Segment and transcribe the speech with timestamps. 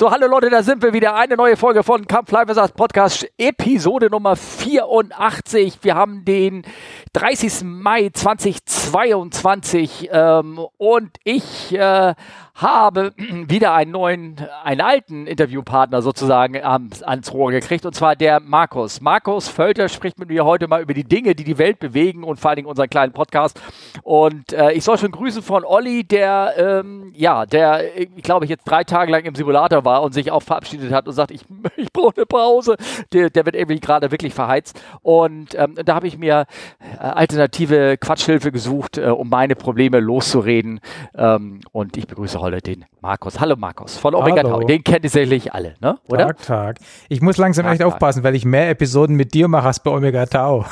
[0.00, 1.14] So, hallo Leute, da sind wir wieder.
[1.14, 5.80] Eine neue Folge von Kampf Live Podcast, Episode Nummer 84.
[5.82, 6.64] Wir haben den
[7.12, 7.64] 30.
[7.64, 12.14] Mai 2022 ähm, und ich äh,
[12.60, 19.00] habe wieder einen neuen, einen alten Interviewpartner sozusagen ans, Rohr gekriegt und zwar der Markus.
[19.00, 22.40] Markus Völter spricht mit mir heute mal über die Dinge, die die Welt bewegen und
[22.40, 23.60] vor allen Dingen unseren kleinen Podcast.
[24.02, 28.64] Und äh, ich soll schon grüßen von Olli, der, ähm, ja, der, ich glaube, jetzt
[28.64, 31.42] drei Tage lang im Simulator war und sich auch verabschiedet hat und sagt, ich,
[31.76, 32.76] ich brauche eine Pause.
[33.12, 34.80] Der, der wird irgendwie gerade wirklich verheizt.
[35.02, 36.46] Und ähm, da habe ich mir
[36.78, 40.80] äh, alternative Quatschhilfe gesucht, äh, um meine Probleme loszureden.
[41.14, 43.40] Ähm, und ich begrüße heute den Markus.
[43.40, 44.60] Hallo Markus von Omega Tau.
[44.60, 45.98] Den kennt ihr sicherlich alle, ne?
[46.08, 46.28] Oder?
[46.28, 46.78] Tag, Tag.
[47.08, 47.92] Ich muss langsam Tag, echt Tag.
[47.92, 50.64] aufpassen, weil ich mehr Episoden mit dir mache als bei Omega Tau.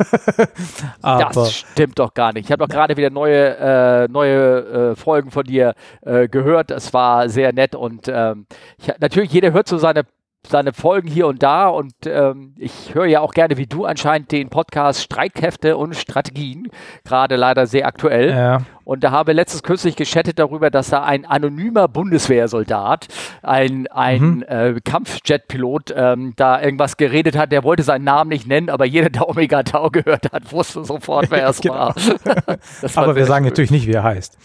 [1.02, 2.46] das stimmt doch gar nicht.
[2.46, 6.70] Ich habe doch gerade wieder neue, äh, neue äh, Folgen von dir äh, gehört.
[6.70, 8.46] Es war sehr nett und ähm,
[8.78, 10.04] ich, natürlich jeder hört so seine
[10.46, 14.32] seine Folgen hier und da und ähm, ich höre ja auch gerne wie du anscheinend
[14.32, 16.68] den Podcast Streitkräfte und Strategien,
[17.04, 18.30] gerade leider sehr aktuell.
[18.30, 18.62] Ja.
[18.84, 23.06] Und da habe letztens kürzlich geschattet darüber, dass da ein anonymer Bundeswehrsoldat,
[23.42, 24.44] ein, ein mhm.
[24.48, 27.52] äh, Kampfjetpilot, ähm, da irgendwas geredet hat.
[27.52, 31.30] Der wollte seinen Namen nicht nennen, aber jeder, der Omega Tau gehört hat, wusste sofort,
[31.30, 31.74] wer es genau.
[31.74, 31.94] war.
[32.96, 33.50] aber wir sagen schön.
[33.50, 34.36] natürlich nicht, wie er heißt.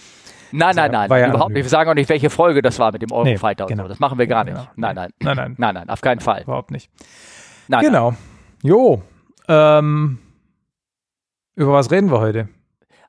[0.57, 1.63] Nein, nein, nein, ja überhaupt nicht.
[1.63, 3.83] Wir sagen auch nicht, welche Folge das war mit dem Eurofighter nee, genau.
[3.83, 3.89] und so.
[3.89, 4.55] Das machen wir gar nicht.
[4.55, 4.67] Genau.
[4.75, 5.11] Nein, nein.
[5.19, 5.55] Nein, nein.
[5.57, 6.43] Nein, nein, auf keinen Fall.
[6.43, 6.89] Überhaupt nicht.
[7.67, 8.11] Nein, genau.
[8.11, 8.19] Nein.
[8.63, 9.01] Jo.
[9.47, 10.19] Ähm,
[11.55, 12.49] über was reden wir heute?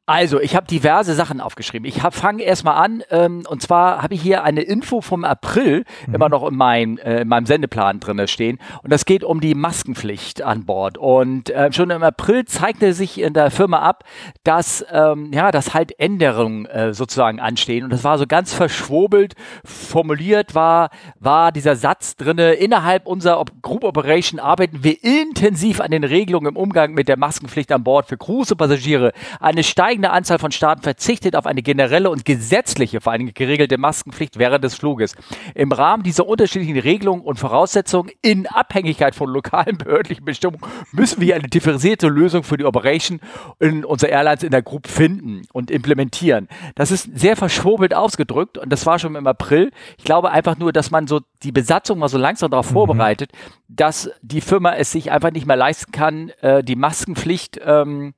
[0.08, 1.84] Also, ich habe diverse Sachen aufgeschrieben.
[1.88, 6.14] Ich fange erstmal an, ähm, und zwar habe ich hier eine Info vom April mhm.
[6.14, 8.60] immer noch in, mein, äh, in meinem Sendeplan drin stehen.
[8.84, 10.96] Und das geht um die Maskenpflicht an Bord.
[10.96, 14.04] Und äh, schon im April zeigte sich in der Firma ab,
[14.44, 17.82] dass, ähm, ja, dass halt Änderungen äh, sozusagen anstehen.
[17.82, 23.50] Und das war so ganz verschwobelt formuliert, war, war dieser Satz drinne, innerhalb unserer Op
[23.60, 28.06] Group Operation arbeiten wir intensiv an den Regelungen im Umgang mit der Maskenpflicht an Bord
[28.06, 29.10] für große Passagiere.
[29.40, 33.78] Eine steigende steigende Anzahl von Staaten verzichtet auf eine generelle und gesetzliche, vor allem geregelte
[33.78, 35.14] Maskenpflicht während des Fluges.
[35.54, 40.60] Im Rahmen dieser unterschiedlichen Regelungen und Voraussetzungen in Abhängigkeit von lokalen behördlichen Bestimmungen
[40.92, 43.20] müssen wir eine differenzierte Lösung für die Operation
[43.58, 46.48] in unserer Airlines in der Group finden und implementieren.
[46.74, 49.70] Das ist sehr verschwurbelt ausgedrückt und das war schon im April.
[49.96, 52.74] Ich glaube einfach nur, dass man so die Besatzung mal so langsam darauf mhm.
[52.74, 53.30] vorbereitet,
[53.68, 58.12] dass die Firma es sich einfach nicht mehr leisten kann, äh, die Maskenpflicht, ähm,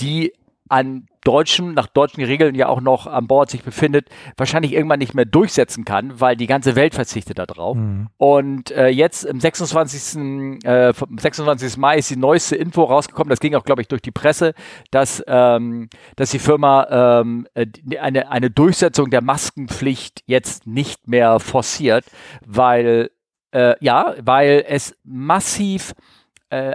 [0.00, 0.32] die
[0.74, 5.14] an deutschen, nach deutschen Regeln ja auch noch an Bord sich befindet, wahrscheinlich irgendwann nicht
[5.14, 7.76] mehr durchsetzen kann, weil die ganze Welt verzichtet darauf.
[7.76, 8.08] Mhm.
[8.16, 10.64] Und äh, jetzt im 26.
[10.64, 11.76] Äh, 26.
[11.76, 14.52] Mai ist die neueste Info rausgekommen, das ging auch, glaube ich, durch die Presse,
[14.90, 17.66] dass, ähm, dass die Firma ähm, äh,
[17.98, 22.04] eine, eine Durchsetzung der Maskenpflicht jetzt nicht mehr forciert,
[22.44, 23.10] weil
[23.52, 25.94] äh, ja, weil es massiv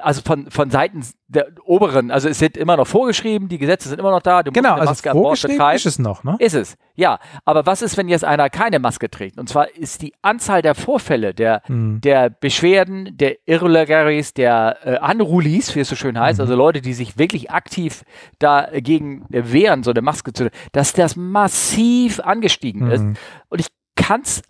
[0.02, 4.00] also von, von Seiten der oberen, also es wird immer noch vorgeschrieben, die Gesetze sind
[4.00, 5.76] immer noch da, du genau, musst eine Maske also an Bord betreiben.
[5.76, 6.36] ist es noch, ne?
[6.40, 7.20] Ist es, ja.
[7.46, 9.38] Aber was ist, wenn jetzt einer keine Maske trägt?
[9.38, 12.02] Und zwar ist die Anzahl der Vorfälle, der, mhm.
[12.02, 16.44] der Beschwerden, der Irregularis, der äh, Unrulies, wie es so schön heißt, mhm.
[16.44, 18.04] also Leute, die sich wirklich aktiv
[18.40, 22.92] dagegen wehren, so eine Maske zu, dass das massiv angestiegen mhm.
[22.92, 23.04] ist.
[23.50, 24.42] Und ich kann es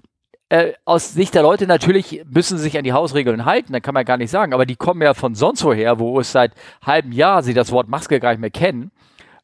[0.49, 3.93] äh, aus Sicht der Leute natürlich müssen sie sich an die Hausregeln halten, da kann
[3.93, 7.11] man gar nicht sagen, aber die kommen ja von sonst woher, wo es seit halbem
[7.11, 8.91] Jahr sie das Wort Maske gar nicht mehr kennen.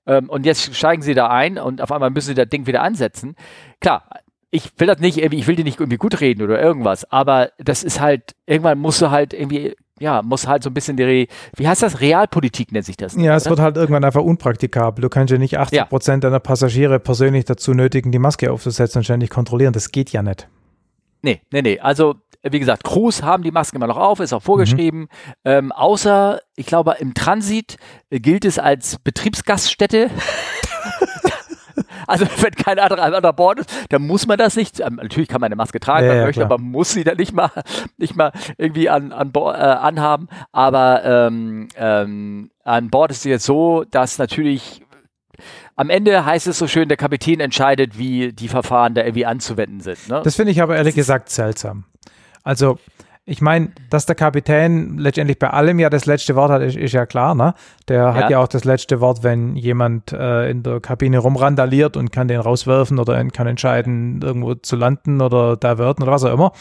[0.07, 2.81] Ähm, und jetzt steigen sie da ein und auf einmal müssen sie das Ding wieder
[2.81, 3.35] ansetzen.
[3.79, 4.03] Klar,
[4.49, 7.83] ich will das nicht ich will die nicht irgendwie gut reden oder irgendwas, aber das
[7.83, 11.67] ist halt, irgendwann musst du halt irgendwie ja, muss halt so ein bisschen die, wie
[11.67, 12.01] heißt das?
[12.01, 13.15] Realpolitik nennt sich das.
[13.15, 13.35] Ja, oder?
[13.35, 15.01] es wird halt irgendwann einfach unpraktikabel.
[15.01, 16.29] Du kannst ja nicht 80 Prozent ja.
[16.29, 19.71] deiner Passagiere persönlich dazu nötigen, die Maske aufzusetzen und ständig kontrollieren.
[19.71, 20.49] Das geht ja nicht.
[21.25, 21.79] Nee, nee, nee.
[21.79, 25.01] Also, wie gesagt, Crews haben die Masken immer noch auf, ist auch vorgeschrieben.
[25.01, 25.07] Mhm.
[25.43, 27.77] Ähm, außer, ich glaube, im Transit
[28.11, 30.09] äh, gilt es als Betriebsgaststätte.
[32.07, 34.79] Also wenn kein anderer an Bord ist, dann muss man das nicht.
[34.79, 36.51] Ähm, natürlich kann man eine Maske tragen, ja, man ja, möchte, klar.
[36.51, 37.49] aber muss sie dann nicht mal,
[37.97, 40.27] nicht mal irgendwie an, an äh, anhaben.
[40.51, 44.85] Aber ähm, ähm, an Bord ist es jetzt so, dass natürlich
[45.75, 49.81] am Ende heißt es so schön, der Kapitän entscheidet, wie die Verfahren da irgendwie anzuwenden
[49.81, 50.07] sind.
[50.07, 50.21] Ne?
[50.23, 51.83] Das finde ich aber ehrlich gesagt seltsam.
[52.43, 52.79] Also,
[53.27, 56.93] ich meine, dass der Kapitän letztendlich bei allem ja das letzte Wort hat, ist, ist
[56.93, 57.33] ja klar.
[57.33, 57.55] Ne?
[57.87, 58.13] Der ja.
[58.13, 62.27] hat ja auch das letzte Wort, wenn jemand äh, in der Kabine rumrandaliert und kann
[62.27, 66.51] den rauswerfen oder kann entscheiden, irgendwo zu landen oder da werden oder was auch immer.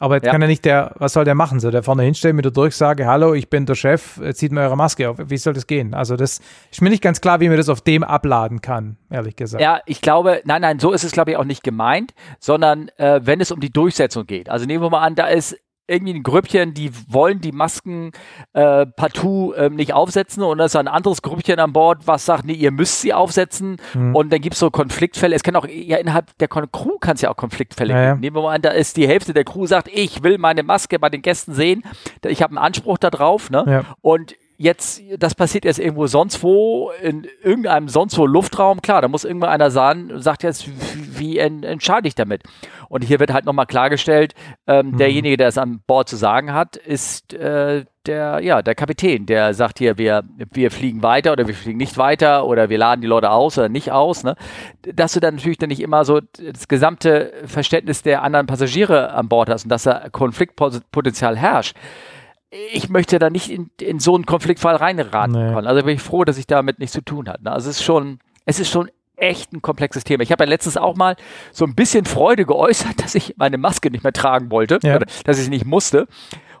[0.00, 0.32] Aber jetzt ja.
[0.32, 1.60] kann er nicht der, was soll der machen?
[1.60, 4.76] Soll der vorne hinstellen mit der Durchsage, hallo, ich bin der Chef, zieht mir eure
[4.76, 5.16] Maske auf.
[5.18, 5.94] Wie soll das gehen?
[5.94, 6.40] Also das
[6.70, 9.62] ist mir nicht ganz klar, wie man das auf dem abladen kann, ehrlich gesagt.
[9.62, 13.20] Ja, ich glaube, nein, nein, so ist es, glaube ich, auch nicht gemeint, sondern äh,
[13.22, 14.48] wenn es um die Durchsetzung geht.
[14.48, 15.56] Also nehmen wir mal an, da ist
[15.88, 18.12] irgendwie ein Grüppchen, die wollen die Masken
[18.52, 22.44] äh, partout ähm, nicht aufsetzen und da ist ein anderes Grüppchen an Bord, was sagt,
[22.44, 24.14] nee, ihr müsst sie aufsetzen mhm.
[24.14, 25.34] und dann gibt es so Konfliktfälle.
[25.34, 28.20] Es kann auch, ja, innerhalb der Crew kann es ja auch Konfliktfälle ja, geben.
[28.20, 30.98] Nehmen wir mal an, da ist die Hälfte der Crew sagt, ich will meine Maske
[30.98, 31.82] bei den Gästen sehen,
[32.24, 33.64] ich habe einen Anspruch darauf, ne?
[33.66, 33.84] Ja.
[34.02, 39.08] Und jetzt, das passiert jetzt irgendwo sonst wo, in irgendeinem sonst wo Luftraum, klar, da
[39.08, 40.68] muss irgendwann einer sagen, sagt jetzt,
[41.18, 42.42] wie entscheide ich damit?
[42.88, 44.34] Und hier wird halt nochmal klargestellt,
[44.66, 44.96] ähm, mhm.
[44.98, 49.54] derjenige, der es an Bord zu sagen hat, ist äh, der, ja, der Kapitän, der
[49.54, 53.06] sagt hier, wir, wir fliegen weiter oder wir fliegen nicht weiter oder wir laden die
[53.06, 54.24] Leute aus oder nicht aus.
[54.24, 54.34] Ne?
[54.82, 59.28] Dass du dann natürlich dann nicht immer so das gesamte Verständnis der anderen Passagiere an
[59.28, 61.76] Bord hast und dass da Konfliktpotenzial herrscht
[62.50, 65.52] ich möchte da nicht in, in so einen Konfliktfall reinraten nee.
[65.52, 65.66] können.
[65.66, 67.42] Also bin ich froh, dass ich damit nichts zu tun habe.
[67.42, 67.52] Ne?
[67.52, 70.22] Also es ist schon, es ist schon echt ein komplexes Thema.
[70.22, 71.16] Ich habe ja letztens auch mal
[71.52, 74.98] so ein bisschen Freude geäußert, dass ich meine Maske nicht mehr tragen wollte, ja.
[74.98, 76.06] dass ich sie nicht musste.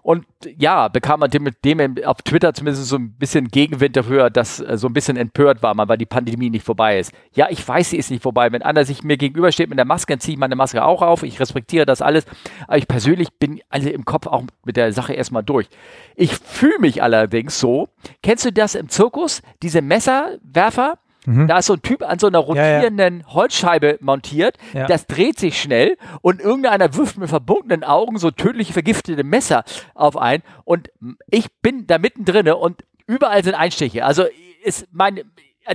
[0.08, 0.24] Und
[0.56, 4.58] ja, bekam man dem, mit dem auf Twitter zumindest so ein bisschen Gegenwind dafür, dass
[4.58, 7.12] äh, so ein bisschen empört war, weil die Pandemie nicht vorbei ist.
[7.34, 8.50] Ja, ich weiß, sie ist nicht vorbei.
[8.50, 11.24] Wenn einer sich mir gegenübersteht mit der Maske, dann ziehe ich meine Maske auch auf.
[11.24, 12.24] Ich respektiere das alles.
[12.66, 15.68] Aber ich persönlich bin also im Kopf auch mit der Sache erstmal durch.
[16.16, 17.90] Ich fühle mich allerdings so.
[18.22, 19.42] Kennst du das im Zirkus?
[19.62, 20.96] Diese Messerwerfer?
[21.28, 21.46] Mhm.
[21.46, 23.34] Da ist so ein Typ an so einer rotierenden ja, ja.
[23.34, 24.56] Holzscheibe montiert.
[24.72, 24.86] Ja.
[24.86, 29.64] Das dreht sich schnell und irgendeiner wirft mit verbundenen Augen so tödlich vergiftete Messer
[29.94, 30.42] auf ein.
[30.64, 30.90] Und
[31.28, 34.06] ich bin da mittendrin und überall sind Einstiche.
[34.06, 34.24] Also
[34.64, 35.20] ist mein,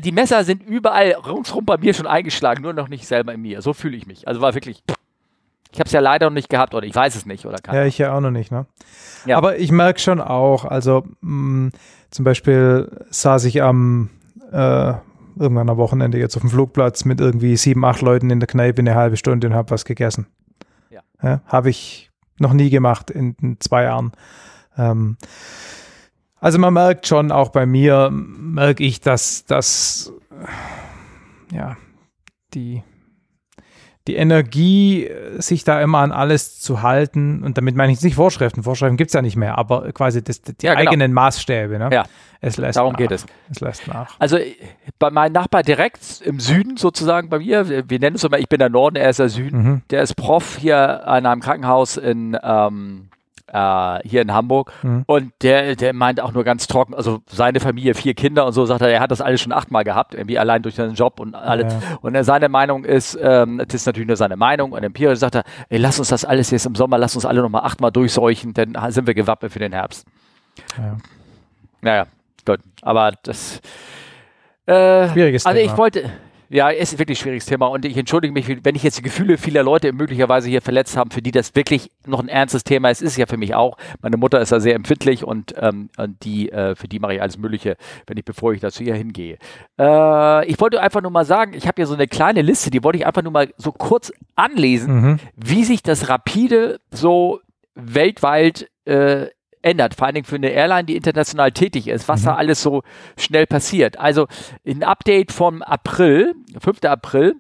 [0.04, 3.62] die Messer sind überall ringsrum bei mir schon eingeschlagen, nur noch nicht selber in mir.
[3.62, 4.28] So fühle ich mich.
[4.28, 4.82] Also war wirklich.
[5.72, 7.76] Ich habe es ja leider noch nicht gehabt oder ich weiß es nicht oder kann.
[7.76, 8.52] Ja, ich ja auch noch nicht.
[8.52, 8.66] Ne?
[9.26, 9.38] Ja.
[9.38, 11.72] Aber ich merke schon auch, also mh,
[12.10, 14.10] zum Beispiel saß ich am
[14.52, 14.94] äh,
[15.38, 18.80] irgendwann am Wochenende jetzt auf dem Flugplatz mit irgendwie sieben, acht Leuten in der Kneipe
[18.80, 20.28] eine halbe Stunde und habe was gegessen.
[20.90, 21.02] Ja.
[21.22, 24.12] ja habe ich noch nie gemacht in, in zwei Jahren.
[24.78, 25.18] Ähm,
[26.40, 30.12] also man merkt schon, auch bei mir merke ich, dass, dass
[31.52, 31.78] ja,
[32.54, 32.84] die
[34.08, 38.16] die Energie, äh, sich da immer an alles zu halten, und damit meine ich nicht
[38.16, 40.90] Vorschriften, Vorschriften gibt es ja nicht mehr, aber quasi das, die ja, genau.
[40.90, 41.80] eigenen Maßstäbe.
[41.80, 41.90] Ne?
[41.92, 42.04] Ja.
[42.46, 42.98] Es lässt Darum nach.
[42.98, 43.26] geht es.
[43.50, 44.20] Es lässt nach.
[44.20, 44.38] Also
[45.00, 48.60] bei meinem Nachbar direkt im Süden sozusagen bei mir, wir nennen es immer, ich bin
[48.60, 49.82] der Norden, er ist der Süden, mhm.
[49.90, 53.10] der ist Prof hier an einem Krankenhaus in ähm,
[53.48, 54.74] äh, hier in Hamburg.
[54.84, 55.04] Mhm.
[55.06, 58.66] Und der, der meint auch nur ganz trocken, also seine Familie, vier Kinder und so,
[58.66, 61.36] sagt er, er hat das alles schon achtmal gehabt, irgendwie allein durch seinen Job und
[61.36, 61.72] alles.
[61.72, 61.98] Ja.
[62.02, 65.44] Und seine Meinung ist, ähm, das ist natürlich nur seine Meinung und empirisch sagt er,
[65.70, 68.76] ey, lass uns das alles jetzt im Sommer, lass uns alle nochmal achtmal durchseuchen, dann
[68.90, 70.06] sind wir gewappnet für den Herbst.
[70.78, 70.98] Ja.
[71.82, 72.08] Naja.
[72.82, 73.62] Aber das
[74.66, 75.72] äh, Schwieriges Also Thema.
[75.72, 76.12] ich wollte,
[76.50, 79.38] ja, ist ein wirklich schwieriges Thema und ich entschuldige mich, wenn ich jetzt die Gefühle
[79.38, 83.02] vieler Leute möglicherweise hier verletzt habe, für die das wirklich noch ein ernstes Thema ist,
[83.02, 83.78] ist es ja für mich auch.
[84.02, 85.90] Meine Mutter ist da sehr empfindlich und, ähm,
[86.24, 87.76] die, äh, für die mache ich alles Mögliche,
[88.08, 89.38] wenn ich, bevor ich da zu ihr hingehe.
[89.80, 92.84] Äh, ich wollte einfach nur mal sagen, ich habe hier so eine kleine Liste, die
[92.84, 95.20] wollte ich einfach nur mal so kurz anlesen, mhm.
[95.36, 97.42] wie sich das rapide so
[97.76, 99.28] weltweit äh,
[99.64, 102.26] ändert, vor allen Dingen für eine Airline, die international tätig ist, was mhm.
[102.26, 102.84] da alles so
[103.18, 104.00] schnell passiert.
[104.00, 104.28] Also
[104.68, 106.84] ein Update vom April, 5.
[106.84, 107.36] April,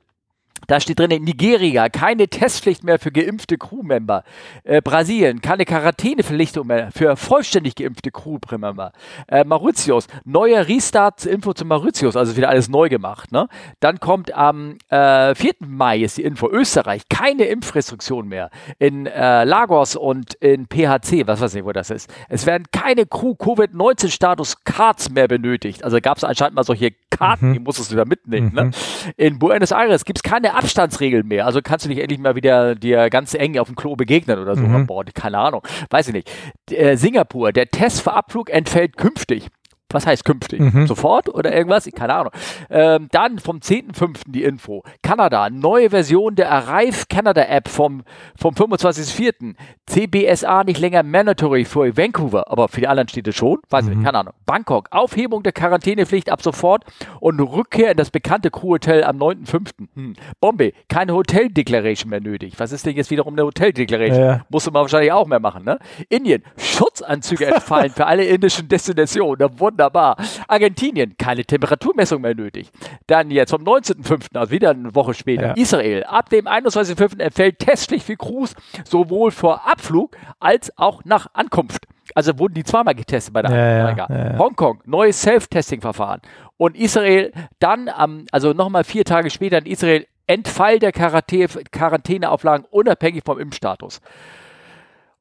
[0.67, 4.23] da steht drin, Nigeria, keine Testpflicht mehr für geimpfte Crewmember.
[4.63, 8.91] Äh, Brasilien, keine Quarantäneverpflichtung mehr für vollständig geimpfte Crewmember.
[9.27, 13.31] Äh, Mauritius, neuer Restart, Info zu Mauritius, also wieder alles neu gemacht.
[13.31, 13.47] Ne?
[13.79, 15.53] Dann kommt am äh, 4.
[15.59, 18.49] Mai ist die Info, Österreich, keine Impfrestriktion mehr.
[18.79, 22.11] In äh, Lagos und in PHC, was weiß ich, wo das ist.
[22.29, 25.83] Es werden keine Crew-Covid-19-Status-Cards mehr benötigt.
[25.83, 27.53] Also gab es anscheinend mal solche Karten, mhm.
[27.53, 28.53] die musstest du da mitnehmen.
[28.53, 28.65] Ne?
[28.65, 28.69] Mhm.
[28.69, 29.13] Ne?
[29.17, 31.45] In Buenos Aires gibt es keine Abstandsregeln mehr.
[31.45, 34.55] Also kannst du nicht endlich mal wieder dir ganz eng auf dem Klo begegnen oder
[34.55, 34.75] so mhm.
[34.75, 35.15] an Bord.
[35.15, 35.61] Keine Ahnung.
[35.89, 36.31] Weiß ich nicht.
[36.71, 39.49] Äh, Singapur, der Test für Abflug entfällt künftig
[39.93, 40.59] was heißt künftig?
[40.59, 40.87] Mhm.
[40.87, 41.89] Sofort oder irgendwas?
[41.95, 42.31] Keine Ahnung.
[42.69, 44.21] Ähm, dann vom 10.05.
[44.27, 44.83] die Info.
[45.01, 48.03] Kanada, neue Version der Arrive Canada App vom,
[48.35, 49.55] vom 25.04.
[49.85, 53.59] CBSA nicht länger mandatory für Vancouver, aber für die anderen Städte schon.
[53.69, 53.91] Weiß mhm.
[53.91, 54.33] ich nicht, keine Ahnung.
[54.45, 56.83] Bangkok, Aufhebung der Quarantänepflicht ab sofort
[57.19, 59.69] und Rückkehr in das bekannte Crewhotel am 9.05.
[59.95, 60.13] Hm.
[60.39, 62.53] Bombay, keine Hotel-Declaration mehr nötig.
[62.57, 64.23] Was ist denn jetzt wiederum eine Hotel-Declaration?
[64.23, 64.45] Ja.
[64.49, 65.79] Musste man wahrscheinlich auch mehr machen, ne?
[66.09, 69.37] Indien, Schutzanzüge entfallen für alle indischen Destinationen.
[69.37, 70.15] Da wurden Wunderbar.
[70.47, 72.71] Argentinien, keine Temperaturmessung mehr nötig.
[73.07, 75.53] Dann jetzt vom 19.05., also wieder eine Woche später, ja.
[75.53, 76.03] Israel.
[76.05, 77.19] Ab dem 21.05.
[77.19, 81.85] entfällt testlich für Crews sowohl vor Abflug als auch nach Ankunft.
[82.15, 86.21] Also wurden die zweimal getestet bei der ja, ja, ja, Hongkong, neues Self-Testing-Verfahren.
[86.57, 93.23] Und Israel dann, am, also nochmal vier Tage später in Israel, Entfall der Quarantäneauflagen unabhängig
[93.25, 93.99] vom Impfstatus.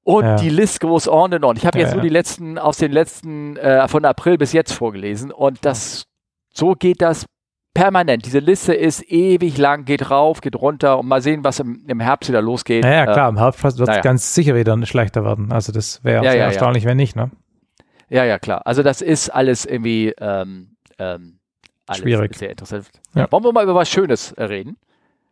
[0.04, 0.36] Und ja.
[0.36, 1.56] die List goes on and on.
[1.56, 4.72] Ich habe jetzt ja, nur die letzten, aus den letzten, äh, von April bis jetzt
[4.72, 5.30] vorgelesen.
[5.30, 6.06] Und das,
[6.52, 7.26] so geht das
[7.72, 8.26] permanent.
[8.26, 12.00] Diese Liste ist ewig lang, geht rauf, geht runter und mal sehen, was im, im
[12.00, 12.84] Herbst wieder losgeht.
[12.84, 14.00] Naja, klar, im Herbst wird es naja.
[14.00, 15.52] ganz sicher wieder schlechter werden.
[15.52, 17.30] Also das wäre ja, ja, erstaunlich, wenn nicht, ne?
[18.08, 18.62] Ja, ja, klar.
[18.66, 21.38] Also das ist alles irgendwie ähm, ähm,
[21.86, 22.36] alles schwierig.
[22.36, 22.90] Sehr interessant.
[23.14, 24.76] Wollen wir mal über was Schönes reden?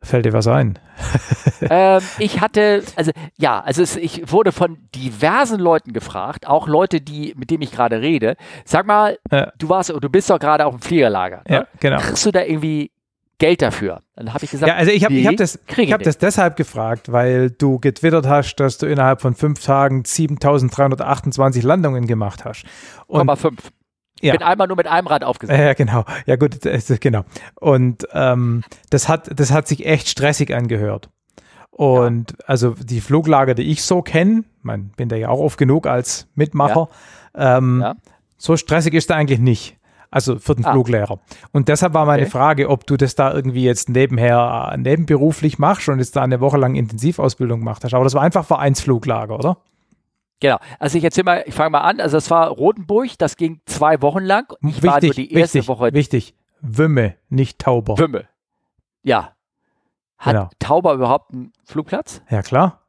[0.03, 0.79] Fällt dir was ein?
[1.61, 7.03] ähm, ich hatte, also ja, also es, ich wurde von diversen Leuten gefragt, auch Leute,
[7.03, 8.37] die, mit denen ich gerade rede.
[8.65, 9.53] Sag mal, ja.
[9.59, 11.43] du warst, du bist doch gerade auf dem Fliegerlager.
[11.47, 11.55] Ne?
[11.55, 11.99] Ja, genau.
[11.99, 12.93] Kriegst du da irgendwie
[13.37, 14.01] Geld dafür?
[14.17, 16.57] Dann habe ich gesagt, ja, also ich habe nee, hab das, ich hab das deshalb
[16.57, 22.65] gefragt, weil du getwittert hast, dass du innerhalb von fünf Tagen 7328 Landungen gemacht hast.
[23.07, 23.53] Und, 0,5.
[24.21, 24.33] Ja.
[24.33, 25.59] Bin einmal nur mit einem Rad aufgesetzt.
[25.59, 26.05] Ja, genau.
[26.27, 26.59] Ja, gut,
[27.01, 27.25] genau.
[27.55, 31.09] Und ähm, das, hat, das hat sich echt stressig angehört.
[31.71, 32.37] Und ja.
[32.47, 36.29] also die Fluglager, die ich so kenne, man bin da ja auch oft genug als
[36.35, 36.89] Mitmacher,
[37.37, 37.59] ja.
[37.59, 37.95] Ähm, ja.
[38.37, 39.77] so stressig ist da eigentlich nicht.
[40.11, 40.73] Also für den ah.
[40.73, 41.21] Fluglehrer.
[41.53, 42.31] Und deshalb war meine okay.
[42.31, 46.59] Frage, ob du das da irgendwie jetzt nebenher, nebenberuflich machst und jetzt da eine Woche
[46.59, 47.95] lang Intensivausbildung gemacht hast.
[47.95, 49.59] Aber das war einfach Vereinsfluglager, oder?
[50.41, 50.59] Genau.
[50.79, 52.01] Also ich erzähle mal, ich fange mal an.
[52.01, 54.47] Also es war Rotenburg, das ging zwei Wochen lang.
[54.63, 55.93] Ich wichtig, war nur die erste wichtig, Woche.
[55.93, 56.35] Wichtig.
[56.63, 57.99] Wümme, nicht Tauber.
[57.99, 58.27] Wümme.
[59.03, 59.35] Ja.
[60.19, 60.51] Hat genau.
[60.59, 62.23] Tauber überhaupt einen Flugplatz?
[62.31, 62.81] Ja, klar.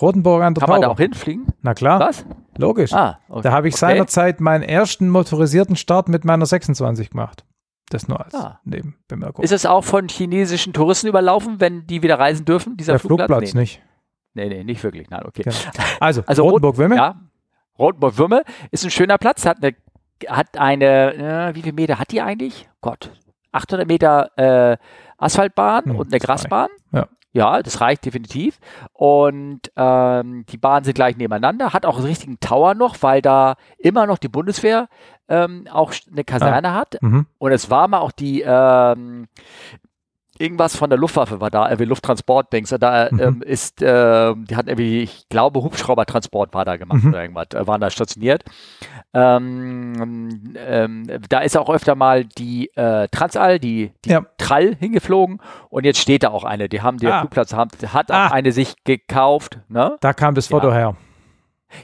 [0.00, 0.72] Rotenburg an der Kann Tauber.
[0.72, 1.46] man da auch hinfliegen?
[1.62, 2.00] Na klar.
[2.00, 2.24] Was?
[2.56, 2.92] Logisch.
[2.92, 3.42] Ah, okay.
[3.42, 7.44] Da habe ich seinerzeit meinen ersten motorisierten Start mit meiner 26 gemacht.
[7.90, 8.60] Das nur als ah.
[8.64, 9.44] Nebenbemerkung.
[9.44, 13.28] Ist es auch von chinesischen Touristen überlaufen, wenn die wieder reisen dürfen, dieser Der Flugplatz?
[13.28, 13.60] Flugplatz nee.
[13.60, 13.82] nicht.
[14.34, 15.08] Nee, nee, nicht wirklich.
[15.10, 15.42] Nein, okay.
[15.42, 15.56] Genau.
[16.00, 16.96] Also, also Rotenburg-Würme?
[16.96, 17.16] Ja,
[17.78, 19.74] Rotenburg-Würme ist ein schöner Platz, hat eine,
[20.28, 21.14] hat eine
[21.50, 22.68] äh, wie viele Meter hat die eigentlich?
[22.80, 23.10] Gott,
[23.52, 24.76] 800 Meter äh,
[25.18, 26.68] Asphaltbahn hm, und eine Grasbahn.
[26.92, 27.06] Ja.
[27.32, 27.62] ja.
[27.62, 28.58] das reicht definitiv.
[28.92, 31.72] Und ähm, die Bahnen sind gleich nebeneinander.
[31.72, 34.88] Hat auch einen richtigen Tower noch, weil da immer noch die Bundeswehr
[35.28, 36.74] ähm, auch eine Kaserne ah.
[36.74, 37.00] hat.
[37.00, 37.26] Mhm.
[37.38, 39.28] Und es war mal auch die ähm,
[40.38, 42.74] irgendwas von der Luftwaffe war da, irgendwie Lufttransport-Dings.
[42.80, 43.20] Da mhm.
[43.20, 47.10] ähm, ist, äh, die hatten irgendwie, ich glaube, Hubschraubertransport war da gemacht mhm.
[47.10, 48.44] oder irgendwas, äh, waren da stationiert.
[49.12, 54.26] Ähm, ähm, da ist auch öfter mal die äh, Transall, die, die ja.
[54.38, 56.68] Trall hingeflogen und jetzt steht da auch eine.
[56.68, 57.20] Die haben, der ah.
[57.20, 58.26] Flugplatz haben, hat ah.
[58.26, 59.60] auch eine sich gekauft.
[59.68, 59.96] Ne?
[60.00, 60.74] Da kam das Foto ja.
[60.74, 60.96] her.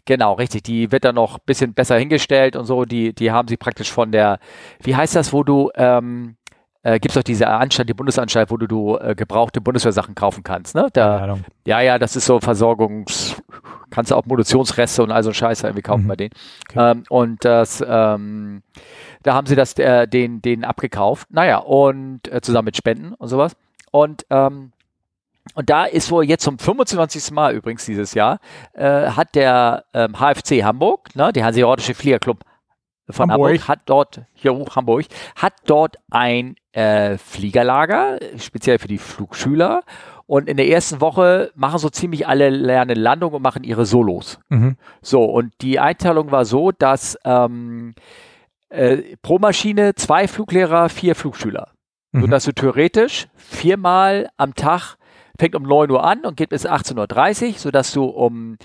[0.05, 0.63] Genau, richtig.
[0.63, 2.85] Die wird dann noch ein bisschen besser hingestellt und so.
[2.85, 4.39] Die, die haben sie praktisch von der,
[4.83, 6.37] wie heißt das, wo du, ähm,
[6.83, 10.43] äh, gibt es auch diese Anstalt, die Bundesanstalt, wo du, du äh, gebrauchte Bundeswehrsachen kaufen
[10.43, 10.75] kannst.
[10.75, 10.89] Ne?
[10.93, 13.37] Da, ja, ja, das ist so Versorgungs,
[13.91, 16.09] kannst du auch Munitionsreste und all so Scheiße irgendwie kaufen mhm.
[16.09, 16.35] bei denen.
[16.69, 16.91] Okay.
[16.91, 18.63] Ähm, und das, ähm,
[19.23, 21.29] da haben sie das äh, den, den abgekauft.
[21.31, 23.53] Naja, und äh, zusammen mit Spenden und sowas.
[23.91, 24.73] Und ähm,
[25.55, 27.33] und da ist wohl jetzt zum 25.
[27.33, 28.39] Mal übrigens dieses Jahr,
[28.73, 32.45] äh, hat der ähm, HFC Hamburg, ne, der Hanseatische Fliegerclub
[33.13, 33.53] von Hamburg.
[33.53, 39.83] Hamburg, hat dort, hier hoch Hamburg, hat dort ein äh, Fliegerlager, speziell für die Flugschüler.
[40.27, 44.39] Und in der ersten Woche machen so ziemlich alle lernen Landung und machen ihre Solos.
[44.49, 44.77] Mhm.
[45.03, 47.95] So, und die Einteilung war so, dass ähm,
[48.69, 51.73] äh, pro Maschine zwei Fluglehrer, vier Flugschüler.
[52.13, 52.23] Mhm.
[52.23, 54.97] Sodass du theoretisch viermal am Tag
[55.39, 58.57] fängt um 9 Uhr an und geht bis 18.30 Uhr, sodass du um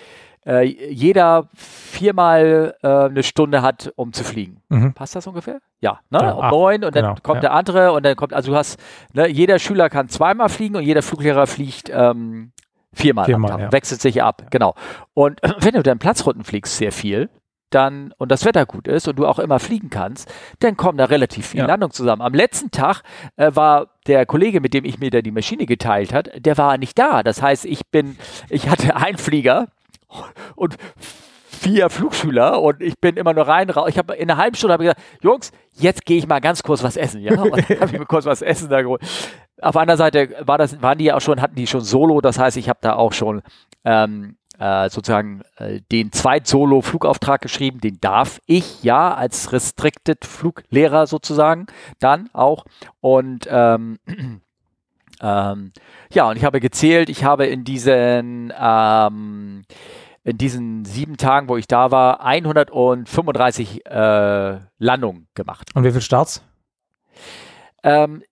[0.46, 4.62] äh, jeder viermal äh, eine Stunde hat, um zu fliegen.
[4.70, 4.94] Mhm.
[4.94, 5.60] Passt das ungefähr?
[5.82, 6.20] Ja, ne?
[6.22, 7.50] Ja, um neun und dann genau, kommt ja.
[7.50, 8.80] der andere und dann kommt, also du hast,
[9.14, 12.52] ne, jeder Schüler kann zweimal fliegen und jeder Fluglehrer fliegt ähm,
[12.94, 13.72] viermal, viermal am Tag, ja.
[13.72, 14.76] wechselt sich ab, genau.
[15.14, 17.30] Und wenn du dann Platzrunden fliegst, sehr viel,
[17.72, 21.06] dann und das Wetter gut ist und du auch immer fliegen kannst, dann kommen da
[21.06, 21.68] relativ viele ja.
[21.68, 22.22] Landungen zusammen.
[22.22, 23.02] Am letzten Tag
[23.36, 26.78] äh, war der Kollege, mit dem ich mir da die Maschine geteilt hat, der war
[26.78, 27.24] nicht da.
[27.24, 28.18] Das heißt, ich bin,
[28.50, 29.68] ich hatte einen Flieger,
[30.56, 30.78] und
[31.66, 33.90] vier Flugschüler und ich bin immer nur rein, raus.
[33.90, 36.96] Ich habe in einer halben Stunde gesagt, Jungs, jetzt gehe ich mal ganz kurz was
[36.98, 37.38] essen, ja.
[37.38, 39.02] Habe ich mir kurz was essen da geholt.
[39.62, 42.38] Auf anderen Seite war das, waren die ja auch schon, hatten die schon Solo, das
[42.38, 43.42] heißt, ich habe da auch schon
[43.84, 51.68] ähm, äh, sozusagen äh, den Zweit-Solo-Flugauftrag geschrieben, den darf ich ja als Restricted Fluglehrer sozusagen
[52.00, 52.66] dann auch.
[53.02, 54.00] Und ähm,
[55.22, 55.72] ähm,
[56.12, 59.64] ja, und ich habe gezählt, ich habe in diesen ähm,
[60.26, 65.70] in diesen sieben Tagen, wo ich da war, 135 äh, Landungen gemacht.
[65.76, 66.44] Und wie viele Starts?
[67.84, 68.24] Ähm,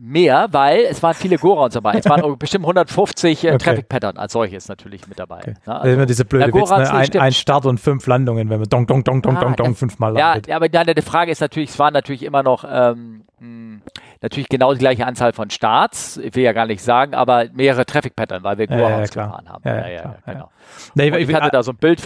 [0.00, 1.94] mehr, weil es waren viele Gorons dabei.
[1.94, 3.58] Es waren bestimmt 150 äh, okay.
[3.58, 5.38] Traffic Pattern als solches natürlich mit dabei.
[5.38, 5.54] Okay.
[5.66, 5.80] Ne?
[5.80, 6.92] Also, immer diese blöde Witz, ne?
[6.92, 9.74] ein, ein, Start und fünf Landungen, wenn man dong, dong, dong, dong, ah, dong, dong
[9.76, 10.48] fünfmal landet.
[10.48, 13.82] Ja, aber die Frage ist natürlich, es waren natürlich immer noch ähm, hm,
[14.22, 17.86] natürlich genau die gleiche Anzahl von Starts, ich will ja gar nicht sagen, aber mehrere
[17.86, 19.62] Traffic Pattern, weil wir Gorons ja, ja, gefahren haben.
[19.64, 20.50] Ja, ja, genau.
[20.94, 22.02] Nee, ich, ich hatte da so ein Bild,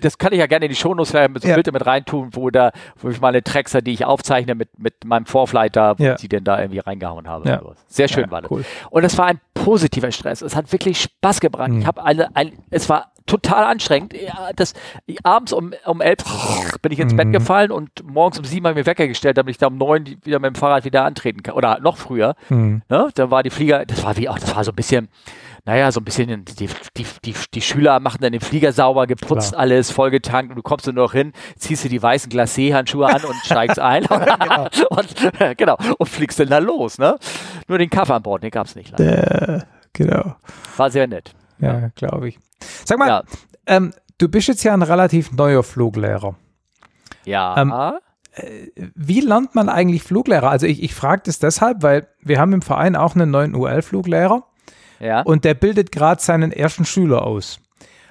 [0.00, 1.12] das kann ich ja gerne in die Shownotes
[1.42, 1.54] so ja.
[1.54, 5.26] Bilder mit reintun, wo da, wo ich meine Traxer, die ich aufzeichne mit, mit meinem
[5.98, 6.12] ja.
[6.14, 7.74] ich die denn da irgendwie reingehauen habe.
[7.86, 8.50] Sehr schön war das.
[8.50, 8.64] Cool.
[8.90, 10.42] Und es war ein positiver Stress.
[10.42, 11.70] Es hat wirklich Spaß gebracht.
[11.70, 11.80] Mhm.
[11.80, 14.14] Ich habe eine, ein, es war total anstrengend.
[14.14, 14.74] Ja, das,
[15.22, 16.18] abends um, um elf
[16.82, 17.18] bin ich ins mhm.
[17.18, 19.78] Bett gefallen und morgens um sieben habe ich mir Wecker gestellt, damit ich da um
[19.78, 21.54] neun wieder mit dem Fahrrad wieder antreten kann.
[21.54, 22.34] Oder noch früher.
[22.48, 22.82] Mhm.
[22.88, 23.10] Ne?
[23.14, 25.08] Da war die Flieger, das war wie auch, das war so ein bisschen,
[25.64, 29.50] naja, so ein bisschen, die, die, die, die Schüler machen dann den Flieger sauber, geputzt
[29.50, 29.60] Klar.
[29.60, 33.34] alles, vollgetankt und du kommst dann noch hin, ziehst du die weißen Glacé-Handschuhe an und
[33.44, 34.04] steigst ein
[34.40, 34.68] genau.
[34.90, 37.18] und, äh, genau, und fliegst dann da los, ne?
[37.68, 38.98] Nur den Kaffee an Bord, den gab es nicht.
[38.98, 39.60] Äh,
[39.92, 40.36] genau.
[40.76, 41.34] War sehr nett.
[41.60, 42.38] Ja, glaube ich.
[42.84, 43.22] Sag mal, ja.
[43.66, 46.36] ähm, du bist jetzt ja ein relativ neuer Fluglehrer.
[47.24, 47.56] Ja.
[47.60, 47.72] Ähm,
[48.32, 50.50] äh, wie lernt man eigentlich Fluglehrer?
[50.50, 54.44] Also ich, ich frage das deshalb, weil wir haben im Verein auch einen neuen UL-Fluglehrer
[55.00, 55.22] ja.
[55.22, 57.60] Und der bildet gerade seinen ersten Schüler aus.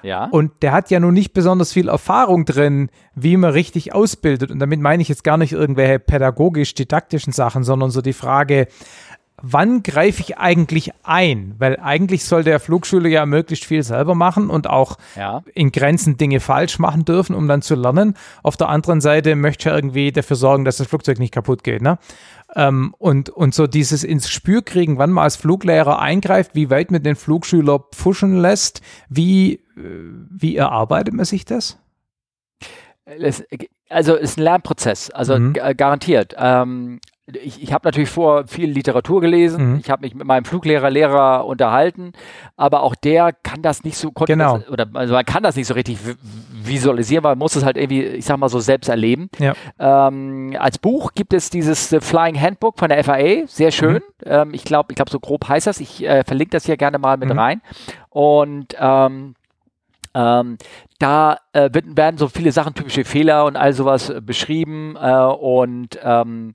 [0.02, 0.26] Ja.
[0.26, 4.50] Und der hat ja nun nicht besonders viel Erfahrung drin, wie man richtig ausbildet.
[4.50, 8.68] Und damit meine ich jetzt gar nicht irgendwelche pädagogisch-didaktischen Sachen, sondern so die Frage,
[9.42, 11.54] wann greife ich eigentlich ein?
[11.58, 15.42] Weil eigentlich soll der Flugschüler ja möglichst viel selber machen und auch ja.
[15.54, 18.14] in Grenzen Dinge falsch machen dürfen, um dann zu lernen.
[18.42, 21.82] Auf der anderen Seite möchte er irgendwie dafür sorgen, dass das Flugzeug nicht kaputt geht.
[21.82, 21.98] Ne?
[22.54, 26.90] Ähm, und, und so dieses ins Spür kriegen, wann man als Fluglehrer eingreift, wie weit
[26.90, 29.60] man den Flugschüler pfuschen lässt, wie, äh,
[30.30, 31.78] wie erarbeitet man sich das?
[33.88, 35.54] Also es ist ein Lernprozess, also mhm.
[35.54, 36.34] garantiert.
[36.36, 37.00] Ähm,
[37.32, 39.78] ich, ich habe natürlich vor viel Literatur gelesen, mhm.
[39.80, 42.12] ich habe mich mit meinem Fluglehrer, Lehrer unterhalten,
[42.56, 44.60] aber auch der kann das nicht so genau.
[44.70, 45.98] oder also man kann das nicht so richtig
[46.62, 49.28] visualisieren, weil man muss es halt irgendwie, ich sag mal so selbst erleben.
[49.38, 49.54] Ja.
[49.78, 53.94] Ähm, als Buch gibt es dieses äh, Flying Handbook von der FAA, sehr schön.
[53.94, 54.02] Mhm.
[54.24, 55.80] Ähm, ich glaube, ich glaube so grob heißt das.
[55.80, 57.38] Ich äh, verlinke das hier gerne mal mit mhm.
[57.38, 57.62] rein
[58.10, 59.34] und ähm,
[60.14, 60.58] ähm,
[60.98, 65.98] da äh, werden so viele Sachen, typische Fehler und all sowas äh, beschrieben äh, und
[66.02, 66.54] ähm,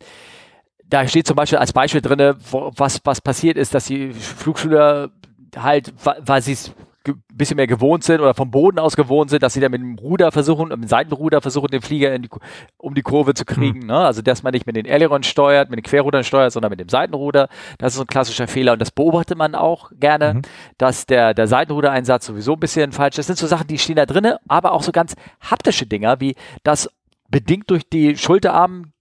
[0.94, 5.10] da steht zum Beispiel als Beispiel drin, was, was passiert ist, dass die Flugschüler
[5.58, 6.72] halt, weil sie es
[7.08, 9.82] ein bisschen mehr gewohnt sind oder vom Boden aus gewohnt sind, dass sie dann mit
[9.82, 12.30] dem Ruder versuchen, mit dem Seitenruder versuchen, den Flieger die,
[12.78, 13.80] um die Kurve zu kriegen.
[13.80, 13.88] Mhm.
[13.88, 13.98] Ne?
[13.98, 16.90] Also, dass man nicht mit den Aileron steuert, mit den Querrudern steuert, sondern mit dem
[16.90, 17.50] Seitenruder.
[17.80, 20.42] Das ist so ein klassischer Fehler und das beobachtet man auch gerne, mhm.
[20.78, 23.28] dass der, der Seitenrudereinsatz sowieso ein bisschen falsch ist.
[23.28, 26.36] Das sind so Sachen, die stehen da drin, aber auch so ganz haptische Dinger, wie
[26.64, 26.88] das
[27.30, 28.93] bedingt durch die Schulterarmen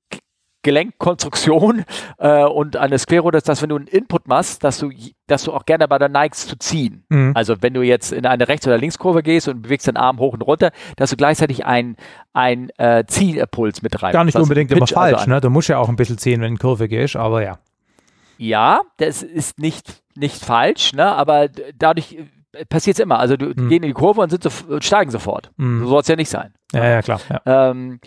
[0.62, 1.84] Gelenkkonstruktion
[2.18, 4.90] äh, und eine Sklero, dass, dass wenn du einen Input machst, dass du,
[5.26, 7.04] dass du auch gerne bei der neigst zu ziehen.
[7.08, 7.32] Mhm.
[7.34, 10.34] Also wenn du jetzt in eine Rechts- oder Linkskurve gehst und bewegst den Arm hoch
[10.34, 11.96] und runter, dass du gleichzeitig ein,
[12.32, 14.12] ein äh, Ziehimpuls mit rein.
[14.12, 15.40] Gar nicht unbedingt immer also falsch, also ne?
[15.40, 17.58] Du musst ja auch ein bisschen ziehen, wenn du in Kurve gehst, aber ja.
[18.38, 21.06] Ja, das ist nicht, nicht falsch, ne?
[21.06, 22.18] aber dadurch
[22.52, 23.18] äh, passiert es immer.
[23.18, 23.68] Also du mhm.
[23.68, 25.50] gehen in die Kurve und, so, und steigen sofort.
[25.56, 25.80] Mhm.
[25.80, 26.52] So soll es ja nicht sein.
[26.72, 27.20] Ja, ja, klar.
[27.28, 27.70] Ja.
[27.70, 28.06] Ähm, äh,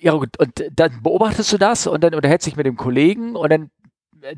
[0.00, 3.50] ja gut, und dann beobachtest du das und dann unterhältst dich mit dem Kollegen und
[3.50, 3.70] dann
[4.22, 4.34] äh,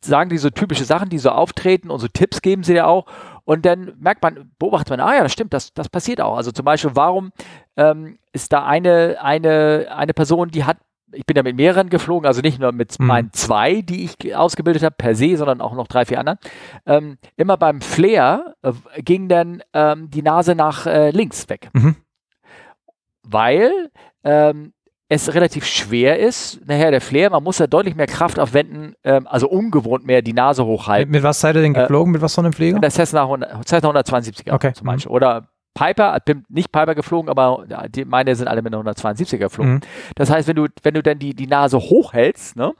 [0.00, 3.06] sagen die so typische Sachen, die so auftreten und so Tipps geben sie dir auch.
[3.44, 6.36] Und dann merkt man, beobachtet man, ah ja, das stimmt, das, das passiert auch.
[6.36, 7.32] Also zum Beispiel, warum
[7.76, 10.78] ähm, ist da eine, eine, eine Person, die hat,
[11.12, 13.06] ich bin ja mit mehreren geflogen, also nicht nur mit mhm.
[13.06, 16.38] meinen zwei, die ich ausgebildet habe per se, sondern auch noch drei, vier anderen.
[16.86, 21.68] Ähm, immer beim Flair äh, ging dann ähm, die Nase nach äh, links weg.
[21.74, 21.96] Mhm.
[23.22, 23.90] Weil
[24.22, 24.72] ähm,
[25.14, 29.26] es relativ schwer ist, nachher der Flair, man muss ja deutlich mehr Kraft aufwenden, ähm,
[29.26, 31.10] also ungewohnt mehr die Nase hochhalten.
[31.10, 32.12] Mit, mit was seid ihr denn äh, geflogen?
[32.12, 32.78] Äh, mit was von einem Flieger?
[32.78, 34.72] Der Cessna, 100, Cessna 172er okay.
[34.72, 35.10] zum Beispiel.
[35.10, 35.16] Mhm.
[35.16, 39.74] Oder Piper, bin nicht Piper geflogen, aber die, meine sind alle mit einer 172er geflogen.
[39.74, 39.80] Mhm.
[40.14, 42.72] Das heißt, wenn du, wenn du dann die, die Nase hochhältst, ne,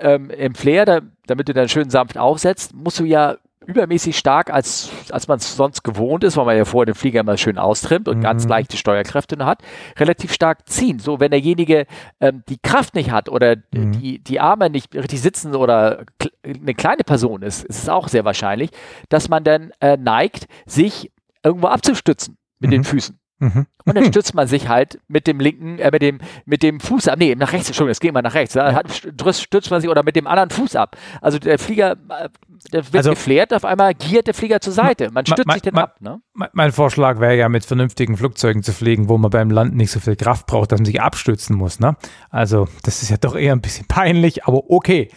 [0.00, 4.52] ähm, im Flair, da, damit du dann schön sanft aufsetzt, musst du ja übermäßig stark,
[4.52, 7.58] als, als man es sonst gewohnt ist, weil man ja vorher den Flieger immer schön
[7.58, 8.22] austrimmt und mhm.
[8.22, 9.62] ganz leichte Steuerkräfte hat,
[9.98, 10.98] relativ stark ziehen.
[10.98, 11.86] So, wenn derjenige
[12.20, 13.92] ähm, die Kraft nicht hat oder mhm.
[13.92, 16.04] die, die Arme nicht richtig sitzen oder
[16.44, 18.70] eine kleine Person ist, ist es auch sehr wahrscheinlich,
[19.08, 21.10] dass man dann äh, neigt, sich
[21.42, 22.72] irgendwo abzustützen mit mhm.
[22.72, 23.18] den Füßen.
[23.38, 23.66] Mhm.
[23.84, 27.08] Und dann stützt man sich halt mit dem linken, äh, mit dem, mit dem Fuß
[27.08, 27.18] ab.
[27.18, 28.54] Nee, nach rechts, Entschuldigung, es geht mal nach rechts.
[28.54, 28.92] Da hat,
[29.36, 30.96] stützt man sich oder mit dem anderen Fuß ab.
[31.20, 32.28] Also der Flieger, äh,
[32.72, 35.10] der wird also, geflärt, auf einmal giert der Flieger zur Seite.
[35.10, 35.96] Man stützt sich den ab.
[36.00, 36.20] Ne?
[36.32, 40.00] Mein Vorschlag wäre ja, mit vernünftigen Flugzeugen zu fliegen, wo man beim Landen nicht so
[40.00, 41.78] viel Kraft braucht, dass man sich abstützen muss.
[41.80, 41.96] Ne?
[42.30, 45.10] Also, das ist ja doch eher ein bisschen peinlich, aber okay.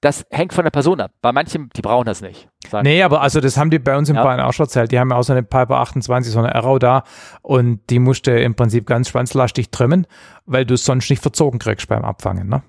[0.00, 1.10] Das hängt von der Person ab.
[1.20, 2.48] Bei manchen, die brauchen das nicht.
[2.68, 2.84] Sagen.
[2.84, 4.22] Nee, aber also das haben die bei uns im ja.
[4.22, 4.92] Bayern auch schon erzählt.
[4.92, 7.04] Die haben ja auch so eine Piper 28, so eine Arrow da
[7.42, 10.06] und die musste im Prinzip ganz schwanzlastig trimmen,
[10.46, 12.48] weil du es sonst nicht verzogen kriegst beim Abfangen.
[12.48, 12.62] Ne?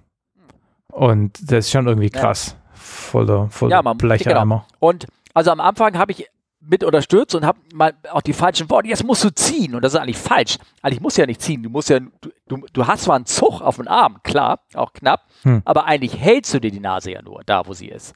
[0.92, 2.58] Und das ist schon irgendwie krass.
[2.58, 2.72] Ja.
[2.74, 4.42] Voller, voller ja, Blecheimer.
[4.42, 4.66] Genau.
[4.80, 6.28] Und also am Anfang habe ich
[6.62, 9.76] mit unterstützt und habe mal auch die falschen Worte, jetzt musst du ziehen.
[9.76, 10.58] Und das ist eigentlich falsch.
[10.82, 11.64] Eigentlich musst du ja nicht ziehen.
[11.64, 12.00] Du musst ja,
[12.48, 15.62] du, du hast zwar einen Zug auf den Arm, klar, auch knapp, hm.
[15.66, 18.14] aber eigentlich hältst du dir die Nase ja nur, da wo sie ist.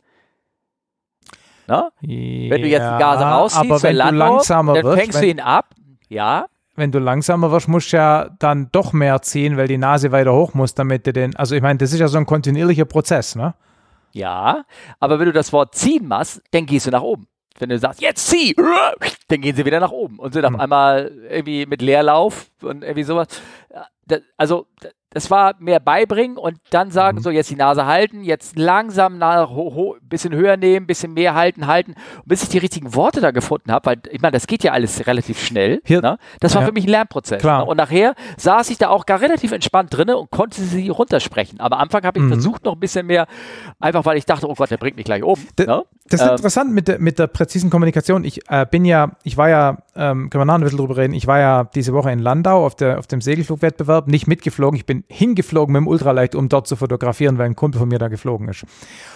[1.68, 5.28] Ja, wenn du jetzt die Gase rausziehst, aber wenn du langsamer dann wirst, fängst du
[5.28, 5.74] ihn ab,
[6.10, 6.46] ja.
[6.76, 10.34] Wenn du langsamer wirst, musst du ja dann doch mehr ziehen, weil die Nase weiter
[10.34, 13.36] hoch muss, damit du den, also ich meine, das ist ja so ein kontinuierlicher Prozess,
[13.36, 13.56] ne?
[14.12, 14.64] Ja,
[15.00, 17.28] aber wenn du das Wort ziehen machst, dann gehst du nach oben
[17.60, 18.56] wenn du sagst, jetzt zieh,
[19.28, 20.60] dann gehen sie wieder nach oben und sind auf hm.
[20.60, 23.28] einmal irgendwie mit Leerlauf und irgendwie sowas.
[24.38, 24.68] Also
[25.16, 27.22] das war mehr beibringen und dann sagen, mhm.
[27.22, 29.50] so jetzt die Nase halten, jetzt langsam nach,
[30.02, 33.86] bisschen höher nehmen, bisschen mehr halten, halten, bis ich die richtigen Worte da gefunden habe,
[33.86, 35.82] weil ich meine, das geht ja alles relativ schnell.
[35.86, 36.18] Hier, ne?
[36.42, 36.68] Das war ja.
[36.68, 37.42] für mich ein Lernprozess.
[37.42, 37.64] Ne?
[37.64, 41.62] Und nachher saß ich da auch gar relativ entspannt drin und konnte sie runtersprechen.
[41.62, 42.34] Aber am Anfang habe ich mhm.
[42.34, 43.26] versucht noch ein bisschen mehr,
[43.80, 45.48] einfach weil ich dachte, oh Gott, der bringt mich gleich oben.
[45.58, 45.86] D ne?
[46.08, 48.26] Das ist ähm, interessant mit der, mit der präzisen Kommunikation.
[48.26, 51.14] Ich äh, bin ja, ich war ja, ähm, können wir nachher ein bisschen drüber reden,
[51.14, 54.86] ich war ja diese Woche in Landau auf, der, auf dem Segelflugwettbewerb, nicht mitgeflogen, ich
[54.86, 58.08] bin hingeflogen mit dem Ultraleicht, um dort zu fotografieren, weil ein Kumpel von mir da
[58.08, 58.66] geflogen ist.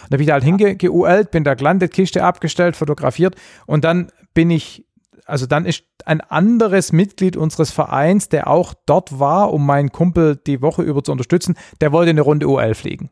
[0.10, 0.68] Da bin ich da halt ja.
[0.68, 4.86] hingeuelt, bin da gelandet, Kiste abgestellt, fotografiert und dann bin ich,
[5.26, 10.36] also dann ist ein anderes Mitglied unseres Vereins, der auch dort war, um meinen Kumpel
[10.36, 13.10] die Woche über zu unterstützen, der wollte eine Runde UL fliegen.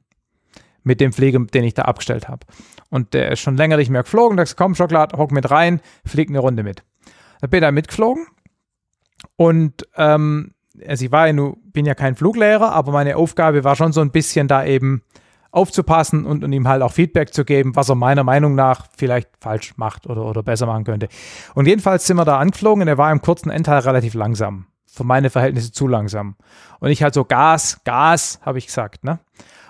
[0.83, 2.45] Mit dem Flieger, den ich da abgestellt habe.
[2.89, 4.37] Und der ist schon länger nicht mehr geflogen.
[4.37, 6.83] Da gesagt, komm, Schokolade, hock mit rein, flieg eine Runde mit.
[7.41, 8.25] Da bin ich da mitgeflogen
[9.35, 10.53] und ähm,
[10.85, 14.01] also ich war ja nur, bin ja kein Fluglehrer, aber meine Aufgabe war schon so
[14.01, 15.03] ein bisschen da eben
[15.51, 19.29] aufzupassen und, und, ihm halt auch Feedback zu geben, was er meiner Meinung nach vielleicht
[19.39, 21.07] falsch macht oder, oder besser machen könnte.
[21.53, 24.65] Und jedenfalls sind wir da angeflogen und er war im kurzen Endteil relativ langsam.
[24.87, 26.35] Für meine Verhältnisse zu langsam.
[26.79, 29.19] Und ich halt so Gas, Gas, habe ich gesagt, ne?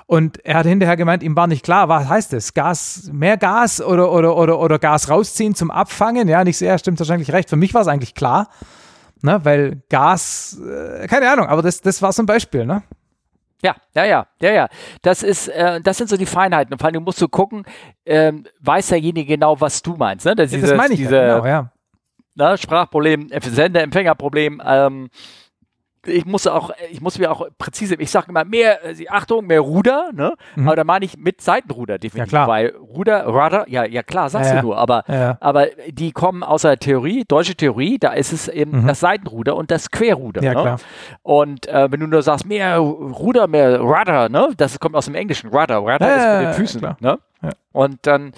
[0.06, 2.54] Und er hat hinterher gemeint, ihm war nicht klar, was heißt das?
[2.54, 6.30] Gas, mehr Gas oder, oder, oder, oder Gas rausziehen zum Abfangen?
[6.30, 7.50] Ja, nicht sehr, stimmt wahrscheinlich recht.
[7.50, 8.48] Für mich war es eigentlich klar
[9.22, 9.40] ne?
[9.44, 12.84] weil Gas, äh, keine Ahnung, aber das, das war so ein Beispiel, ne?
[13.64, 14.68] Ja, ja, ja, ja, ja.
[15.02, 16.74] Das ist, äh, das sind so die Feinheiten.
[16.74, 17.66] Und vor allem musst du gucken,
[18.06, 20.26] ähm, weiß derjenige genau, was du meinst.
[20.26, 20.36] Ne?
[20.36, 21.72] Das, dieses, das meine ich diese, ja, genau, ja.
[22.36, 24.62] Ne, Sprachproblem, Sender-Empfängerproblem.
[24.64, 25.10] Ähm,
[26.08, 29.62] ich muss auch, ich muss mir auch präzise, ich sage immer mehr, äh, Achtung, mehr
[29.62, 30.34] Ruder, ne?
[30.56, 30.68] Mhm.
[30.68, 32.32] Aber da meine ich mit Seitenruder definitiv.
[32.32, 32.48] Ja, klar.
[32.48, 35.04] Weil Ruder, Rudder, ja, ja klar, sagst ja, du nur, aber,
[35.40, 38.88] aber die kommen aus der Theorie, deutsche Theorie, da ist es eben mhm.
[38.88, 40.42] das Seitenruder und das Querruder.
[40.42, 40.62] Ja, ne?
[40.62, 40.80] klar.
[41.24, 44.50] Und äh, wenn du nur sagst, mehr Ruder, mehr Rudder, ne?
[44.58, 47.20] Das kommt aus dem Englischen, Rudder, Rudder ist mit den Füßen, ne?
[47.72, 48.32] Und dann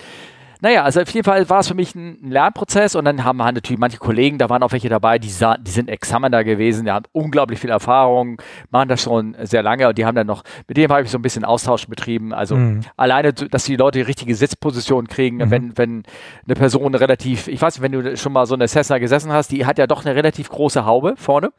[0.61, 3.55] naja, also auf jeden Fall war es für mich ein, Lernprozess und dann haben halt
[3.55, 7.05] natürlich manche Kollegen, da waren auch welche dabei, die, die sind Examiner gewesen, die haben
[7.13, 10.91] unglaublich viel Erfahrung, machen das schon sehr lange und die haben dann noch, mit dem
[10.91, 12.33] habe ich so ein bisschen Austausch betrieben.
[12.33, 12.81] Also mhm.
[12.97, 15.51] alleine, dass die Leute die richtige Sitzposition kriegen, mhm.
[15.51, 16.03] wenn, wenn
[16.45, 19.51] eine Person relativ, ich weiß nicht, wenn du schon mal so eine Cessna gesessen hast,
[19.51, 21.51] die hat ja doch eine relativ große Haube vorne.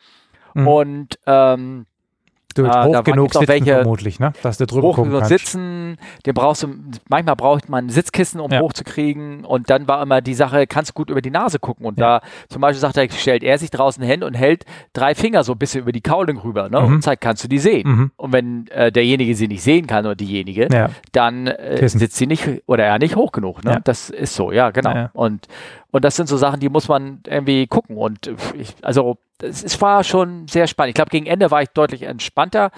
[0.55, 0.69] Mhm.
[0.69, 1.87] Und ähm,
[2.55, 4.33] Du äh, hoch genug sitzen welche vermutlich, ne?
[4.43, 5.29] Dass du drüber hoch gucken kannst.
[5.29, 6.69] sitzen, den brauchst du,
[7.09, 8.61] manchmal braucht man Sitzkissen, um ja.
[8.61, 11.99] hochzukriegen und dann war immer die Sache, kannst du gut über die Nase gucken und
[11.99, 12.19] ja.
[12.19, 15.53] da zum Beispiel sagt er, stellt er sich draußen hin und hält drei Finger so
[15.53, 16.81] ein bisschen über die Kaulung rüber, ne?
[16.81, 16.95] Mhm.
[16.95, 17.89] Und zeigt, kannst du die sehen.
[17.89, 18.11] Mhm.
[18.17, 20.91] Und wenn äh, derjenige sie nicht sehen kann oder diejenige, ja.
[21.13, 23.81] dann äh, sitzt sie nicht oder er nicht hoch genug, ne?
[23.85, 25.09] Das ist so, ja, genau.
[25.13, 25.47] Und
[25.91, 27.97] und das sind so Sachen, die muss man irgendwie gucken.
[27.97, 30.91] Und ich, also es war schon sehr spannend.
[30.91, 32.71] Ich glaube, gegen Ende war ich deutlich entspannter.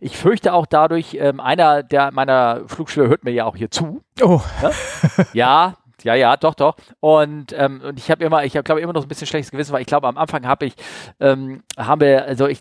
[0.00, 4.02] Ich fürchte auch dadurch, ähm, einer der meiner Flugschüler hört mir ja auch hier zu.
[4.22, 4.40] Oh.
[4.62, 4.70] Ja,
[5.32, 6.76] ja, ja, ja, doch, doch.
[7.00, 9.72] Und, ähm, und ich habe immer, ich habe glaube immer noch ein bisschen schlechtes Gewissen,
[9.72, 10.74] weil ich glaube, am Anfang habe ich,
[11.20, 12.60] ähm, haben wir, also ich,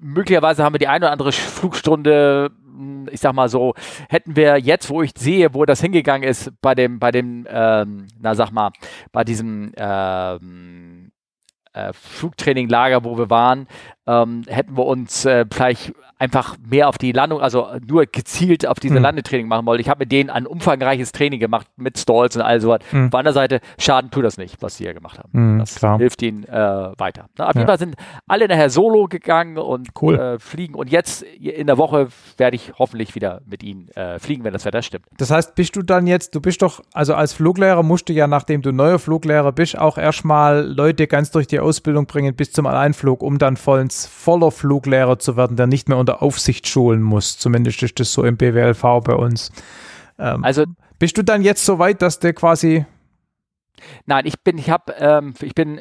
[0.00, 2.50] möglicherweise haben wir die eine oder andere Flugstunde
[3.10, 3.74] ich sag mal so,
[4.08, 8.06] hätten wir jetzt, wo ich sehe, wo das hingegangen ist, bei dem, bei dem, ähm,
[8.20, 8.70] na sag mal,
[9.12, 11.12] bei diesem ähm,
[11.72, 13.66] äh, Flugtraininglager, wo wir waren,
[14.06, 18.80] ähm, hätten wir uns äh, vielleicht einfach mehr auf die Landung, also nur gezielt auf
[18.80, 19.02] diese mhm.
[19.02, 19.80] Landetraining machen wollen.
[19.80, 22.80] Ich habe mit denen ein umfangreiches Training gemacht mit Stalls und all sowas.
[22.90, 23.04] Mhm.
[23.04, 25.28] Auf der anderen Seite, Schaden tut das nicht, was sie hier gemacht haben.
[25.32, 25.98] Mhm, das klar.
[25.98, 27.28] hilft ihnen äh, weiter.
[27.36, 27.60] Na, auf ja.
[27.60, 30.18] jeden Fall sind alle nachher solo gegangen und cool.
[30.18, 30.74] äh, fliegen.
[30.74, 34.64] Und jetzt in der Woche werde ich hoffentlich wieder mit ihnen äh, fliegen, wenn das
[34.64, 35.06] Wetter stimmt.
[35.18, 38.26] Das heißt, bist du dann jetzt, du bist doch, also als Fluglehrer musst du ja,
[38.26, 42.66] nachdem du neuer Fluglehrer bist, auch erstmal Leute ganz durch die Ausbildung bringen bis zum
[42.66, 47.38] Alleinflug, um dann vollends voller Fluglehrer zu werden, der nicht mehr unter Aufsicht schulen muss.
[47.38, 49.50] Zumindest ist das so im BWLV bei uns.
[50.18, 50.64] Ähm, also
[50.98, 52.84] bist du dann jetzt so weit, dass der quasi
[54.06, 55.80] Nein, ich bin, ich habe, ähm, ich bin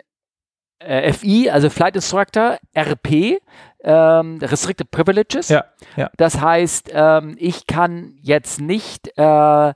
[0.79, 3.39] äh, FI, also Flight Instructor, RP,
[3.83, 5.49] ähm, Restricted Privileges.
[5.49, 6.09] Ja, ja.
[6.17, 9.73] Das heißt, ähm, ich kann jetzt nicht äh,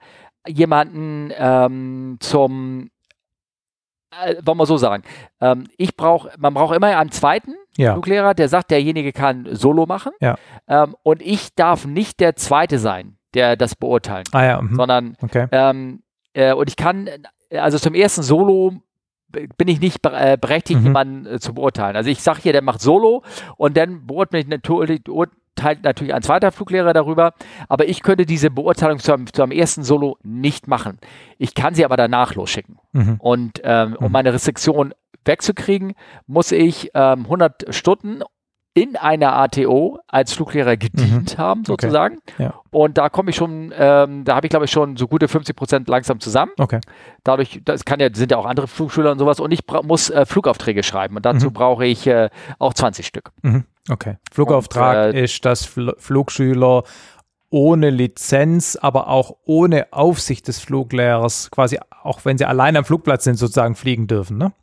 [0.48, 2.92] jemanden ähm, zum
[4.12, 5.04] äh, wollen wir so sagen,
[5.40, 7.94] ähm, ich brauche, man braucht immer einen zweiten ja.
[7.94, 10.12] Fluglehrer, der sagt, derjenige kann Solo machen.
[10.20, 10.36] Ja.
[10.68, 14.76] Ähm, und ich darf nicht der Zweite sein, der das beurteilen kann, ah, ja, mhm.
[14.76, 15.48] sondern okay.
[15.52, 17.10] ähm, äh, und ich kann,
[17.52, 18.74] also zum ersten Solo
[19.32, 20.86] bin ich nicht äh, berechtigt, mhm.
[20.88, 21.96] jemanden äh, zu beurteilen.
[21.96, 23.24] Also ich sage hier, der macht Solo
[23.58, 25.02] und dann beurteile ich natürlich,
[25.84, 27.34] natürlich ein zweiter Fluglehrer darüber,
[27.68, 30.98] aber ich könnte diese Beurteilung zu einem, zu einem ersten Solo nicht machen.
[31.38, 32.78] Ich kann sie aber danach losschicken.
[32.92, 33.16] Mhm.
[33.20, 34.12] Und ähm, um mhm.
[34.12, 34.94] meine Restriktion
[35.26, 35.94] wegzukriegen,
[36.28, 38.22] muss ich ähm, 100 Stunden
[38.74, 41.42] in einer ATO als Fluglehrer gedient mhm.
[41.42, 42.20] haben, sozusagen.
[42.34, 42.44] Okay.
[42.44, 42.54] Ja.
[42.72, 45.56] Und da komme ich schon, ähm, da habe ich glaube ich schon so gute 50
[45.56, 46.52] Prozent langsam zusammen.
[46.58, 46.80] Okay.
[47.24, 50.26] Dadurch, das kann ja, sind ja auch andere Flugschüler und sowas und ich muss äh,
[50.26, 51.54] Flugaufträge schreiben und dazu mhm.
[51.54, 52.30] brauche ich äh,
[52.60, 53.32] auch 20 Stück.
[53.42, 53.66] Mhm.
[53.90, 54.18] Okay.
[54.32, 56.84] Flugauftrag und, äh, ist, dass Fl Flugschüler
[57.50, 63.24] ohne Lizenz, aber auch ohne Aufsicht des Fluglehrers, quasi auch wenn sie allein am Flugplatz
[63.24, 64.54] sind, sozusagen fliegen dürfen, ne?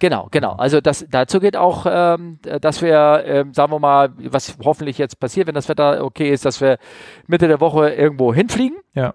[0.00, 0.54] Genau, genau.
[0.54, 5.20] Also das, dazu geht auch, ähm, dass wir, ähm, sagen wir mal, was hoffentlich jetzt
[5.20, 6.78] passiert, wenn das Wetter okay ist, dass wir
[7.26, 8.78] Mitte der Woche irgendwo hinfliegen.
[8.94, 9.14] Ja.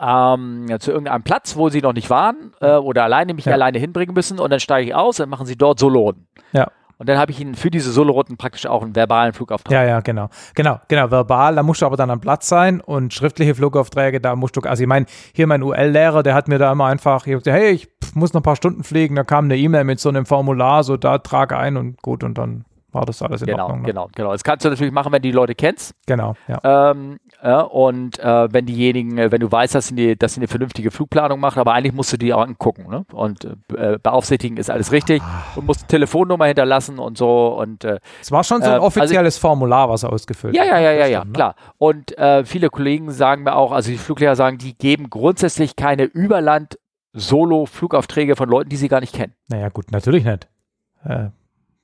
[0.00, 3.52] Ähm, ja, zu irgendeinem Platz, wo sie noch nicht waren äh, oder alleine mich ja.
[3.52, 6.26] alleine hinbringen müssen und dann steige ich aus und machen sie dort Soloden.
[6.52, 6.68] Ja.
[7.02, 9.72] Und dann habe ich ihnen für diese Solo-Routen praktisch auch einen verbalen Flugauftrag.
[9.72, 10.28] Ja, ja, genau.
[10.54, 11.10] Genau, genau.
[11.10, 14.60] Verbal, da musst du aber dann am Platz sein und schriftliche Flugaufträge, da musst du,
[14.60, 17.72] also ich meine, hier mein UL-Lehrer, der hat mir da immer einfach, ich gesagt, hey,
[17.72, 20.84] ich muss noch ein paar Stunden fliegen, da kam eine E-Mail mit so einem Formular,
[20.84, 23.82] so da trage ein und gut und dann war das alles in genau, Ordnung.
[23.82, 23.86] Ne?
[23.86, 24.32] Genau, genau.
[24.32, 25.94] Das kannst du natürlich machen, wenn du die Leute kennst.
[26.06, 26.90] Genau, ja.
[26.90, 30.40] Ähm, ja und äh, wenn diejenigen, äh, wenn du weißt, dass sie, eine, dass sie
[30.40, 32.88] eine vernünftige Flugplanung machen, aber eigentlich musst du die auch angucken.
[32.90, 33.04] Ne?
[33.12, 33.44] Und
[33.76, 35.44] äh, beaufsichtigen ist alles richtig ah.
[35.56, 37.58] und musst eine Telefonnummer hinterlassen und so.
[37.58, 40.62] Und, äh, es war schon so ein äh, also offizielles also, Formular, was ausgefüllt ja,
[40.62, 40.70] hat.
[40.70, 41.32] Ja, ja, ja, ja, ne?
[41.32, 41.54] klar.
[41.78, 46.04] Und äh, viele Kollegen sagen mir auch, also die Fluglehrer sagen, die geben grundsätzlich keine
[46.04, 46.76] Überland-
[47.14, 49.34] Solo-Flugaufträge von Leuten, die sie gar nicht kennen.
[49.48, 50.48] Naja, gut, natürlich nicht.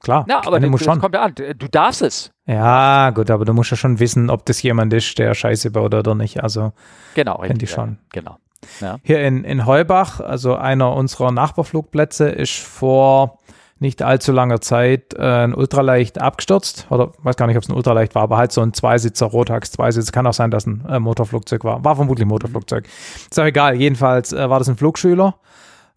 [0.01, 1.35] Klar, ja, aber das, das kommt ja an.
[1.35, 2.31] Du darfst es.
[2.47, 5.93] Ja, gut, aber du musst ja schon wissen, ob das jemand ist, der Scheiße baut
[5.93, 6.43] oder nicht.
[6.43, 6.73] Also,
[7.15, 7.99] genau, finde ich schon.
[8.13, 8.39] Genau.
[8.81, 8.99] Ja.
[9.03, 13.39] Hier in, in Heubach, also einer unserer Nachbarflugplätze, ist vor
[13.81, 16.87] nicht allzu langer Zeit äh, ein Ultraleicht abgestürzt.
[16.91, 19.71] Oder weiß gar nicht, ob es ein Ultraleicht war, aber halt so ein Zweisitzer, Rotax
[19.73, 20.13] Zweisitzer.
[20.13, 21.85] Kann auch sein, dass ein äh, Motorflugzeug war.
[21.85, 22.87] War vermutlich ein Motorflugzeug.
[23.31, 23.77] Ist auch egal.
[23.77, 25.37] Jedenfalls äh, war das ein Flugschüler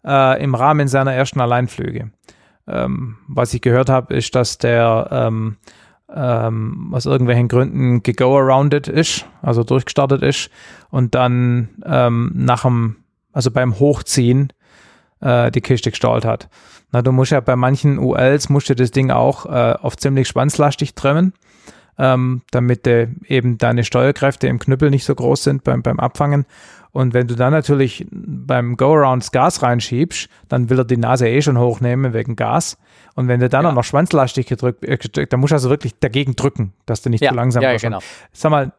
[0.04, 2.12] äh, im Rahmen seiner ersten Alleinflüge.
[2.66, 5.56] Ähm, was ich gehört habe, ist, dass der ähm,
[6.14, 10.50] ähm, aus irgendwelchen Gründen gego-arounded ist, also durchgestartet ist
[10.90, 12.96] und dann ähm, nach dem,
[13.32, 14.52] also beim Hochziehen
[15.20, 16.48] äh, die Kiste gestaltet hat.
[16.92, 20.28] Na, du musst ja bei manchen ULs musst du das Ding auch äh, auf ziemlich
[20.28, 21.32] schwanzlastig trimmen,
[21.98, 26.44] ähm, damit de, eben deine Steuerkräfte im Knüppel nicht so groß sind beim, beim Abfangen.
[26.92, 31.40] Und wenn du dann natürlich beim Go-Around Gas reinschiebst, dann will er die Nase eh
[31.40, 32.76] schon hochnehmen wegen Gas.
[33.14, 33.70] Und wenn du dann ja.
[33.70, 37.22] auch noch schwanzlastig gedrückt, äh, dann musst du also wirklich dagegen drücken, dass du nicht
[37.22, 37.30] ja.
[37.30, 38.00] zu langsam ja, genau.
[38.32, 38.72] Sag mal,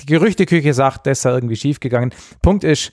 [0.00, 2.12] die Gerüchteküche sagt, das ist ja irgendwie schief gegangen.
[2.40, 2.92] Punkt ist,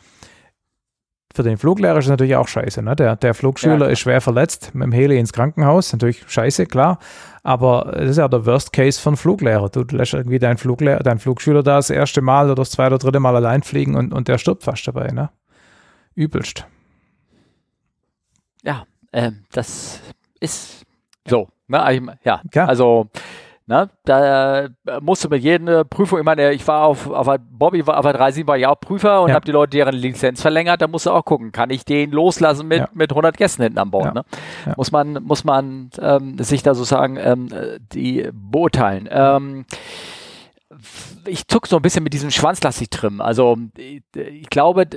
[1.34, 2.82] für den Fluglehrer ist es natürlich auch scheiße.
[2.82, 2.96] Ne?
[2.96, 5.92] Der, der Flugschüler ja, ist schwer verletzt, mit dem Heli ins Krankenhaus.
[5.92, 7.00] Natürlich scheiße, klar.
[7.46, 9.70] Aber das ist ja der Worst Case von Fluglehrer.
[9.70, 13.04] Du lässt irgendwie deinen, Fluglehrer, deinen Flugschüler da das erste Mal oder das zweite oder
[13.04, 15.10] dritte Mal allein fliegen und, und der stirbt fast dabei.
[15.10, 15.30] Ne?
[16.16, 16.66] Übelst.
[18.64, 20.02] Ja, äh, das
[20.40, 20.88] ist
[21.28, 21.48] so.
[21.68, 22.18] Ne?
[22.24, 22.66] Ja, ja.
[22.66, 23.12] also
[23.68, 23.90] Ne?
[24.04, 24.70] Da äh,
[25.02, 28.46] musste mit jeder Prüfung, ich meine, ich war auf, auf Bobby war auf der 37
[28.46, 29.36] war ja auch Prüfer und ja.
[29.36, 32.68] habe die Leute deren Lizenz verlängert, da musst du auch gucken, kann ich den loslassen
[32.68, 32.90] mit, ja.
[32.94, 34.06] mit 100 Gästen hinten an Bord.
[34.06, 34.14] Ja.
[34.14, 34.26] Ne?
[34.78, 37.50] Muss man, muss man ähm, sich da sozusagen ähm,
[37.92, 39.10] die beurteilen.
[39.12, 39.66] Ähm,
[41.26, 43.22] ich zuck so ein bisschen mit diesem schwanzlastig trimmen.
[43.22, 44.88] Also ich glaube,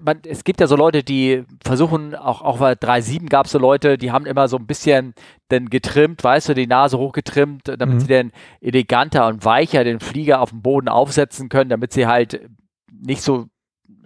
[0.00, 3.58] man, es gibt ja so Leute, die versuchen, auch, auch bei 3.7 gab es so
[3.58, 5.14] Leute, die haben immer so ein bisschen
[5.48, 8.00] dann getrimmt, weißt du, die Nase hochgetrimmt, damit mhm.
[8.00, 12.48] sie dann eleganter und weicher den Flieger auf dem Boden aufsetzen können, damit sie halt
[12.90, 13.46] nicht so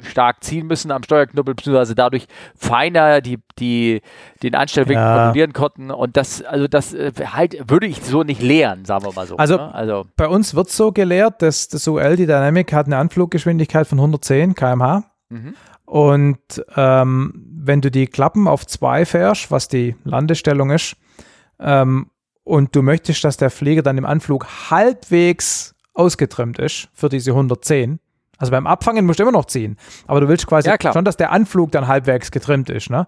[0.01, 4.01] stark ziehen müssen am Steuerknüppel, beziehungsweise dadurch feiner die, die,
[4.43, 5.17] den Anstellwinkel ja.
[5.17, 5.91] kontrollieren konnten.
[5.91, 9.37] Und das, also das äh, halt würde ich so nicht lehren, sagen wir mal so.
[9.37, 9.75] Also, ne?
[9.75, 13.99] also bei uns wird so gelehrt, dass das UL, die Dynamic, hat eine Anfluggeschwindigkeit von
[13.99, 15.05] 110 km/h.
[15.29, 15.55] Mhm.
[15.85, 20.97] Und ähm, wenn du die Klappen auf 2 fährst, was die Landestellung ist,
[21.59, 22.11] ähm,
[22.45, 28.01] und du möchtest, dass der Flieger dann im Anflug halbwegs ausgetrimmt ist für diese 110,
[28.39, 29.77] also beim Abfangen musst du immer noch ziehen.
[30.07, 32.89] Aber du willst quasi ja, schon, dass der Anflug dann halbwegs getrimmt ist.
[32.89, 33.07] Ne?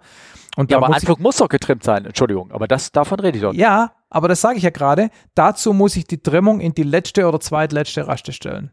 [0.56, 2.50] Und ja, aber muss Anflug muss doch getrimmt sein, Entschuldigung.
[2.50, 3.54] Aber das, davon rede ich doch.
[3.54, 5.10] Ja, aber das sage ich ja gerade.
[5.34, 8.72] Dazu muss ich die Trimmung in die letzte oder zweitletzte Raste stellen.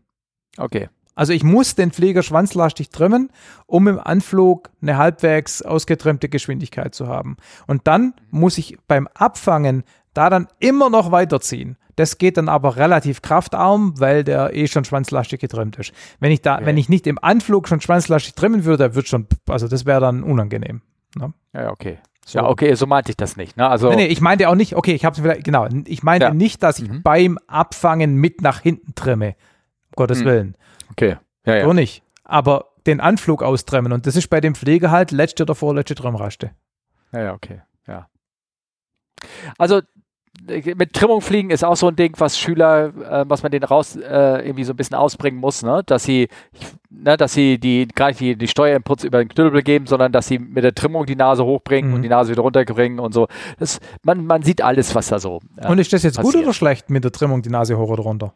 [0.58, 0.90] Okay.
[1.14, 3.32] Also ich muss den Flieger schwanzlastig trimmen,
[3.66, 7.38] um im Anflug eine halbwegs ausgetrimmte Geschwindigkeit zu haben.
[7.66, 9.84] Und dann muss ich beim Abfangen
[10.18, 11.78] da dann immer noch weiterziehen.
[11.96, 15.94] Das geht dann aber relativ kraftarm, weil der eh schon schwanzlastig getrimmt ist.
[16.20, 16.66] Wenn ich da, okay.
[16.66, 20.24] wenn ich nicht im Anflug schon schwanzlastig trimmen würde, wird schon, also das wäre dann
[20.24, 20.82] unangenehm.
[21.16, 21.34] Ne?
[21.54, 21.98] Ja, okay.
[22.26, 22.40] So.
[22.40, 23.58] Ja, okay, so meinte ich das nicht.
[23.58, 23.68] Ne?
[23.68, 26.28] Also nee, nee, ich meinte auch nicht, okay, ich habe es vielleicht, genau, ich meinte
[26.28, 26.34] ja.
[26.34, 27.02] nicht, dass ich mhm.
[27.02, 29.30] beim Abfangen mit nach hinten trimme.
[29.30, 30.26] Um Gottes mhm.
[30.26, 30.58] Willen.
[30.92, 31.18] Okay.
[31.46, 31.64] Ja, ja.
[31.64, 32.04] So nicht.
[32.26, 36.52] Aber den Anflug austrimmen und das ist bei dem Pfleger halt letzte oder vorletzte Trimmraste.
[37.14, 37.62] Ja, ja, okay.
[37.88, 38.08] Ja.
[39.58, 39.82] Also
[40.48, 43.96] mit Trimmung fliegen ist auch so ein Ding, was Schüler, äh, was man denen raus
[43.96, 45.84] äh, irgendwie so ein bisschen ausbringen muss, ne?
[45.86, 46.28] dass sie,
[46.90, 50.28] ne, dass sie die gar nicht die, die Steuerinputs über den Knüppel geben, sondern dass
[50.28, 51.96] sie mit der Trimmung die Nase hochbringen mhm.
[51.96, 53.28] und die Nase wieder runterbringen und so.
[53.60, 55.40] Das, man, man sieht alles, was da so.
[55.58, 56.36] Äh, und ist das jetzt passiert.
[56.36, 58.34] gut oder schlecht mit der Trimmung die Nase hoch oder runter?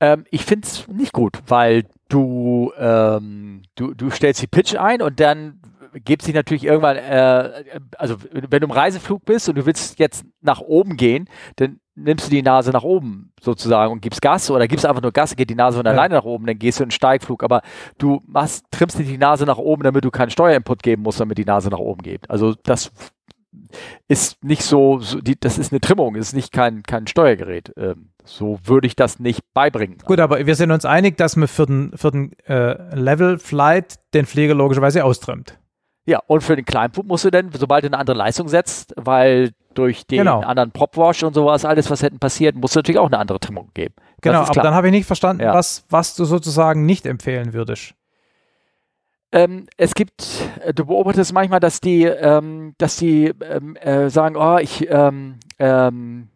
[0.00, 5.02] Ähm, ich finde es nicht gut, weil du, ähm, du, du stellst die Pitch ein
[5.02, 5.60] und dann
[5.92, 10.24] gibt sich natürlich irgendwann, äh, also wenn du im Reiseflug bist und du willst jetzt
[10.40, 14.68] nach oben gehen, dann nimmst du die Nase nach oben sozusagen und gibst Gas oder
[14.68, 15.92] gibst einfach nur Gas, geht die Nase von ja.
[15.92, 17.62] alleine nach oben, dann gehst du in den Steigflug, aber
[17.98, 21.38] du machst, trimmst dir die Nase nach oben, damit du keinen Steuerinput geben musst, damit
[21.38, 22.30] die Nase nach oben geht.
[22.30, 22.92] Also das
[24.06, 27.72] ist nicht so, so die, das ist eine Trimmung, ist nicht kein, kein Steuergerät.
[27.76, 29.98] Ähm, so würde ich das nicht beibringen.
[30.04, 33.96] Gut, aber wir sind uns einig, dass man für den, für den äh, Level Flight
[34.14, 35.58] den Flieger logischerweise austrimmt.
[36.08, 39.50] Ja, und für den Kleinpunkt musst du dann, sobald du eine andere Leistung setzt, weil
[39.74, 40.40] durch den genau.
[40.40, 43.70] anderen Popwash und sowas, alles, was hätten passiert, musst du natürlich auch eine andere Trimmung
[43.74, 43.92] geben.
[44.22, 45.52] Genau, aber dann habe ich nicht verstanden, ja.
[45.52, 47.92] was, was du sozusagen nicht empfehlen würdest.
[49.32, 50.24] Ähm, es gibt,
[50.64, 55.40] äh, du beobachtest manchmal, dass die, ähm, dass die ähm, äh, sagen, oh, ich, ähm,
[55.58, 56.30] ähm,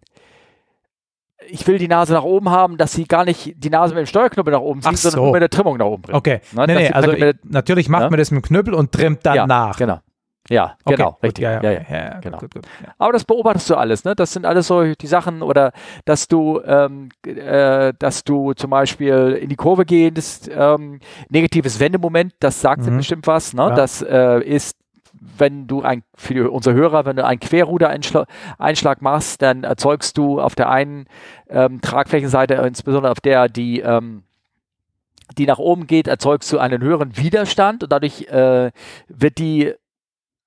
[1.48, 4.06] ich will die Nase nach oben haben, dass sie gar nicht die Nase mit dem
[4.06, 5.10] Steuerknüppel nach oben zieht, so.
[5.10, 6.16] sondern nur mit der Trimmung nach oben bringt.
[6.16, 6.40] Okay.
[6.52, 6.66] Ne?
[6.66, 8.10] Nee, nee, also ich, natürlich macht ne?
[8.10, 9.76] man das mit dem Knüppel und trimmt dann ja, nach.
[9.76, 10.00] Genau.
[10.50, 11.44] Ja, okay, genau, gut, richtig.
[11.44, 12.38] Ja, ja, ja, ja genau.
[12.38, 12.64] Gut, gut,
[12.98, 14.16] Aber das beobachtest du alles, ne?
[14.16, 15.72] Das sind alles so die Sachen, oder
[16.04, 22.34] dass du, ähm, äh, dass du zum Beispiel in die Kurve gehst, ähm, negatives Wendemoment,
[22.40, 22.96] das sagt mhm.
[22.96, 23.72] bestimmt was, ne?
[23.76, 24.76] Das äh, ist
[25.38, 30.54] wenn du ein, für unsere Hörer, wenn du einen Querruder-Einschlag machst, dann erzeugst du auf
[30.54, 31.06] der einen
[31.48, 34.24] ähm, Tragflächenseite, insbesondere auf der, die, ähm,
[35.38, 38.70] die nach oben geht, erzeugst du einen höheren Widerstand und dadurch äh,
[39.08, 39.72] wird die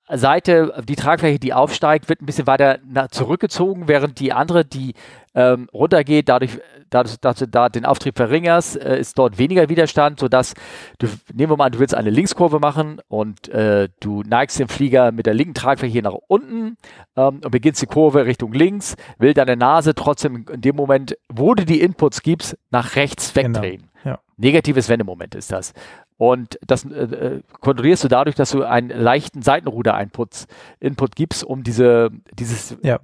[0.07, 4.93] Seite, die Tragfläche, die aufsteigt, wird ein bisschen weiter zurückgezogen, während die andere, die
[5.35, 10.19] ähm, runtergeht, dadurch, dadurch, dass du da den Auftrieb verringerst, äh, ist dort weniger Widerstand,
[10.19, 10.53] sodass
[10.97, 14.69] du, nehmen wir mal an, du willst eine Linkskurve machen und äh, du neigst den
[14.69, 16.77] Flieger mit der linken Tragfläche nach unten
[17.17, 21.53] ähm, und beginnst die Kurve Richtung links, will deine Nase trotzdem in dem Moment, wo
[21.53, 23.59] du die Inputs gibst, nach rechts genau.
[23.59, 23.89] wegdrehen.
[24.03, 24.15] Genau.
[24.15, 24.19] Ja.
[24.37, 25.73] Negatives Wendemoment ist das.
[26.17, 30.45] Und das äh, äh, kontrollierst du dadurch, dass du einen leichten Seitenruder-Input
[30.79, 32.99] Input gibst, um diese, dieses ja.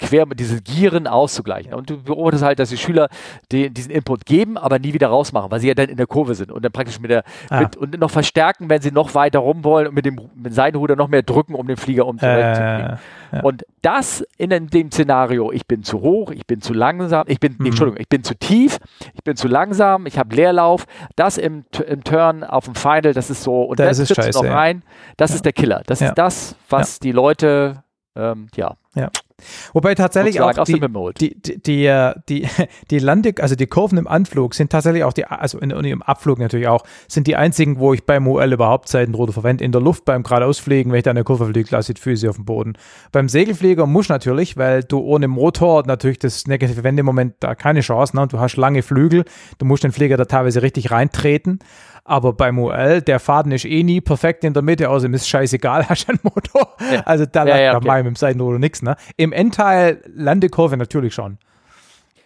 [0.00, 1.74] Quer, diese Gieren auszugleichen.
[1.74, 3.08] Und du beobachtest halt, dass die Schüler
[3.52, 6.34] die, diesen Input geben, aber nie wieder rausmachen, weil sie ja dann in der Kurve
[6.34, 7.60] sind und dann praktisch mit der ah.
[7.60, 10.52] mit, und noch verstärken, wenn sie noch weiter rum wollen und mit dem, mit dem
[10.52, 12.56] Seitenruder noch mehr drücken, um den Flieger umzubringen.
[12.56, 12.96] Äh.
[13.32, 13.40] Ja.
[13.42, 17.52] Und das in dem Szenario, ich bin zu hoch, ich bin zu langsam, ich bin,
[17.52, 17.58] mhm.
[17.60, 18.78] nee, Entschuldigung, ich bin zu tief,
[19.14, 23.30] ich bin zu langsam, ich habe Leerlauf, das im, im Turn auf dem Final, das
[23.30, 24.82] ist so, und das dann trittst noch rein,
[25.16, 25.36] das ja.
[25.36, 25.82] ist der Killer.
[25.86, 26.08] Das ja.
[26.08, 27.82] ist das, was die Leute,
[28.16, 28.76] ähm, ja.
[28.94, 29.10] Ja.
[29.74, 30.80] Wobei tatsächlich auch die,
[31.18, 32.48] die, die, die, äh, die,
[32.90, 36.38] die Lande, also die Kurven im Anflug sind tatsächlich auch die, also in, im Abflug
[36.38, 39.64] natürlich auch, sind die einzigen, wo ich beim UL überhaupt Seitenruder verwende.
[39.64, 42.28] In der Luft beim geradeausfliegen, wenn ich da eine Kurve fliege, lasse ich die Füße
[42.30, 42.74] auf dem Boden.
[43.12, 48.16] Beim Segelflieger muss natürlich, weil du ohne Motor natürlich das negative Wendemoment da keine Chance,
[48.16, 48.26] ne?
[48.26, 49.24] du hast lange Flügel,
[49.58, 51.58] du musst den Flieger da teilweise richtig reintreten.
[52.08, 55.84] Aber beim UL, der Faden ist eh nie perfekt in der Mitte, außerdem ist scheißegal,
[55.88, 56.76] hast du einen Motor.
[56.92, 57.00] Ja.
[57.00, 57.96] Also da ja, ja, okay.
[57.98, 58.80] mit dem Seitenruder nichts.
[58.80, 58.96] Ne?
[59.16, 61.38] Im Endteil Landekurve natürlich schon.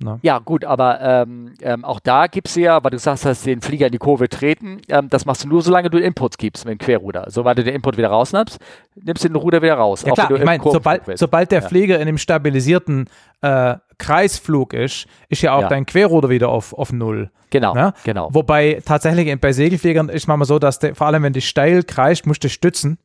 [0.02, 0.18] Ne?
[0.22, 3.60] Ja, gut, aber ähm, ähm, auch da gibst du ja, weil du sagst, dass den
[3.60, 6.72] Flieger in die Kurve treten, ähm, das machst du nur, solange du Inputs gibst mit
[6.72, 7.26] dem Querruder.
[7.28, 8.59] Sobald du den Input wieder rausnimmst,
[8.94, 10.03] nimmst du den Ruder wieder raus.
[10.07, 11.68] Ja, klar, ich meine, sobald, sobald der ja.
[11.68, 13.11] Flieger in einem stabilisierten
[13.42, 15.68] äh, Kreisflug ist, ist ja auch ja.
[15.68, 17.30] dein Querruder wieder auf, auf Null.
[17.51, 17.92] Genau, ne?
[18.05, 18.30] genau.
[18.32, 22.26] Wobei tatsächlich bei Segelfliegern ist manchmal so, dass der, vor allem wenn du steil kreist,
[22.26, 22.98] musst du stützen.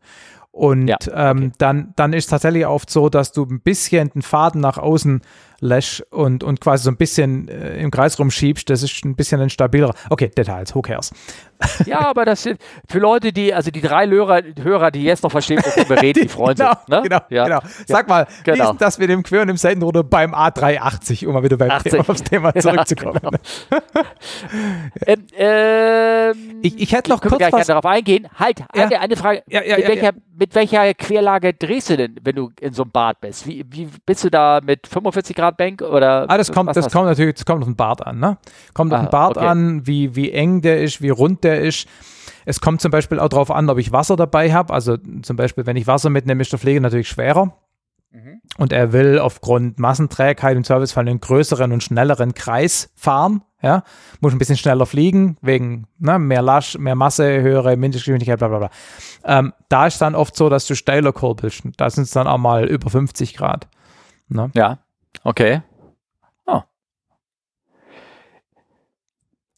[0.56, 1.52] Und ja, ähm, okay.
[1.58, 5.20] dann, dann ist es tatsächlich oft so, dass du ein bisschen den Faden nach außen
[5.60, 9.42] lässt und, und quasi so ein bisschen äh, im Kreis rumschiebst, das ist ein bisschen
[9.42, 9.94] ein stabilerer.
[10.10, 11.12] Okay, Details, who cares?
[11.86, 15.32] Ja, aber das sind für Leute, die, also die drei Hörer, Hörer die jetzt noch
[15.32, 16.88] verstehen, wovon wir reden, die freuen genau, sich.
[16.88, 17.02] Ne?
[17.04, 17.44] Genau, ja.
[17.46, 17.60] genau.
[17.86, 18.58] Sag mal, genau.
[18.58, 21.82] wie ist das mit dem Quer- und dem Seitenruder beim A380, um mal wieder beim
[21.84, 23.20] Thema, aufs Thema zurückzukommen?
[23.24, 24.08] Ja, genau.
[25.06, 27.68] ähm, ähm, ich, ich hätte noch kurz was...
[27.68, 28.28] darauf eingehen.
[28.38, 29.00] Halt, eine, ja.
[29.00, 29.44] eine Frage.
[29.48, 33.22] Ja, mit, welcher, mit welcher Querlage drehst du denn, wenn du in so einem Bad
[33.22, 33.48] bist?
[33.48, 36.26] Wie, wie bist du da mit 45 Grad Bank oder?
[36.28, 38.38] Ah, das kommt, das kommt natürlich, das kommt auf den Bart an, ne?
[38.74, 39.46] Kommt ah, auf den Bart okay.
[39.46, 41.88] an, wie, wie eng der ist, wie rund der ist.
[42.46, 44.74] Es kommt zum Beispiel auch darauf an, ob ich Wasser dabei habe.
[44.74, 47.58] Also zum Beispiel, wenn ich Wasser mitnehme, ist der Pflege natürlich schwerer.
[48.12, 48.42] Mhm.
[48.58, 53.42] Und er will aufgrund Massenträgheit im Servicefall einen größeren und schnelleren Kreis fahren.
[53.62, 53.84] Ja,
[54.20, 58.60] muss ein bisschen schneller fliegen, wegen ne, mehr Lasch, mehr Masse, höhere Mindestgeschwindigkeit, bla bla
[58.60, 58.70] bla.
[59.24, 61.64] Ähm, da ist dann oft so, dass du steiler kurbelst.
[61.78, 63.68] Da sind es dann auch mal über 50 Grad.
[64.28, 64.52] Ne?
[64.54, 64.80] Ja,
[65.24, 65.62] okay.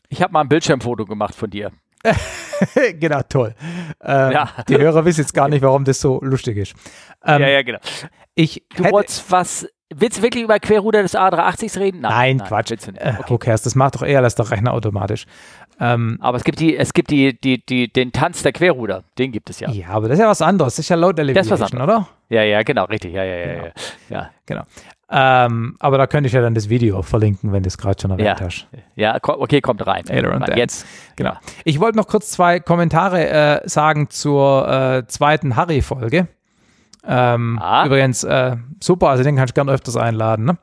[0.09, 1.71] Ich habe mal ein Bildschirmfoto gemacht von dir.
[2.99, 3.53] genau, toll.
[4.01, 4.49] Ähm, ja.
[4.67, 6.73] Die Hörer wissen jetzt gar nicht, warum das so lustig ist.
[7.25, 7.79] Ähm, ja, ja, genau.
[8.35, 12.01] Ich du wolltest was, willst du wirklich über Querruder des A380s reden?
[12.01, 12.71] Nein, nein Quatsch.
[12.71, 13.51] Äh, okay.
[13.51, 15.25] Das macht doch eher alles der Rechner automatisch.
[15.79, 19.31] Ähm, aber es gibt, die, es gibt die, die, die, den Tanz der Querruder, den
[19.31, 19.69] gibt es ja.
[19.69, 20.75] Ja, aber das ist ja was anderes.
[20.75, 22.07] Das ist ja Load Elevation, oder?
[22.29, 23.13] Ja, ja, genau, richtig.
[23.13, 23.45] Ja, ja, ja.
[23.45, 23.65] Genau.
[23.65, 23.71] ja.
[24.09, 24.29] ja.
[24.45, 24.63] genau.
[25.09, 28.11] Ähm, aber da könnte ich ja dann das Video verlinken, wenn du es gerade schon
[28.11, 28.45] erwähnt ja.
[28.45, 28.67] hast.
[28.95, 30.03] Ja, okay, kommt rein.
[30.55, 30.85] Jetzt,
[31.15, 31.33] genau.
[31.63, 33.29] Ich wollte noch kurz zwei Kommentare
[33.63, 36.27] äh, sagen zur äh, zweiten Harry-Folge.
[37.07, 37.85] Ähm, ah.
[37.85, 40.43] Übrigens, äh, super, also den kannst du gerne öfters einladen.
[40.43, 40.57] Ne?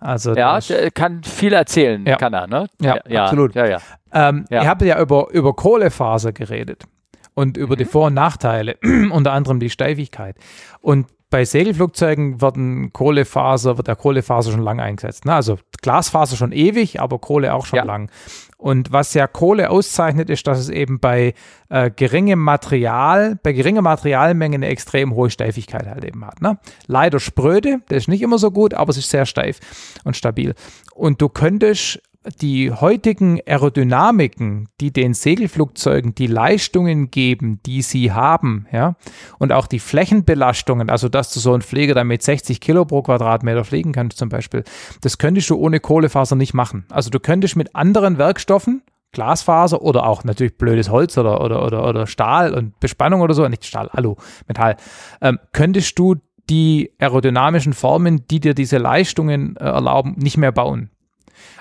[0.00, 2.16] Also ja, der kann viel erzählen, ja.
[2.16, 2.68] kann er, ne?
[2.80, 3.56] Ja, ja absolut.
[3.56, 3.78] Ja, ja.
[4.12, 4.62] Ähm, ja.
[4.62, 6.84] Ihr habt ja über, über Kohlefaser geredet
[7.34, 7.78] und über mhm.
[7.78, 8.76] die Vor- und Nachteile,
[9.10, 10.36] unter anderem die Steifigkeit.
[10.80, 15.24] Und bei Segelflugzeugen werden Kohlefaser, wird der Kohlefaser schon lange eingesetzt.
[15.24, 15.34] Ne?
[15.34, 17.84] Also Glasfaser schon ewig, aber Kohle auch schon ja.
[17.84, 18.10] lang.
[18.56, 21.34] Und was ja Kohle auszeichnet, ist, dass es eben bei
[21.68, 26.42] äh, geringem Material, bei geringer Materialmenge eine extrem hohe Steifigkeit halt eben hat.
[26.42, 26.58] Ne?
[26.86, 29.60] Leider spröde, das ist nicht immer so gut, aber es ist sehr steif
[30.04, 30.54] und stabil.
[30.94, 32.02] Und du könntest
[32.40, 38.96] die heutigen Aerodynamiken, die den Segelflugzeugen die Leistungen geben, die sie haben, ja,
[39.38, 43.02] und auch die Flächenbelastungen, also dass du so einen Pfleger dann mit 60 Kilo pro
[43.02, 44.64] Quadratmeter fliegen kannst zum Beispiel,
[45.00, 46.86] das könntest du ohne Kohlefaser nicht machen.
[46.90, 51.88] Also du könntest mit anderen Werkstoffen, Glasfaser oder auch natürlich blödes Holz oder, oder, oder,
[51.88, 54.16] oder Stahl und Bespannung oder so, nicht Stahl, Alu,
[54.46, 54.76] Metall,
[55.22, 56.16] ähm, könntest du
[56.50, 60.90] die aerodynamischen Formen, die dir diese Leistungen äh, erlauben, nicht mehr bauen.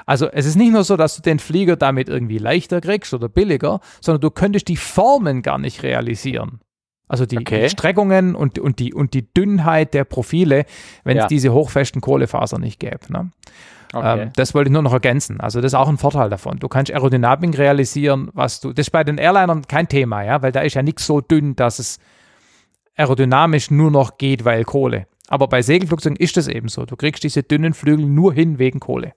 [0.07, 3.27] Also es ist nicht nur so, dass du den Flieger damit irgendwie leichter kriegst oder
[3.27, 6.61] billiger, sondern du könntest die Formen gar nicht realisieren.
[7.09, 7.63] Also die, okay.
[7.63, 10.65] die Streckungen und, und, die, und die Dünnheit der Profile,
[11.03, 11.27] wenn es ja.
[11.27, 12.99] diese hochfesten Kohlefaser nicht gäbe.
[13.09, 13.31] Ne?
[13.93, 14.21] Okay.
[14.23, 15.41] Ähm, das wollte ich nur noch ergänzen.
[15.41, 16.57] Also das ist auch ein Vorteil davon.
[16.57, 18.71] Du kannst Aerodynamik realisieren, was du.
[18.71, 21.55] Das ist bei den Airlinern kein Thema, ja, weil da ist ja nichts so dünn,
[21.55, 21.99] dass es
[22.95, 25.07] aerodynamisch nur noch geht, weil Kohle.
[25.27, 26.85] Aber bei Segelflugzeugen ist das eben so.
[26.85, 29.13] Du kriegst diese dünnen Flügel nur hin wegen Kohle.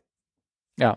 [0.81, 0.97] Ja.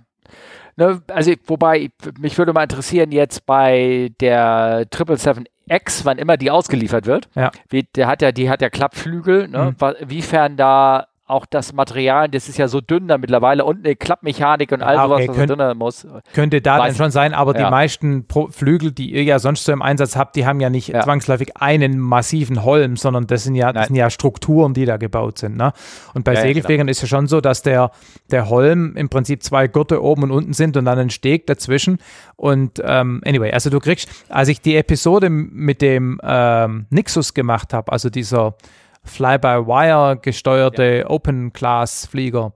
[0.75, 7.05] Ne, also, wobei, mich würde mal interessieren, jetzt bei der 777X, wann immer die ausgeliefert
[7.05, 7.51] wird, ja.
[7.69, 10.09] wie, der hat ja, die hat ja Klappflügel, ne, mhm.
[10.09, 14.71] wiefern da auch das Material, das ist ja so dünn da mittlerweile und eine Klappmechanik
[14.71, 16.07] und all ja, okay, sowas, was könnt, drin muss.
[16.33, 17.65] Könnte da Weiß dann schon sein, aber ja.
[17.65, 20.69] die meisten Pro Flügel, die ihr ja sonst so im Einsatz habt, die haben ja
[20.69, 21.01] nicht ja.
[21.01, 25.39] zwangsläufig einen massiven Holm, sondern das sind ja, das sind ja Strukturen, die da gebaut
[25.39, 25.57] sind.
[25.57, 25.73] Ne?
[26.13, 27.91] Und bei Segelfliegern ist ja schon so, dass der,
[28.31, 31.97] der Holm im Prinzip zwei Gurte oben und unten sind und dann ein Steg dazwischen.
[32.35, 37.73] Und ähm, anyway, also du kriegst, als ich die Episode mit dem ähm, Nixus gemacht
[37.73, 38.55] habe, also dieser
[39.03, 41.09] Fly-by-Wire gesteuerte ja.
[41.09, 42.53] Open-Class-Flieger.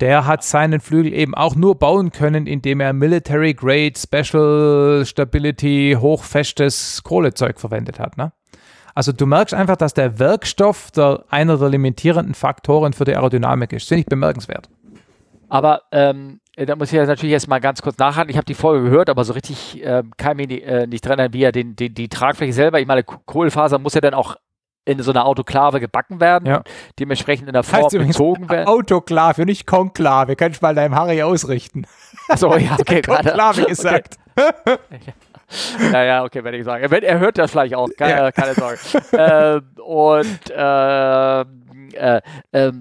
[0.00, 5.96] Der hat seinen Flügel eben auch nur bauen können, indem er Military Grade Special Stability
[5.98, 8.16] hochfestes Kohlezeug verwendet hat.
[8.16, 8.32] Ne?
[8.94, 13.72] Also du merkst einfach, dass der Werkstoff der, einer der limitierenden Faktoren für die Aerodynamik
[13.72, 13.88] ist.
[13.88, 14.68] Finde ich bemerkenswert.
[15.48, 18.30] Aber ähm, da muss ich ja natürlich jetzt mal ganz kurz nachhaken.
[18.30, 21.18] Ich habe die Folge gehört, aber so richtig äh, kann ich mich äh, nicht dran
[21.18, 24.36] erinnern, wie er den, den, die Tragfläche selber, ich meine, Kohlefaser muss ja dann auch
[24.84, 26.62] in so einer Autoklave gebacken werden, ja.
[26.98, 28.66] dementsprechend in der Form heißt bezogen werden.
[28.66, 30.36] Autoklave, nicht Konklave.
[30.36, 31.86] Kannst du mal deinem Harry ausrichten.
[32.28, 33.28] Achso, ja, okay, gerade.
[33.28, 34.16] Konklave gesagt.
[34.36, 35.14] Okay.
[35.92, 36.82] Ja, ja, okay, werde ich sagen.
[36.82, 38.32] Er, er hört das vielleicht auch, keine, ja.
[38.32, 38.78] keine Sorge.
[39.12, 41.44] ähm, und äh,
[41.94, 42.20] äh,
[42.52, 42.72] äh,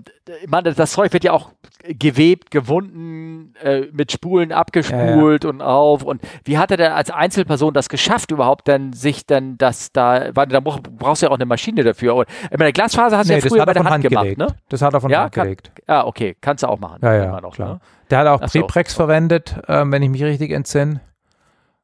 [0.48, 1.52] man, das Zeug wird ja auch
[1.84, 5.54] gewebt, gewunden, äh, mit Spulen abgespult ja, ja.
[5.54, 6.04] und auf.
[6.04, 10.30] Und wie hat er denn als Einzelperson das geschafft, überhaupt denn sich dann das da,
[10.34, 12.16] weil da brauchst du ja auch eine Maschine dafür.
[12.16, 14.48] Und, ich meine, Glasfaser hast du ja früher bei der Hand, Hand gemacht, ne?
[14.70, 15.72] Das hat er von ja, Hand gelegt.
[15.88, 17.00] Ja, okay, kannst du auch machen.
[17.02, 17.74] Ja, ja, noch, klar.
[17.74, 17.80] Ne?
[18.10, 18.98] Der hat auch Preprex so.
[18.98, 21.02] verwendet, ähm, wenn ich mich richtig entsinne.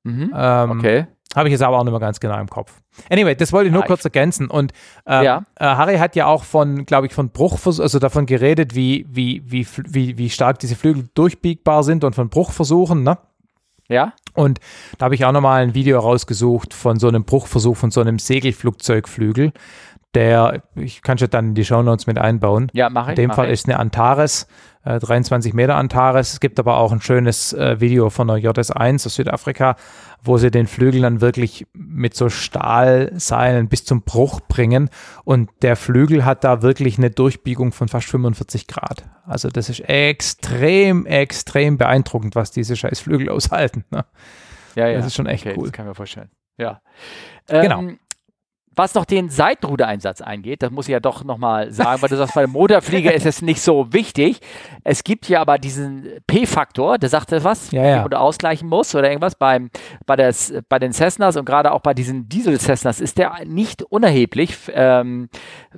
[0.03, 0.33] Mhm.
[0.35, 1.07] Ähm, okay.
[1.35, 2.81] Habe ich jetzt aber auch nicht mehr ganz genau im Kopf.
[3.09, 4.49] Anyway, das wollte ich nur ja, kurz ergänzen.
[4.49, 4.71] Und
[5.05, 5.43] äh, ja.
[5.55, 9.43] äh, Harry hat ja auch von, glaube ich, von Bruchversuchen, also davon geredet, wie, wie,
[9.45, 13.17] wie, wie, wie stark diese Flügel durchbiegbar sind und von Bruchversuchen, ne?
[13.89, 14.13] Ja.
[14.33, 14.59] Und
[14.97, 18.19] da habe ich auch nochmal ein Video rausgesucht von so einem Bruchversuch von so einem
[18.19, 19.53] Segelflugzeugflügel.
[20.13, 22.69] Der, ich kann schon dann in die Shownotes mit einbauen.
[22.73, 23.17] Ja, mache ich.
[23.17, 23.53] In dem Fall ich.
[23.53, 24.47] ist eine Antares
[24.99, 26.33] 23 äh, Meter Antares.
[26.33, 29.75] Es gibt aber auch ein schönes äh, Video von der JS1 aus Südafrika,
[30.23, 34.89] wo sie den Flügel dann wirklich mit so Stahlseilen bis zum Bruch bringen.
[35.23, 39.03] Und der Flügel hat da wirklich eine Durchbiegung von fast 45 Grad.
[39.25, 43.83] Also das ist extrem, extrem beeindruckend, was diese scheiß Flügel aushalten.
[43.91, 44.05] Ne?
[44.75, 44.97] Ja, ja.
[44.97, 45.65] Das ist schon echt okay, cool.
[45.65, 46.29] Das kann ich mir vorstellen.
[46.57, 46.81] Ja.
[47.47, 47.83] Genau.
[48.77, 52.35] Was noch den Seitenrudereinsatz eingeht, das muss ich ja doch nochmal sagen, weil du sagst,
[52.35, 54.39] bei dem Motorflieger ist es nicht so wichtig.
[54.83, 58.07] Es gibt ja aber diesen P-Faktor, der sagt was, ja, ja.
[58.07, 59.33] du ausgleichen musst oder irgendwas.
[59.33, 59.71] Beim,
[60.05, 60.31] bei, der,
[60.69, 65.29] bei den Cessnas und gerade auch bei diesen Diesel-Cessnas ist der nicht unerheblich, ähm,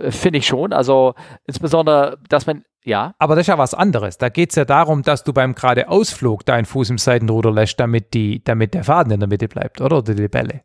[0.09, 0.73] finde ich schon.
[0.73, 1.13] Also
[1.45, 3.13] insbesondere, dass man ja.
[3.17, 4.17] Aber das ist ja was anderes.
[4.17, 8.13] Da geht es ja darum, dass du beim Geradeausflug deinen Fuß im Seitenruder lässt, damit,
[8.13, 9.99] die, damit der Faden in der Mitte bleibt, oder?
[9.99, 10.61] Oder die Bälle.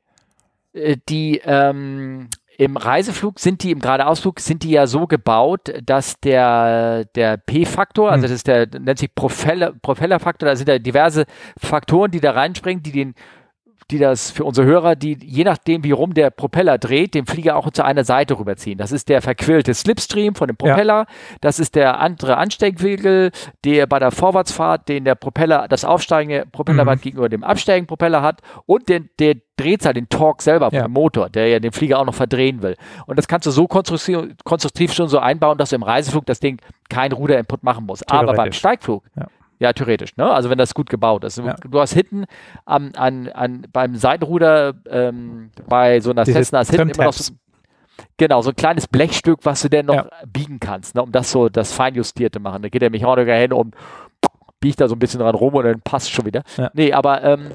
[0.74, 6.20] Äh, die ähm, im Reiseflug sind die, im Geradeausflug sind die ja so gebaut, dass
[6.20, 8.22] der, der P-Faktor, also hm.
[8.22, 11.24] das ist der, nennt sich Propeller, Propellerfaktor, da sind ja diverse
[11.58, 13.14] Faktoren, die da reinspringen, die den
[13.90, 17.56] die das für unsere Hörer, die je nachdem, wie rum der Propeller dreht, den Flieger
[17.56, 18.78] auch zu einer Seite rüberziehen.
[18.78, 21.00] Das ist der verquillte Slipstream von dem Propeller.
[21.00, 21.06] Ja.
[21.40, 23.30] Das ist der andere Ansteigwinkel,
[23.64, 27.02] der bei der Vorwärtsfahrt, den der Propeller, das aufsteigende Propellerband mhm.
[27.02, 30.88] gegenüber dem absteigenden Propeller hat und den, der Drehzahl, den Torque selber vom ja.
[30.88, 32.76] Motor, der ja den Flieger auch noch verdrehen will.
[33.06, 36.40] Und das kannst du so konstruktiv, konstruktiv schon so einbauen, dass du im Reiseflug das
[36.40, 38.10] Ding kein Ruderinput machen musst.
[38.10, 39.28] Aber beim Steigflug ja.
[39.58, 40.30] Ja, theoretisch, ne?
[40.32, 41.38] Also wenn das gut gebaut ist.
[41.38, 41.54] Ja.
[41.54, 42.24] Du hast hinten
[42.64, 47.12] am, an, an, beim Seitenruder ähm, bei so einer Diese Cessna ist hinten immer noch
[47.12, 47.34] so,
[48.16, 50.10] genau, so ein kleines Blechstück, was du denn noch ja.
[50.26, 51.02] biegen kannst, ne?
[51.02, 52.62] um das so das Feinjustierte machen.
[52.62, 53.74] Da geht der Mechaniker hin und
[54.60, 56.42] biegt da so ein bisschen dran rum und dann passt schon wieder.
[56.56, 56.70] Ja.
[56.74, 57.52] Nee, aber ähm,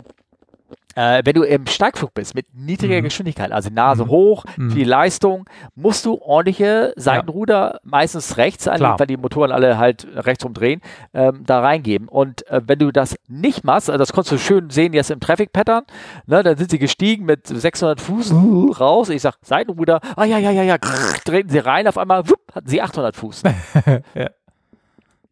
[0.95, 3.03] äh, wenn du im Steigflug bist mit niedriger mhm.
[3.03, 4.09] Geschwindigkeit, also Nase mhm.
[4.09, 4.71] hoch, mhm.
[4.71, 7.79] viel Leistung, musst du ordentliche Seitenruder, ja.
[7.83, 10.81] meistens rechts, an, weil die Motoren alle halt rechts rumdrehen,
[11.13, 12.07] ähm, da reingeben.
[12.07, 15.19] Und äh, wenn du das nicht machst, also das konntest du schön sehen jetzt im
[15.19, 15.83] Traffic Pattern,
[16.25, 18.33] ne, dann sind sie gestiegen mit 600 Fuß
[18.79, 19.09] raus.
[19.09, 22.41] Ich sag Seitenruder, ah ja, ja, ja, ja, grrr, drehten sie rein, auf einmal wupp,
[22.53, 23.43] hatten sie 800 Fuß.
[24.15, 24.29] ja.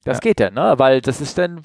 [0.08, 0.22] Das ja.
[0.22, 0.76] geht dann, ne?
[0.78, 1.62] Weil das ist dann,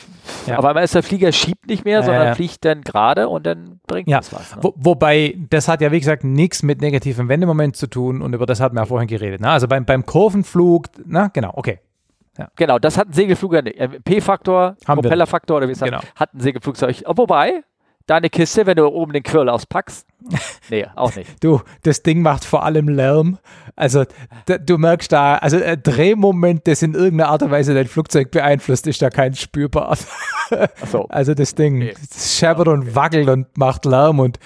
[0.47, 0.59] ja.
[0.59, 3.81] auf einmal ist der Flieger schiebt nicht mehr, sondern ja, fliegt dann gerade und dann
[3.87, 4.19] bringt ja.
[4.19, 4.57] das was.
[4.57, 4.63] Ne?
[4.63, 8.47] Wo, wobei, das hat ja wie gesagt nichts mit negativem Wendemoment zu tun und über
[8.47, 9.41] das hatten wir ja vorhin geredet.
[9.41, 9.49] Ne?
[9.49, 11.79] Also beim, beim Kurvenflug, na genau, okay.
[12.39, 12.49] Ja.
[12.57, 16.01] Genau, das hat ein Segelflug, äh, P-Faktor, Propellerfaktor oder wie es genau.
[16.17, 17.03] hat ein Segelflugzeug.
[17.07, 17.63] Wobei,
[18.07, 20.07] deine Kiste, wenn du oben den Quirl auspackst?
[20.71, 21.43] Nee, auch nicht.
[21.43, 23.39] du, das Ding macht vor allem Lärm.
[23.77, 24.05] Also,
[24.65, 28.31] du merkst da, also ein äh, Drehmoment, das in irgendeiner Art und Weise dein Flugzeug
[28.31, 29.97] beeinflusst, ist da kein spürbar.
[30.91, 31.07] So.
[31.09, 31.95] Also, das Ding nee.
[32.11, 34.39] das scheppert und wackelt und macht Lärm und,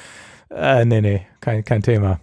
[0.51, 2.19] äh, nee, nee, kein, kein Thema.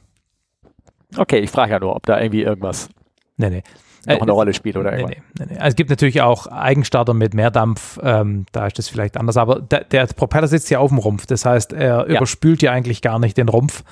[1.15, 2.89] Okay, ich frage ja nur, ob da irgendwie irgendwas.
[3.38, 3.63] Nee, nee
[4.06, 7.14] noch eine äh, Rolle spielt oder nee, nee, nee, Also es gibt natürlich auch Eigenstarter
[7.14, 10.89] mit Mehrdampf, ähm, da ist das vielleicht anders, aber der, der, Propeller sitzt ja auf
[10.89, 12.18] dem Rumpf, das heißt, er ja.
[12.18, 13.84] überspült ja eigentlich gar nicht den Rumpf.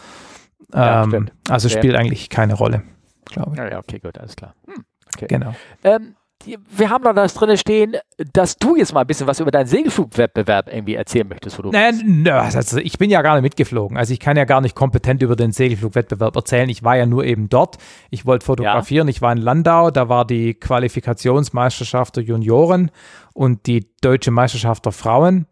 [0.73, 2.83] Ähm, ja, also spielt eigentlich keine Rolle,
[3.25, 3.57] glaube ich.
[3.57, 4.55] Ja, okay, gut, alles klar.
[4.67, 4.83] Hm,
[5.13, 5.25] okay.
[5.27, 5.53] Genau.
[5.83, 7.95] Ähm, wir haben da das drin stehen,
[8.33, 11.57] dass du jetzt mal ein bisschen was über deinen Segelflugwettbewerb irgendwie erzählen möchtest.
[11.57, 13.97] Wo du naja, nö, also ich bin ja gar nicht mitgeflogen.
[13.97, 16.69] Also ich kann ja gar nicht kompetent über den Segelflugwettbewerb erzählen.
[16.69, 17.77] Ich war ja nur eben dort.
[18.09, 19.07] Ich wollte fotografieren.
[19.07, 19.11] Ja.
[19.11, 19.91] Ich war in Landau.
[19.91, 22.91] Da war die Qualifikationsmeisterschaft der Junioren
[23.33, 25.47] und die deutsche Meisterschaft der Frauen,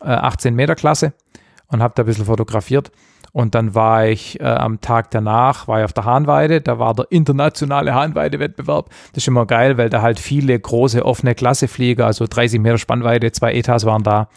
[0.00, 1.12] äh, 18 Meter Klasse
[1.68, 2.90] und habe da ein bisschen fotografiert.
[3.34, 6.94] Und dann war ich äh, am Tag danach, war ich auf der Hahnweide, da war
[6.94, 8.90] der internationale Hahnweide-Wettbewerb.
[9.12, 13.32] Das ist immer geil, weil da halt viele große offene Klasseflieger, also 30 Meter Spannweite,
[13.32, 14.28] zwei Etas waren da,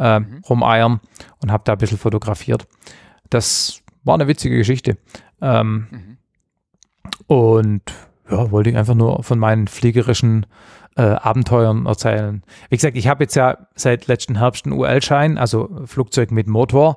[0.00, 0.42] äh, mhm.
[0.48, 1.00] rumeiern
[1.40, 2.66] und habe da ein bisschen fotografiert.
[3.30, 4.96] Das war eine witzige Geschichte.
[5.40, 6.16] Ähm, mhm.
[7.28, 7.82] Und
[8.28, 10.46] ja, wollte ich einfach nur von meinen fliegerischen
[10.96, 12.42] äh, Abenteuern erzählen.
[12.68, 16.96] Wie gesagt, ich habe jetzt ja seit letzten Herbst einen UL-Schein, also Flugzeug mit Motor.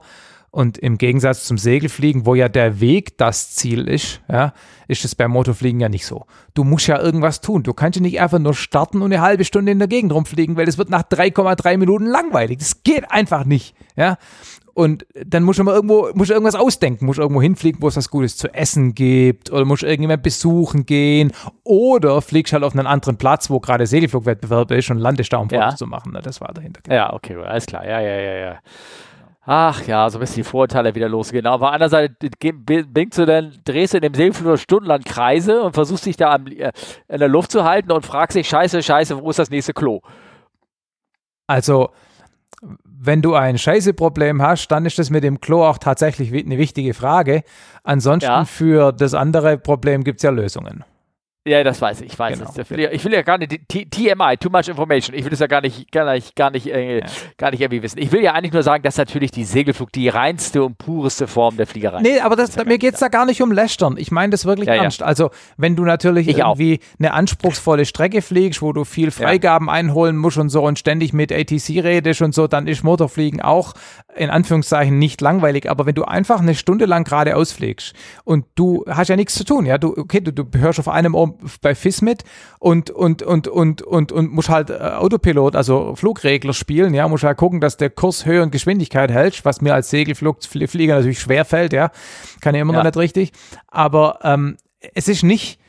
[0.55, 4.53] Und im Gegensatz zum Segelfliegen, wo ja der Weg das Ziel ist, ja,
[4.87, 6.27] ist es beim Motorfliegen ja nicht so.
[6.53, 7.63] Du musst ja irgendwas tun.
[7.63, 10.55] Du kannst ja nicht einfach nur starten und eine halbe Stunde in der Gegend rumfliegen,
[10.55, 12.59] weil es wird nach 3,3 Minuten langweilig.
[12.59, 13.73] Das geht einfach nicht.
[13.95, 14.19] Ja.
[14.75, 17.97] Und dann musst du mal irgendwo, musst du irgendwas ausdenken, musst irgendwo hinfliegen, wo es
[17.97, 21.31] was Gutes zu essen gibt, oder musst irgendjemand besuchen gehen,
[21.63, 25.49] oder fliegst halt auf einen anderen Platz, wo gerade Segelflugwettbewerb ist und landest da, um
[25.49, 25.75] Fotos ja.
[25.75, 26.15] zu machen.
[26.21, 26.81] Das war dahinter.
[26.93, 27.83] Ja, okay, alles klar.
[27.87, 28.59] Ja, ja, ja, ja.
[29.45, 31.45] Ach ja, so ein bisschen die Vorurteile wieder losgehen.
[31.45, 36.15] Aber andererseits bringst du dann, drehst du in dem Seeflur stundenlang Kreise und versuchst dich
[36.15, 36.71] da äh,
[37.09, 39.99] in der Luft zu halten und fragst dich, scheiße, scheiße, wo ist das nächste Klo?
[41.45, 41.89] Also,
[42.85, 46.93] wenn du ein Scheiße-Problem hast, dann ist das mit dem Klo auch tatsächlich eine wichtige
[46.93, 47.43] Frage.
[47.83, 48.45] Ansonsten ja.
[48.45, 50.85] für das andere Problem gibt es ja Lösungen.
[51.45, 52.51] Ja, das weiß ich, ich weiß genau.
[52.55, 52.71] es.
[52.71, 55.91] Ich will ja gar nicht, TMI, too much information, ich will das ja gar nicht,
[55.91, 57.05] gar nicht, gar nicht, äh, ja.
[57.37, 57.99] gar nicht irgendwie wissen.
[57.99, 61.57] Ich will ja eigentlich nur sagen, dass natürlich die Segelflug die reinste und pureste Form
[61.57, 62.03] der Fliegerei ist.
[62.03, 63.97] Nee, aber das, das mir geht es da gar nicht um Lästern.
[63.97, 65.01] Ich meine das wirklich ja, ernst.
[65.01, 65.05] Ja.
[65.05, 66.99] Also, wenn du natürlich ich irgendwie auch.
[66.99, 71.33] eine anspruchsvolle Strecke fliegst, wo du viel Freigaben einholen musst und so und ständig mit
[71.33, 73.73] ATC redest und so, dann ist Motorfliegen auch
[74.15, 75.69] in Anführungszeichen nicht langweilig.
[75.69, 79.43] Aber wenn du einfach eine Stunde lang geradeaus fliegst und du hast ja nichts zu
[79.43, 82.23] tun, ja, du, okay, du, du hörst auf einem Ohr bei FISMIT
[82.59, 87.23] und, und, und, und, und, und muss halt äh, Autopilot, also Flugregler spielen, ja, muss
[87.23, 91.45] halt gucken, dass der Kurs Höhe und Geschwindigkeit hält, was mir als Segelflieger natürlich schwer
[91.45, 91.91] fällt, ja,
[92.41, 92.79] kann ich immer ja.
[92.79, 93.31] noch nicht richtig,
[93.67, 94.57] aber ähm,
[94.93, 95.59] es ist nicht,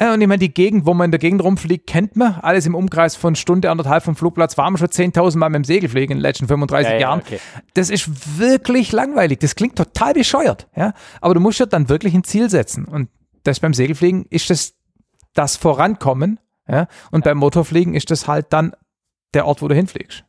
[0.00, 2.36] ja, und ich meine, die Gegend, wo man in der Gegend rumfliegt, kennt man.
[2.40, 5.64] Alles im Umkreis von Stunde, anderthalb vom Flugplatz waren wir schon 10.000 Mal mit dem
[5.64, 7.20] Segelfliegen in den letzten 35 ja, ja, Jahren.
[7.20, 7.38] Okay.
[7.74, 9.40] Das ist wirklich langweilig.
[9.40, 10.68] Das klingt total bescheuert.
[10.74, 10.94] Ja?
[11.20, 12.86] Aber du musst ja dann wirklich ein Ziel setzen.
[12.86, 13.10] Und
[13.42, 14.74] das beim Segelfliegen ist das
[15.34, 16.40] das Vorankommen.
[16.68, 16.86] Ja?
[17.10, 18.72] Und beim Motorfliegen ist das halt dann
[19.34, 20.24] der Ort, wo du hinfliegst.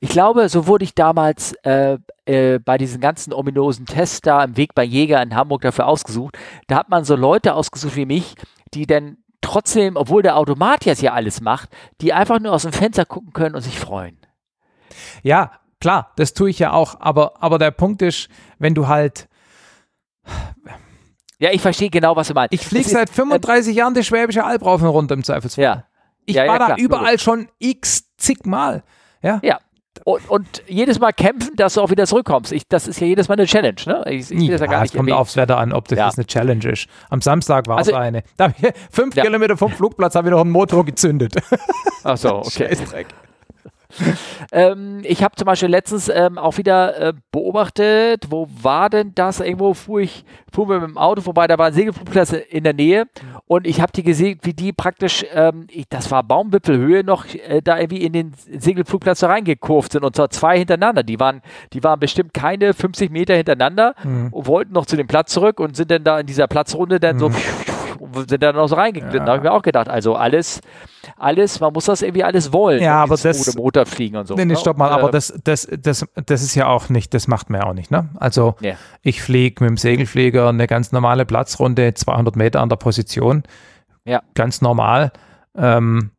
[0.00, 4.56] Ich glaube, so wurde ich damals äh, äh, bei diesen ganzen ominosen Tests da im
[4.56, 6.38] Weg bei Jäger in Hamburg dafür ausgesucht.
[6.68, 8.34] Da hat man so Leute ausgesucht wie mich,
[8.72, 11.70] die dann trotzdem, obwohl der Automat jetzt hier alles macht,
[12.00, 14.18] die einfach nur aus dem Fenster gucken können und sich freuen.
[15.24, 19.28] Ja, klar, das tue ich ja auch, aber, aber der Punkt ist, wenn du halt.
[21.44, 22.54] Ja, ich verstehe genau, was du meinst.
[22.54, 25.62] Ich fliege seit 35 ähm, Jahren die Schwäbische Alb rauf und runter im Zweifelsfall.
[25.62, 25.84] Ja.
[26.24, 28.82] Ich ja, war ja, da überall schon x zig Mal.
[29.20, 29.40] Ja.
[29.42, 29.58] ja.
[30.04, 32.50] Und, und, jedes Mal kämpfen, dass du auch wieder zurückkommst.
[32.52, 33.76] Ich, das ist ja jedes Mal eine Challenge.
[33.84, 34.04] Ne?
[34.08, 36.08] Ich, ich ja, ja es kommt aufs Wetter an, ob das ja.
[36.08, 36.86] eine Challenge ist.
[37.10, 38.22] Am Samstag war es also, eine.
[38.38, 38.50] Da,
[38.90, 39.14] fünf.
[39.14, 41.34] Kilometer vom Flugplatz habe ich noch einen Motor gezündet.
[42.04, 42.68] Ach so, okay.
[42.68, 43.08] Scheißdreck.
[44.52, 49.40] Ähm, ich habe zum Beispiel letztens ähm, auch wieder äh, beobachtet, wo war denn das?
[49.40, 53.06] Irgendwo fuhr ich fuhr mit dem Auto vorbei, da war ein Segelflugplatz in der Nähe
[53.46, 57.60] und ich habe die gesehen, wie die praktisch, ähm, ich, das war Baumwipfelhöhe, noch äh,
[57.62, 61.02] da irgendwie in den Segelflugplatz reingekurvt sind und zwar zwei hintereinander.
[61.02, 64.28] Die waren, die waren bestimmt keine 50 Meter hintereinander mhm.
[64.32, 67.16] und wollten noch zu dem Platz zurück und sind dann da in dieser Platzrunde dann
[67.16, 67.20] mhm.
[67.20, 67.30] so
[68.28, 69.20] sind dann noch so reingeglitten.
[69.20, 69.24] Ja.
[69.24, 70.60] Da habe ich mir auch gedacht, also alles,
[71.16, 72.82] alles, man muss das irgendwie alles wollen.
[72.82, 73.48] Ja, aber das.
[73.48, 74.34] Oder Motor fliegen und so.
[74.34, 74.58] Nee, nee, ne?
[74.58, 77.60] stopp mal, aber äh, das, das, das, das ist ja auch nicht, das macht man
[77.60, 78.08] ja auch nicht, ne?
[78.16, 78.74] Also, ja.
[79.02, 83.42] ich fliege mit dem Segelflieger eine ganz normale Platzrunde, 200 Meter an der Position.
[84.04, 84.22] Ja.
[84.34, 85.12] Ganz normal.
[85.56, 86.10] Ähm,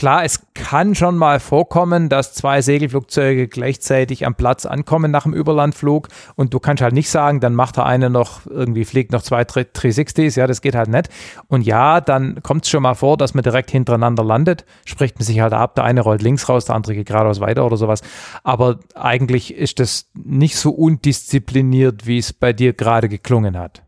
[0.00, 5.34] Klar, es kann schon mal vorkommen, dass zwei Segelflugzeuge gleichzeitig am Platz ankommen nach dem
[5.34, 9.20] Überlandflug und du kannst halt nicht sagen, dann macht der eine noch irgendwie, fliegt noch
[9.20, 11.10] zwei 360s, ja, das geht halt nicht.
[11.48, 15.26] Und ja, dann kommt es schon mal vor, dass man direkt hintereinander landet, spricht man
[15.26, 18.00] sich halt ab, der eine rollt links raus, der andere geht geradeaus weiter oder sowas.
[18.42, 23.82] Aber eigentlich ist das nicht so undiszipliniert, wie es bei dir gerade geklungen hat.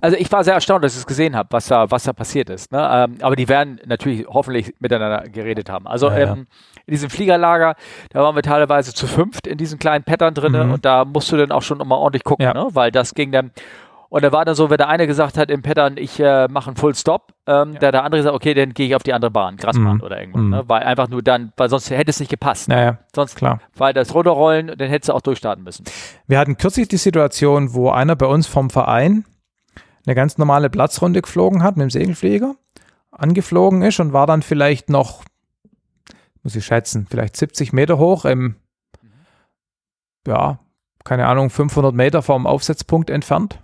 [0.00, 2.50] Also ich war sehr erstaunt, dass ich es gesehen habe, was da, was da passiert
[2.50, 2.70] ist.
[2.70, 2.88] Ne?
[2.92, 5.86] Ähm, aber die werden natürlich hoffentlich miteinander geredet haben.
[5.86, 6.32] Also ja, ja.
[6.32, 6.46] Ähm,
[6.86, 7.74] in diesem Fliegerlager,
[8.10, 10.72] da waren wir teilweise zu fünft in diesen kleinen Pattern drin mhm.
[10.72, 12.54] und da musst du dann auch schon mal ordentlich gucken, ja.
[12.54, 12.68] ne?
[12.72, 13.50] weil das ging dann
[14.08, 16.68] Und da war dann so, wenn der eine gesagt hat im Pattern, ich äh, mache
[16.68, 17.78] einen Full Stop, ähm, ja.
[17.80, 20.02] der, der andere gesagt, okay, dann gehe ich auf die andere Bahn, Grasbahn mm.
[20.02, 20.42] oder irgendwas.
[20.42, 20.50] Mm.
[20.50, 20.62] Ne?
[20.66, 22.68] Weil einfach nur dann, weil sonst hätte es nicht gepasst.
[22.68, 23.60] Naja, sonst, klar.
[23.76, 25.84] Weil das Runterrollen, dann hättest du auch durchstarten müssen.
[26.26, 29.24] Wir hatten kürzlich die Situation, wo einer bei uns vom Verein
[30.06, 32.56] eine ganz normale Platzrunde geflogen hat mit dem Segelflieger,
[33.10, 35.24] angeflogen ist und war dann vielleicht noch,
[36.42, 38.56] muss ich schätzen, vielleicht 70 Meter hoch im,
[40.26, 40.58] ja,
[41.04, 43.60] keine Ahnung, 500 Meter vom Aufsetzpunkt entfernt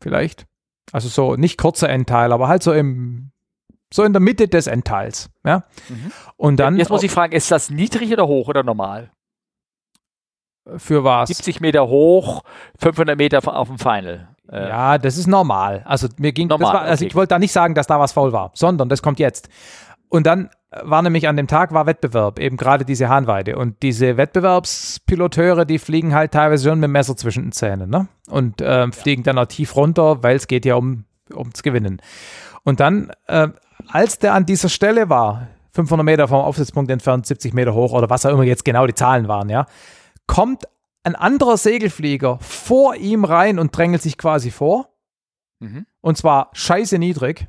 [0.00, 0.46] vielleicht.
[0.92, 3.32] Also so nicht kurzer Endteil, aber halt so im
[3.92, 5.30] so in der Mitte des Endteils.
[5.44, 5.64] Ja?
[5.88, 6.12] Mhm.
[6.36, 6.76] Und dann.
[6.76, 9.10] Jetzt muss ich fragen, ist das niedrig oder hoch oder normal?
[10.76, 11.28] Für was?
[11.28, 12.42] 70 Meter hoch,
[12.78, 14.28] 500 Meter auf dem Final.
[14.50, 15.82] Äh ja, das ist normal.
[15.84, 17.08] Also mir ging, normal, war, also okay.
[17.08, 19.48] ich wollte da nicht sagen, dass da was faul war, sondern das kommt jetzt.
[20.08, 20.50] Und dann
[20.82, 23.56] war nämlich an dem Tag war Wettbewerb, eben gerade diese Hahnweide.
[23.56, 28.08] Und diese Wettbewerbspiloteure, die fliegen halt teilweise schon mit dem Messer zwischen den Zähnen, ne?
[28.28, 32.00] Und äh, fliegen dann auch tief runter, weil es geht ja um, ums Gewinnen.
[32.64, 33.48] Und dann, äh,
[33.88, 38.10] als der an dieser Stelle war, 500 Meter vom Aufsitzpunkt entfernt, 70 Meter hoch oder
[38.10, 39.66] was auch immer jetzt genau die Zahlen waren, ja,
[40.26, 40.64] kommt
[41.06, 44.92] ein anderer Segelflieger vor ihm rein und drängelt sich quasi vor.
[45.60, 45.86] Mhm.
[46.00, 47.46] Und zwar scheiße niedrig.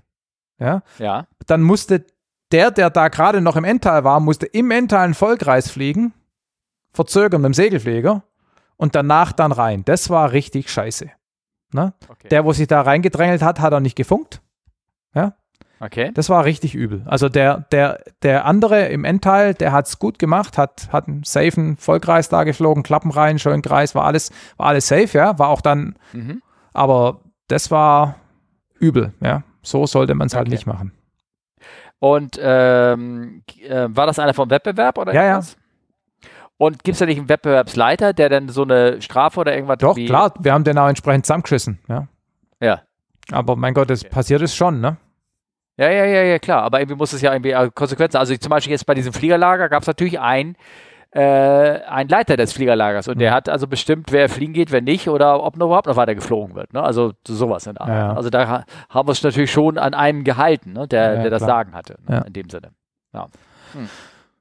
[0.60, 0.84] Ja.
[1.00, 1.28] ja.
[1.48, 2.06] Dann musste
[2.52, 6.14] der, der da gerade noch im Endtal war, musste im Endtal einen Vollkreis fliegen,
[6.94, 8.24] verzögern mit dem Segelflieger
[8.76, 9.84] und danach dann rein.
[9.86, 11.10] Das war richtig scheiße.
[11.74, 11.94] Ne?
[12.08, 12.28] Okay.
[12.30, 14.40] Der, wo sich da reingedrängelt hat, hat er nicht gefunkt.
[15.16, 15.36] Ja.
[15.80, 16.12] Okay.
[16.14, 17.04] Das war richtig übel.
[17.06, 21.24] Also der, der, der andere im Endteil, der hat es gut gemacht, hat, hat einen
[21.24, 25.50] safen Vollkreis da geflogen, Klappen rein, schön Kreis, war alles, war alles safe, ja, war
[25.50, 26.42] auch dann, mhm.
[26.74, 28.16] aber das war
[28.80, 29.44] übel, ja.
[29.62, 30.52] So sollte man es halt okay.
[30.52, 30.94] halt nicht machen.
[32.00, 35.54] Und ähm, äh, war das einer vom Wettbewerb oder ja, irgendwas?
[35.54, 36.30] Ja.
[36.60, 39.96] Und gibt es da nicht einen Wettbewerbsleiter, der dann so eine Strafe oder irgendwas Doch,
[39.96, 42.08] klar, wir haben den auch entsprechend zusammengeschissen, ja.
[42.60, 42.82] Ja.
[43.32, 44.10] Aber mein Gott, das okay.
[44.10, 44.98] passiert ist schon, ne?
[45.78, 46.64] Ja, ja, ja, ja, klar.
[46.64, 48.18] Aber irgendwie muss es ja irgendwie Konsequenzen.
[48.18, 50.56] Also zum Beispiel jetzt bei diesem Fliegerlager gab es natürlich einen,
[51.12, 53.20] äh, ein Leiter des Fliegerlagers und mhm.
[53.20, 56.16] der hat also bestimmt, wer fliegen geht, wer nicht oder ob noch überhaupt noch weiter
[56.16, 56.74] geflogen wird.
[56.74, 56.82] Ne?
[56.82, 57.90] Also sowas in der Art.
[57.90, 58.14] Ja.
[58.14, 60.88] Also da haben wir es natürlich schon an einem gehalten, ne?
[60.88, 62.24] der, ja, der das Sagen hatte, ne?
[62.28, 62.72] in dem Sinne.
[63.14, 63.28] Ja.
[63.74, 63.90] Hm.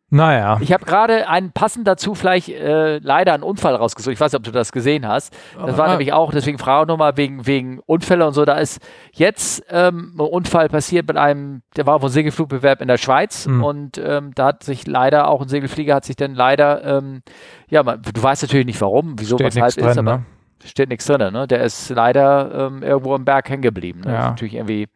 [0.09, 0.59] Naja.
[0.61, 4.13] Ich habe gerade einen passend dazu vielleicht äh, leider einen Unfall rausgesucht.
[4.13, 5.37] Ich weiß nicht, ob du das gesehen hast.
[5.59, 5.91] Das war ah.
[5.91, 8.45] nämlich auch, deswegen frage ich nochmal wegen, wegen Unfälle und so.
[8.45, 8.81] Da ist
[9.13, 13.49] jetzt ähm, ein Unfall passiert mit einem, der war auf einem Segelflugbewerb in der Schweiz
[13.49, 13.65] mhm.
[13.65, 17.23] und ähm, da hat sich leider auch ein Segelflieger hat sich dann leider, ähm,
[17.69, 20.25] ja, man, du weißt natürlich nicht warum, wieso, Steht weshalb ist, aber ne?
[20.65, 21.33] steht nichts drin.
[21.33, 21.49] Ne?
[21.49, 24.03] Der ist leider ähm, irgendwo im Berg hängen geblieben.
[24.05, 24.13] Ne?
[24.13, 24.13] Ja.
[24.13, 24.89] Das ist natürlich irgendwie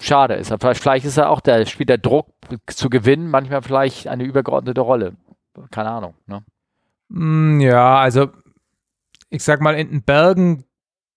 [0.00, 0.52] schade ist.
[0.60, 2.28] Vielleicht, vielleicht ist er auch, der spielt der Druck
[2.66, 5.12] zu gewinnen, manchmal vielleicht eine übergeordnete Rolle.
[5.70, 6.14] Keine Ahnung.
[6.26, 6.42] Ne?
[7.08, 8.28] Mm, ja, also
[9.28, 10.64] ich sag mal, in den Bergen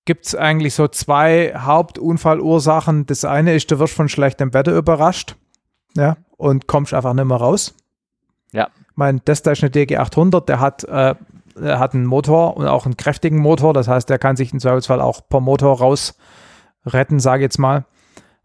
[0.05, 3.05] gibt es eigentlich so zwei Hauptunfallursachen.
[3.05, 5.35] Das eine ist, du wirst von schlechtem Wetter überrascht
[5.95, 7.73] ja, und kommst einfach nicht mehr raus.
[8.51, 8.69] Ja.
[8.95, 11.15] Mein Tesla ist eine DG800, der hat, äh,
[11.55, 13.73] der hat einen Motor und auch einen kräftigen Motor.
[13.73, 17.85] Das heißt, der kann sich im Zweifelsfall auch per Motor rausretten, sage ich jetzt mal.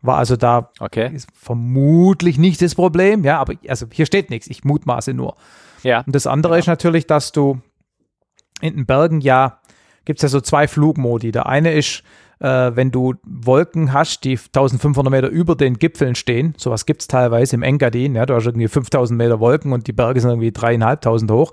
[0.01, 1.11] War also da okay.
[1.13, 3.25] ist vermutlich nicht das Problem.
[3.25, 4.47] Ja, aber also hier steht nichts.
[4.47, 5.35] Ich mutmaße nur.
[5.83, 6.03] Ja.
[6.07, 6.61] Und das andere genau.
[6.61, 7.61] ist natürlich, dass du
[8.61, 9.61] in den Bergen ja,
[10.05, 11.33] gibt es ja so zwei Flugmodi.
[11.33, 12.03] Der eine ist,
[12.41, 16.55] äh, wenn du Wolken hast, die 1500 Meter über den Gipfeln stehen.
[16.57, 18.15] Sowas gibt es teilweise im Engadin.
[18.15, 21.53] Ja, du hast irgendwie 5000 Meter Wolken und die Berge sind irgendwie dreieinhalbtausend hoch.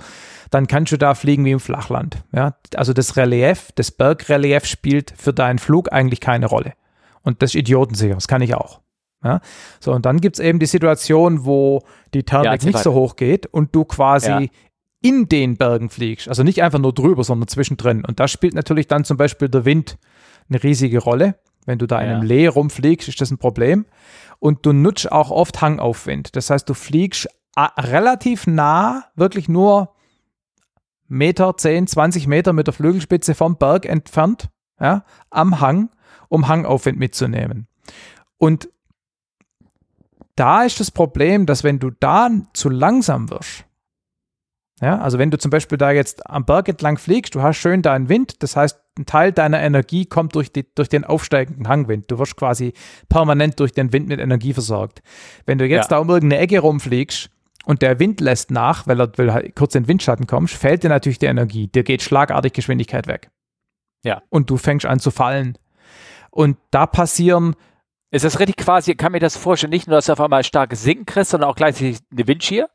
[0.52, 2.24] Dann kannst du da fliegen wie im Flachland.
[2.32, 6.74] Ja, also das Relief, das Bergrelief spielt für deinen Flug eigentlich keine Rolle.
[7.26, 8.80] Und das ist idiotensicher, das kann ich auch.
[9.24, 9.42] Ja?
[9.82, 11.82] So, und dann gibt es eben die Situation, wo
[12.14, 14.42] die Thermik ja, nicht so hoch geht und du quasi ja.
[15.02, 16.30] in den Bergen fliegst.
[16.30, 18.06] Also nicht einfach nur drüber, sondern zwischendrin.
[18.06, 19.98] Und da spielt natürlich dann zum Beispiel der Wind
[20.48, 21.36] eine riesige Rolle.
[21.66, 23.86] Wenn du da in einem Lee rumfliegst, ist das ein Problem.
[24.38, 26.36] Und du nutzt auch oft Hangaufwind.
[26.36, 29.96] Das heißt, du fliegst relativ nah, wirklich nur
[31.08, 34.50] Meter, 10, 20 Meter mit der Flügelspitze vom Berg entfernt,
[34.80, 35.90] ja, am Hang
[36.36, 37.68] um Hangaufwind mitzunehmen.
[38.38, 38.70] Und
[40.36, 43.66] da ist das Problem, dass wenn du da zu langsam wirst,
[44.82, 47.82] ja, also wenn du zum Beispiel da jetzt am Berg entlang fliegst, du hast schön
[47.82, 52.12] deinen Wind, das heißt, ein Teil deiner Energie kommt durch, die, durch den aufsteigenden Hangwind.
[52.12, 52.74] Du wirst quasi
[53.10, 55.02] permanent durch den Wind mit Energie versorgt.
[55.46, 55.98] Wenn du jetzt ja.
[55.98, 57.30] da um irgendeine Ecke rumfliegst
[57.66, 60.90] und der Wind lässt nach, weil er weil kurz in den Windschatten kommst, fällt dir
[60.90, 61.68] natürlich die Energie.
[61.68, 63.32] Dir geht schlagartig Geschwindigkeit weg.
[64.04, 64.22] Ja.
[64.30, 65.58] Und du fängst an zu fallen.
[66.36, 67.56] Und da passieren.
[68.12, 70.84] Ist das richtig quasi, kann mir das vorstellen, nicht nur, dass du auf einmal starkes
[70.84, 72.70] Sinken kriegst, sondern auch gleichzeitig eine Windschier?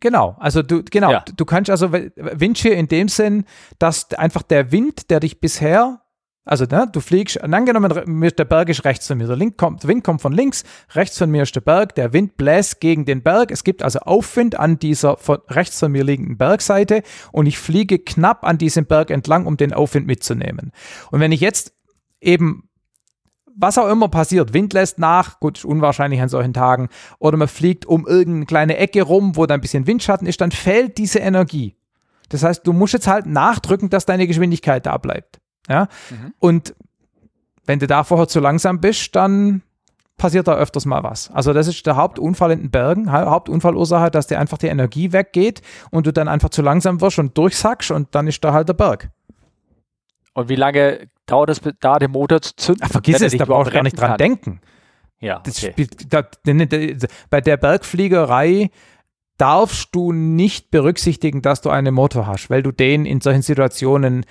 [0.00, 1.24] Genau, also du, genau, ja.
[1.36, 3.44] du kannst also Windschier in dem Sinn,
[3.78, 6.00] dass einfach der Wind, der dich bisher
[6.48, 10.02] Also ne, du fliegst, angenommen, der Berg ist rechts von mir, der, kommt, der, Wind
[10.02, 13.50] kommt von links, rechts von mir ist der Berg, der Wind bläst gegen den Berg,
[13.50, 17.02] es gibt also Aufwind an dieser von, rechts von mir liegenden Bergseite
[17.32, 20.72] und ich fliege knapp an diesem Berg entlang, um den Aufwind mitzunehmen.
[21.10, 21.75] Und wenn ich jetzt
[22.20, 22.66] eben
[23.56, 26.88] was auch immer passiert, Wind lässt nach, gut, ist unwahrscheinlich an solchen Tagen,
[27.18, 30.50] oder man fliegt um irgendeine kleine Ecke rum, wo da ein bisschen Windschatten ist, dann
[30.50, 31.74] fällt diese Energie.
[32.28, 35.40] Das heißt, du musst jetzt halt nachdrücken, dass deine Geschwindigkeit da bleibt.
[35.68, 35.88] Ja?
[36.10, 36.34] Mhm.
[36.38, 36.74] Und
[37.64, 39.62] wenn du da vorher zu langsam bist, dann
[40.16, 41.30] passiert da öfters mal was.
[41.30, 45.62] Also das ist der Hauptunfall in den Bergen, Hauptunfallursache, dass dir einfach die Energie weggeht
[45.90, 48.74] und du dann einfach zu langsam wirst und durchsackst und dann ist da halt der
[48.74, 49.10] Berg.
[50.36, 52.82] Und wie lange dauert es da, den Motor zu zünden?
[52.84, 54.18] Ach, vergiss es, da brauchst du gar nicht dran kann.
[54.18, 54.60] denken.
[55.18, 55.72] Ja, okay.
[55.72, 56.28] spielt, da,
[57.30, 58.68] bei der Bergfliegerei
[59.38, 64.26] darfst du nicht berücksichtigen, dass du einen Motor hast, weil du den in solchen Situationen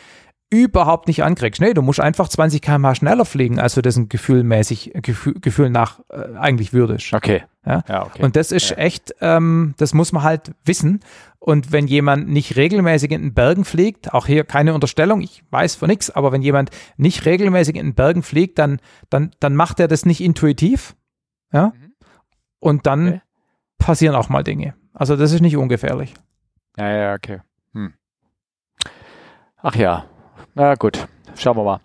[0.49, 1.59] überhaupt nicht ankriegst.
[1.59, 5.69] Nee, du musst einfach 20 km/h schneller fliegen, als du das ein gefühlmäßig, Gefühl, Gefühl
[5.69, 7.13] nach äh, eigentlich würdest.
[7.13, 7.43] Okay.
[7.65, 7.83] Ja?
[7.87, 8.23] ja okay.
[8.23, 8.77] Und das ist ja.
[8.77, 10.99] echt, ähm, das muss man halt wissen.
[11.39, 15.75] Und wenn jemand nicht regelmäßig in den Bergen fliegt, auch hier keine Unterstellung, ich weiß
[15.75, 18.79] von nichts, aber wenn jemand nicht regelmäßig in den Bergen fliegt, dann,
[19.09, 20.95] dann, dann macht er das nicht intuitiv.
[21.51, 21.67] Ja.
[21.67, 21.93] Mhm.
[22.59, 23.21] Und dann okay.
[23.77, 24.75] passieren auch mal Dinge.
[24.93, 26.13] Also das ist nicht ungefährlich.
[26.77, 27.41] Ja, ja, okay.
[27.73, 27.93] Hm.
[29.61, 30.05] Ach ja,
[30.55, 31.79] na gut, schauen wir mal.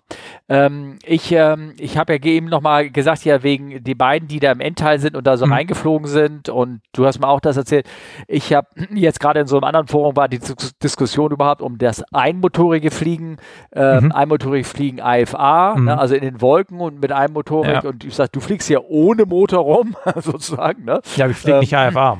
[0.47, 4.51] Ähm, ich ähm, ich habe ja eben nochmal gesagt, ja, wegen die beiden, die da
[4.51, 5.53] im Endteil sind und da so mhm.
[5.53, 7.85] reingeflogen sind und du hast mir auch das erzählt.
[8.27, 10.39] Ich habe jetzt gerade in so einem anderen Forum war die
[10.81, 13.37] Diskussion überhaupt um das einmotorige Fliegen,
[13.73, 14.11] ähm, mhm.
[14.13, 15.85] einmotorig Fliegen IFA, mhm.
[15.85, 17.89] ne, also in den Wolken und mit Einmotorik ja.
[17.89, 20.85] und ich sag, du fliegst ja ohne Motor rum, sozusagen.
[20.85, 21.01] Ne?
[21.17, 22.19] Ja, ich fliege nicht IFA.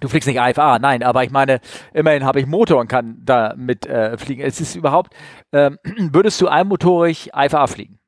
[0.00, 1.60] Du fliegst nicht AFA, nein, aber ich meine,
[1.94, 4.42] immerhin habe ich Motor und kann damit äh, fliegen.
[4.42, 5.14] Es ist überhaupt,
[5.52, 5.78] ähm,
[6.12, 7.98] würdest du einmotorig AFA fliegen?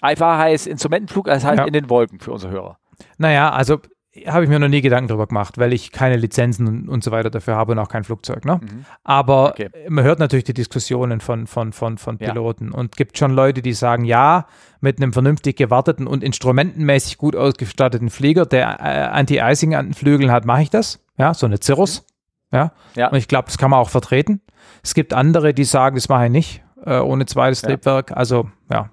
[0.00, 1.64] AFA heißt Instrumentenflug, das heißt ja.
[1.64, 2.78] in den Wolken für unsere Hörer.
[3.18, 3.78] Naja, also
[4.26, 7.30] habe ich mir noch nie Gedanken darüber gemacht, weil ich keine Lizenzen und, so weiter
[7.30, 8.44] dafür habe und auch kein Flugzeug.
[8.44, 8.60] Ne?
[8.62, 8.84] Mhm.
[9.04, 9.70] Aber okay.
[9.88, 12.78] man hört natürlich die Diskussionen von, von, von, von Piloten ja.
[12.78, 14.46] und gibt schon Leute, die sagen, ja,
[14.80, 20.30] mit einem vernünftig gewarteten und instrumentenmäßig gut ausgestatteten Flieger, der äh, Anti-Icing an den Flügeln
[20.30, 21.04] hat, mache ich das.
[21.16, 22.06] Ja, so eine Cirrus.
[22.50, 22.56] Mhm.
[22.56, 22.72] Ja?
[22.96, 23.08] ja.
[23.08, 24.40] Und ich glaube, das kann man auch vertreten.
[24.82, 27.68] Es gibt andere, die sagen, das mache ich nicht, äh, ohne zweites ja.
[27.68, 28.12] Triebwerk.
[28.16, 28.90] Also, ja,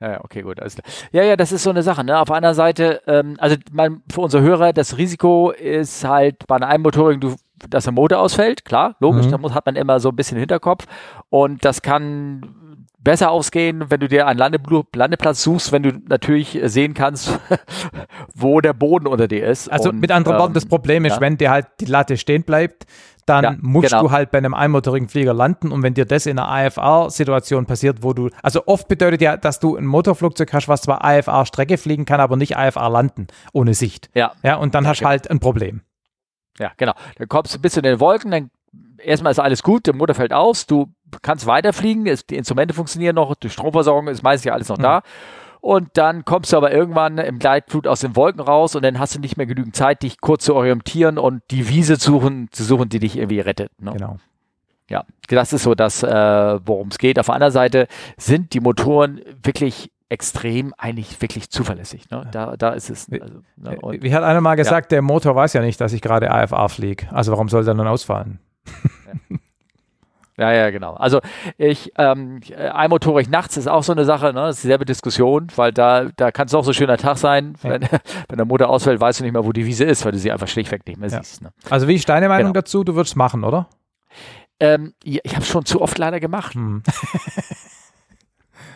[0.00, 0.60] ja, ja, okay, gut.
[0.60, 0.84] Alles klar.
[1.12, 2.04] Ja, ja, das ist so eine Sache.
[2.04, 2.18] Ne?
[2.18, 6.82] Auf einer Seite, ähm, also man, für unsere Hörer, das Risiko ist halt bei einem
[6.82, 7.34] Motorigen, du,
[7.68, 9.30] dass der Motor ausfällt, klar, logisch, mhm.
[9.32, 10.86] da muss, hat man immer so ein bisschen Hinterkopf.
[11.30, 14.60] Und das kann besser ausgehen, wenn du dir einen Lande
[14.94, 17.38] Landeplatz suchst, wenn du natürlich sehen kannst,
[18.34, 19.68] wo der Boden unter dir ist.
[19.68, 21.20] Also und, mit anderen ähm, Worten, das Problem ist, ja.
[21.20, 22.86] wenn dir halt die Latte stehen bleibt,
[23.28, 24.02] dann ja, musst genau.
[24.04, 28.02] du halt bei einem einmotorigen Flieger landen und wenn dir das in einer IFR-Situation passiert,
[28.02, 32.04] wo du, also oft bedeutet ja, dass du ein Motorflugzeug hast, was zwar IFR-Strecke fliegen
[32.04, 34.10] kann, aber nicht IFR landen, ohne Sicht.
[34.14, 34.32] Ja.
[34.42, 35.82] Ja, und dann hast du halt ein Problem.
[36.58, 36.94] Ja, genau.
[37.16, 38.50] Dann kommst du bis in den Wolken, dann
[38.98, 43.34] erstmal ist alles gut, der Motor fällt aus, du kannst weiterfliegen, die Instrumente funktionieren noch,
[43.36, 44.82] die Stromversorgung ist meistens ja alles noch mhm.
[44.82, 45.02] da
[45.60, 49.14] und dann kommst du aber irgendwann im Gleitflut aus den Wolken raus und dann hast
[49.14, 52.64] du nicht mehr genügend Zeit, dich kurz zu orientieren und die Wiese zu suchen, zu
[52.64, 53.70] suchen, die dich irgendwie rettet.
[53.80, 53.92] Ne?
[53.92, 54.16] Genau.
[54.88, 56.08] Ja, das ist so das, äh,
[56.64, 57.18] worum es geht.
[57.18, 62.08] Auf der anderen Seite sind die Motoren wirklich extrem eigentlich wirklich zuverlässig.
[62.10, 62.26] Ne?
[62.32, 63.08] Da, da ist es.
[63.12, 63.78] Also, ne?
[63.80, 64.96] und, Wie hat einer mal gesagt, ja.
[64.96, 67.06] der Motor weiß ja nicht, dass ich gerade AFA fliege.
[67.12, 68.38] Also warum soll der dann ausfallen?
[68.66, 69.36] Ja.
[70.38, 70.94] Ja, ja, genau.
[70.94, 71.20] Also
[71.56, 74.42] ich, ähm, einmotorig nachts ist auch so eine Sache, ne?
[74.42, 77.54] Das ist dieselbe Diskussion, weil da, da kann es auch so ein schöner Tag sein.
[77.62, 77.70] Ja.
[77.70, 77.82] Wenn,
[78.28, 80.30] wenn der Motor ausfällt, weißt du nicht mehr, wo die Wiese ist, weil du sie
[80.30, 81.22] einfach schlichtweg nicht mehr ja.
[81.22, 81.42] siehst.
[81.42, 81.50] Ne?
[81.68, 82.60] Also wie ist deine Meinung genau.
[82.60, 82.84] dazu?
[82.84, 83.68] Du würdest machen, oder?
[84.60, 86.54] Ähm, ich habe es schon zu oft leider gemacht.
[86.54, 86.82] Hm.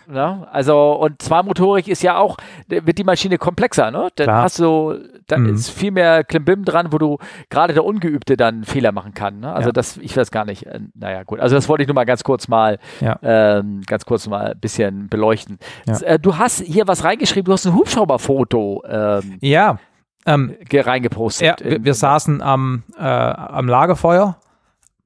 [0.06, 0.46] Ne?
[0.50, 2.36] Also, und zweimotorig ist ja auch,
[2.68, 4.08] wird die Maschine komplexer, ne?
[4.16, 4.42] Dann Klar.
[4.42, 5.54] hast du, dann mhm.
[5.54, 7.18] ist viel mehr Klimbim dran, wo du
[7.50, 9.40] gerade der Ungeübte dann Fehler machen kann.
[9.40, 9.52] Ne?
[9.52, 9.72] Also ja.
[9.72, 10.66] das, ich weiß gar nicht.
[10.66, 11.40] Äh, naja, gut.
[11.40, 13.18] Also das wollte ich nur mal ganz kurz mal, ja.
[13.22, 15.58] ähm, ganz kurz mal ein bisschen beleuchten.
[15.86, 15.98] Ja.
[16.00, 19.78] Äh, du hast hier was reingeschrieben, du hast ein Hubschrauberfoto ähm, ja.
[20.24, 21.60] Ähm, reingepostet.
[21.60, 24.36] Ja, wir, wir saßen am, äh, am Lagerfeuer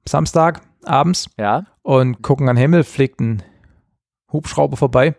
[0.04, 1.64] Samstag abends ja.
[1.82, 3.42] und gucken an den Himmel, fliegten
[4.36, 5.14] Hubschrauber vorbei,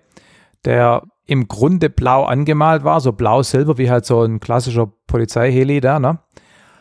[0.66, 6.00] der im Grunde blau angemalt war, so blau-silber, wie halt so ein klassischer Polizeiheli da,
[6.00, 6.20] ne?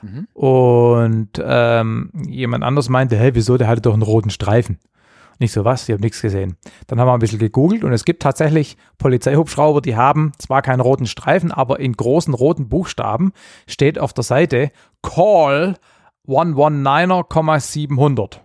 [0.03, 0.29] Mhm.
[0.35, 4.79] Und ähm, jemand anders meinte, hey, wieso, der hatte doch einen roten Streifen.
[5.39, 6.57] Nicht so was, ich habe nichts gesehen.
[6.87, 10.81] Dann haben wir ein bisschen gegoogelt und es gibt tatsächlich Polizeihubschrauber, die haben zwar keinen
[10.81, 13.33] roten Streifen, aber in großen roten Buchstaben
[13.67, 14.71] steht auf der Seite
[15.03, 15.75] Call
[16.27, 18.41] 119er,700.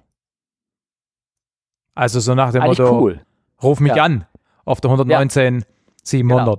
[1.95, 3.21] Also so nach dem Eigentlich Motto, cool
[3.61, 4.03] Ruf mich ja.
[4.03, 4.25] an
[4.65, 5.65] auf der 119 ja.
[6.03, 6.45] 700.
[6.45, 6.57] Genau.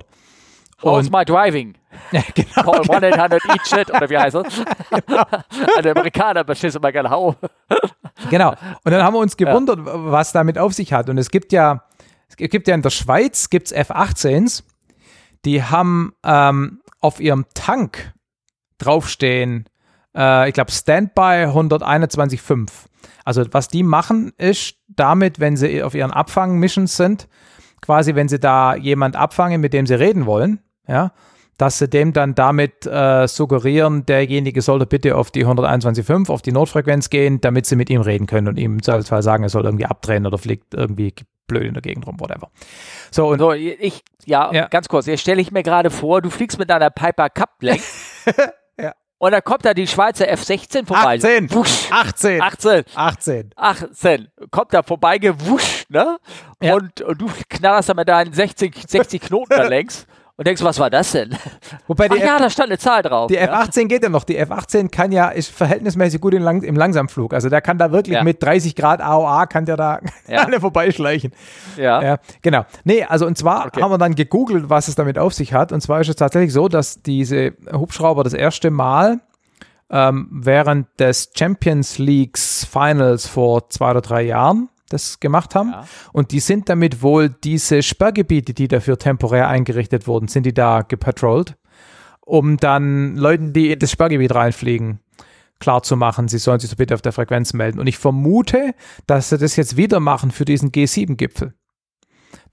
[0.83, 1.75] How's my driving?
[2.11, 4.63] Ja, genau, Call 1-800 eat shit oder wie heißt das?
[5.07, 5.25] Genau.
[5.77, 7.37] Ein Amerikaner beschissen mal gerne Hau.
[8.31, 8.55] genau.
[8.83, 10.11] Und dann haben wir uns gewundert, ja.
[10.11, 11.11] was damit auf sich hat.
[11.11, 11.85] Und es gibt ja,
[12.29, 14.65] es gibt ja in der Schweiz gibt's F-18s,
[15.45, 18.15] die haben ähm, auf ihrem Tank
[18.79, 19.69] draufstehen,
[20.17, 22.71] äh, ich glaube Standby 121.5.
[23.25, 27.29] Also was die machen ist damit, wenn sie auf ihren Abfang-Missions sind,
[27.81, 31.12] quasi wenn sie da jemand abfangen, mit dem sie reden wollen, ja,
[31.59, 36.53] dass sie dem dann damit äh, suggerieren, derjenige sollte bitte auf die 121.5, auf die
[36.53, 39.64] Notfrequenz gehen, damit sie mit ihm reden können und ihm im Zweifelsfall sagen, er soll
[39.64, 41.14] irgendwie abdrehen oder fliegt irgendwie
[41.47, 42.51] blöd in der Gegend rum, whatever.
[43.11, 44.66] So, und so, ich, ja, ja.
[44.68, 47.77] ganz kurz, jetzt stelle ich mir gerade vor, du fliegst mit deiner Piper Cup ja.
[49.23, 51.14] und dann kommt da die Schweizer F-16 vorbei.
[51.14, 51.93] 18, Wusch.
[51.93, 56.18] 18, 18, 18, 18, kommt da vorbei gewuscht, ne?
[56.61, 56.75] Ja.
[56.75, 60.78] Und, und du knallerst da mit deinen 60, 60 Knoten da längs und denkst, was
[60.78, 61.37] war das denn?
[61.87, 63.26] Wobei Ach ja, da stand eine Zahl drauf.
[63.28, 64.24] Die F-18 geht ja noch.
[64.24, 67.35] Die F-18 kann ja, ist verhältnismäßig gut im, Lang im Langsamflug.
[67.35, 68.24] Also der kann da wirklich ja.
[68.24, 70.45] mit 30 Grad AOA, kann der da ja.
[70.45, 71.33] alle vorbeischleichen.
[71.76, 72.03] Ja.
[72.03, 72.16] ja.
[72.41, 72.64] Genau.
[72.85, 73.83] Nee, also und zwar okay.
[73.83, 75.70] haben wir dann gegoogelt, was es damit auf sich hat.
[75.70, 79.20] Und zwar ist es tatsächlich so, dass diese Hubschrauber das erste Mal
[79.91, 85.70] ähm, während des Champions Leagues Finals vor zwei oder drei Jahren das gemacht haben.
[85.70, 85.84] Ja.
[86.12, 90.82] Und die sind damit wohl diese Sperrgebiete, die dafür temporär eingerichtet wurden, sind die da
[90.82, 91.57] gepatrollt,
[92.20, 95.01] um dann Leuten, die in das Sperrgebiet reinfliegen,
[95.59, 97.78] klar zu machen, sie sollen sich so bitte auf der Frequenz melden.
[97.78, 98.74] Und ich vermute,
[99.07, 101.55] dass sie das jetzt wieder machen für diesen G7-Gipfel.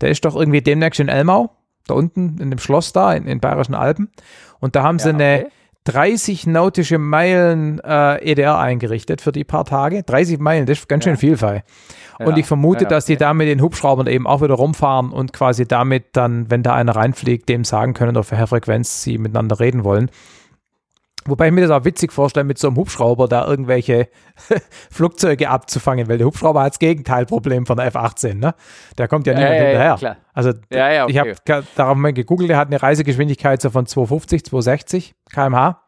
[0.01, 1.51] Der ist doch irgendwie demnächst in Elmau,
[1.87, 4.11] da unten in dem Schloss da, in den Bayerischen Alpen.
[4.59, 5.47] Und da haben ja, sie eine
[5.86, 10.03] 30 nautische Meilen äh, EDR eingerichtet für die paar Tage.
[10.03, 11.19] 30 Meilen, das ist ganz schön ja.
[11.19, 11.63] viel, Fall.
[12.19, 15.32] Und ich vermute, ja, dass die da mit den Hubschraubern eben auch wieder rumfahren und
[15.32, 19.59] quasi damit dann, wenn da einer reinfliegt, dem sagen können, auf welcher Frequenz sie miteinander
[19.59, 20.11] reden wollen.
[21.30, 24.09] Wobei ich mir das auch witzig vorstelle, mit so einem Hubschrauber da irgendwelche
[24.91, 28.55] Flugzeuge abzufangen, weil der Hubschrauber hat das Gegenteilproblem von der F-18, ne?
[28.97, 29.97] Der kommt ja, ja niemand ja, hinterher.
[29.99, 31.05] Ja, also okay.
[31.07, 31.36] ich habe
[31.75, 35.82] darauf mal gegoogelt, der hat eine Reisegeschwindigkeit so von 250, 260 km/h.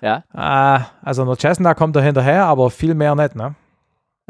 [0.00, 0.24] Ja.
[0.34, 3.54] Äh, also der Cessna kommt da hinterher, aber viel mehr nicht, ne?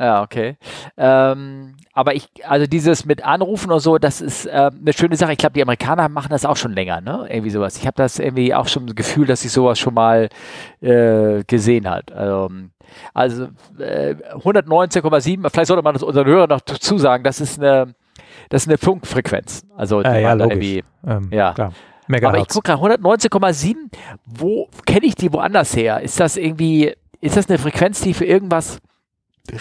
[0.00, 0.56] Ja, okay.
[0.96, 5.32] Ähm, aber ich, also dieses mit Anrufen und so, das ist äh, eine schöne Sache.
[5.32, 7.26] Ich glaube, die Amerikaner machen das auch schon länger, ne?
[7.28, 7.76] Irgendwie sowas.
[7.76, 10.30] Ich habe das irgendwie auch schon das Gefühl, dass ich sowas schon mal
[10.80, 12.10] äh, gesehen hat.
[12.16, 12.70] Ähm,
[13.12, 13.48] also
[13.78, 17.94] äh, 119,7, vielleicht sollte man das unseren Hörern noch dazu sagen, das ist eine,
[18.48, 19.66] das ist eine Funkfrequenz.
[19.76, 20.80] Also äh, ja, logisch.
[21.06, 21.52] Ähm, ja.
[21.52, 21.72] Klar.
[22.22, 23.74] Aber ich gucke gerade, 119,7,
[24.24, 26.00] wo kenne ich die woanders her?
[26.00, 28.80] Ist das irgendwie, ist das eine Frequenz, die für irgendwas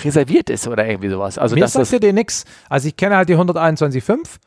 [0.03, 1.37] reserviert ist oder irgendwie sowas.
[1.37, 2.45] Also Mir sagt ja dir nichts.
[2.69, 4.39] Also ich kenne halt die 121.5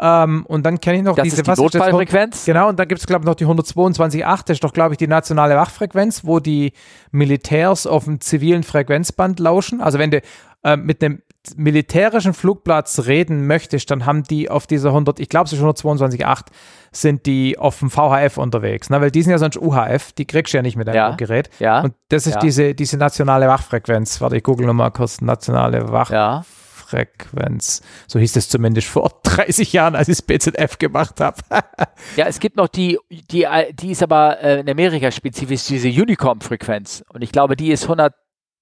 [0.00, 2.44] ähm, und dann kenne ich noch das diese ist die Notfallfrequenz.
[2.44, 4.42] Genau, und dann gibt es, glaube ich, noch die 122.8.
[4.46, 6.72] Das ist doch, glaube ich, die nationale Wachfrequenz, wo die
[7.10, 9.80] Militärs auf dem zivilen Frequenzband lauschen.
[9.80, 10.22] Also wenn du
[10.62, 11.22] äh, mit einem
[11.56, 16.46] militärischen Flugplatz reden möchtest, dann haben die auf dieser 100, ich glaube es ist 122.8,
[16.92, 19.00] sind die auf dem VHF unterwegs, ne?
[19.00, 21.50] weil die sind ja sonst UHF, die kriegst du ja nicht mit deinem ja, Gerät.
[21.58, 22.40] Ja, und das ist ja.
[22.40, 24.20] diese, diese nationale Wachfrequenz.
[24.20, 27.82] Warte, ich google nochmal kurz, nationale Wachfrequenz.
[28.06, 31.36] So hieß es zumindest vor 30 Jahren, als ich das BZF gemacht habe.
[32.16, 37.04] ja, es gibt noch die, die, die ist aber äh, in Amerika spezifisch, diese Unicom-Frequenz.
[37.08, 38.14] Und ich glaube, die ist 100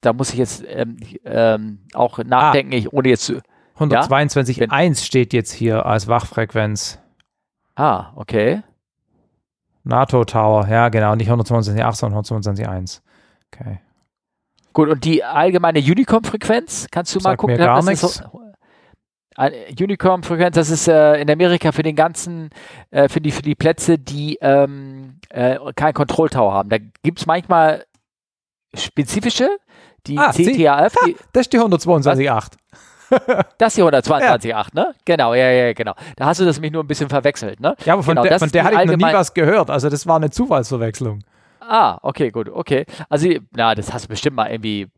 [0.07, 3.41] da muss ich jetzt ähm, ähm, auch nachdenken, ah, ich, ohne jetzt zu.
[3.79, 4.95] 122.1 ja?
[4.95, 6.99] steht jetzt hier als Wachfrequenz.
[7.75, 8.63] Ah, okay.
[9.85, 13.01] NATO Tower, ja genau, nicht 122.8, sondern 122.1.
[13.53, 13.81] Okay.
[14.73, 17.57] Gut, und die allgemeine Unicom-Frequenz, kannst du Sag mal gucken?
[17.57, 18.01] Mir gar nichts.
[18.01, 18.43] So,
[19.37, 22.51] Unicom-Frequenz, das ist äh, in Amerika für den ganzen,
[22.91, 26.69] äh, für, die, für die Plätze, die ähm, äh, keinen Kontrolltower haben.
[26.69, 27.85] Da gibt es manchmal
[28.75, 29.49] spezifische,
[30.07, 30.95] die ah, CTAF.
[31.05, 32.53] Die, das ist die 122.8.
[33.59, 34.67] Das ist die 122.8, ja.
[34.73, 34.93] ne?
[35.05, 35.95] Genau, ja, ja, genau.
[36.17, 37.77] Da hast du das mich nur ein bisschen verwechselt, ne?
[37.85, 39.71] Ja, aber von genau, der, von der hatte ich noch nie was gehört.
[39.71, 41.21] Also das war eine Zufallsverwechslung.
[41.61, 42.85] Ah, okay, gut, okay.
[43.09, 44.89] Also, na, das hast du bestimmt mal irgendwie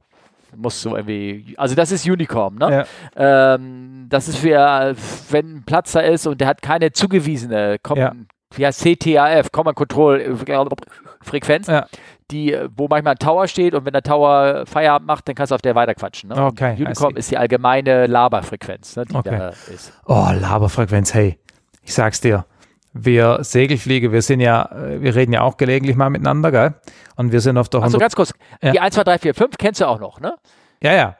[0.56, 2.86] musst du irgendwie, also das ist Unicom, ne?
[3.14, 3.54] Ja.
[3.54, 4.94] Ähm, das ist für,
[5.28, 8.12] wenn ein Platz da ist und der hat keine zugewiesene, ja.
[8.54, 10.78] wie heißt CTAF, Common Control äh,
[11.20, 11.86] Frequenz, ja
[12.30, 15.54] die, wo manchmal ein Tower steht und wenn der Tower Feierabend macht, dann kannst du
[15.54, 16.30] auf der weiterquatschen.
[16.30, 16.44] Ne?
[16.44, 16.76] Okay.
[16.78, 19.36] Unicom ist die allgemeine Laberfrequenz, ne, die okay.
[19.38, 19.92] da ist.
[20.06, 21.38] Oh, Laberfrequenz, hey,
[21.82, 22.44] ich sag's dir.
[22.92, 26.74] Wir Segelfliege, wir sind ja, wir reden ja auch gelegentlich mal miteinander, gell?
[27.16, 28.72] Und wir sind auf der Also ganz kurz, ja.
[28.72, 30.34] die 1, 2, 3, 4, 5 kennst du auch noch, ne?
[30.82, 31.16] Ja, ja.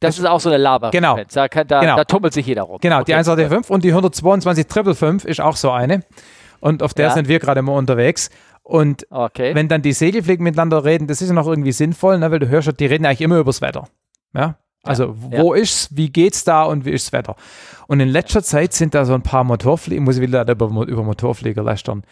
[0.00, 0.90] das ist auch so eine Laber.
[0.90, 1.18] Genau.
[1.32, 1.96] Da, kann, da, Genau.
[1.96, 2.78] da tummelt sich jeder rum.
[2.80, 3.04] Genau, Okay.
[3.06, 6.02] die 185 und die 122 555 ist auch so eine.
[6.60, 7.14] Und auf der Ja.
[7.14, 8.30] sind wir gerade mal unterwegs.
[8.72, 9.54] Und Okay.
[9.54, 12.30] wenn dann die Segelfliegen miteinander reden, das ist ja noch irgendwie sinnvoll, ne?
[12.30, 13.86] weil du hörst, ja, die reden eigentlich immer übers Wetter.
[14.34, 14.56] Ja?
[14.82, 17.36] Also, wo ist's, wie geht's da und wie ist das Wetter?
[17.86, 21.02] Und in letzter Zeit sind da so ein paar Motorflieger, muss ich wieder über, über
[21.02, 22.02] Motorflieger lästern,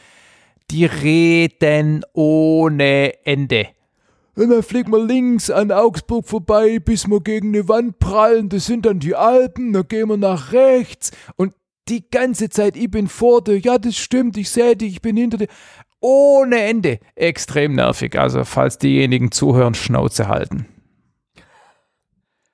[0.70, 3.68] die reden ohne Ende.
[4.36, 8.50] Und dann fliegen wir links an Augsburg vorbei, bis wir gegen eine Wand prallen.
[8.50, 9.72] Das sind dann die Alpen.
[9.72, 11.10] Dann gehen wir nach rechts.
[11.36, 11.54] Und
[11.88, 13.58] die ganze Zeit, ich bin vor dir.
[13.58, 14.36] Ja, das stimmt.
[14.36, 14.92] Ich sehe dich.
[14.92, 15.48] Ich bin hinter dir.
[16.00, 16.98] Ohne Ende.
[17.14, 18.18] Extrem nervig.
[18.18, 20.66] Also, falls diejenigen zuhören, Schnauze halten.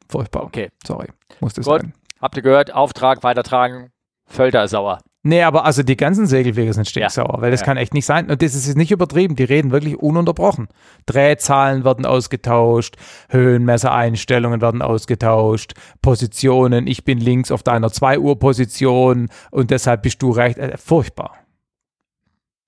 [0.09, 0.44] Furchtbar.
[0.44, 0.70] Okay.
[0.86, 1.09] Sorry.
[1.40, 1.82] Muss das Gut.
[1.82, 1.92] sein.
[2.20, 2.72] Habt ihr gehört?
[2.74, 3.90] Auftrag weitertragen.
[4.26, 4.99] Völter ist sauer.
[5.22, 7.66] Nee, aber also die ganzen Segelflieger sind stinksauer, weil das Ja.
[7.66, 8.30] kann echt nicht sein.
[8.30, 9.34] Und das ist jetzt nicht übertrieben.
[9.34, 10.68] Die reden wirklich ununterbrochen.
[11.07, 12.97] Drehzahlen werden ausgetauscht,
[13.30, 16.86] Höhenmessereinstellungen werden ausgetauscht, Positionen.
[16.86, 20.61] Ich bin links auf deiner 2 Uhr Position und deshalb bist du rechts.
[20.61, 21.32] Äh, furchtbar.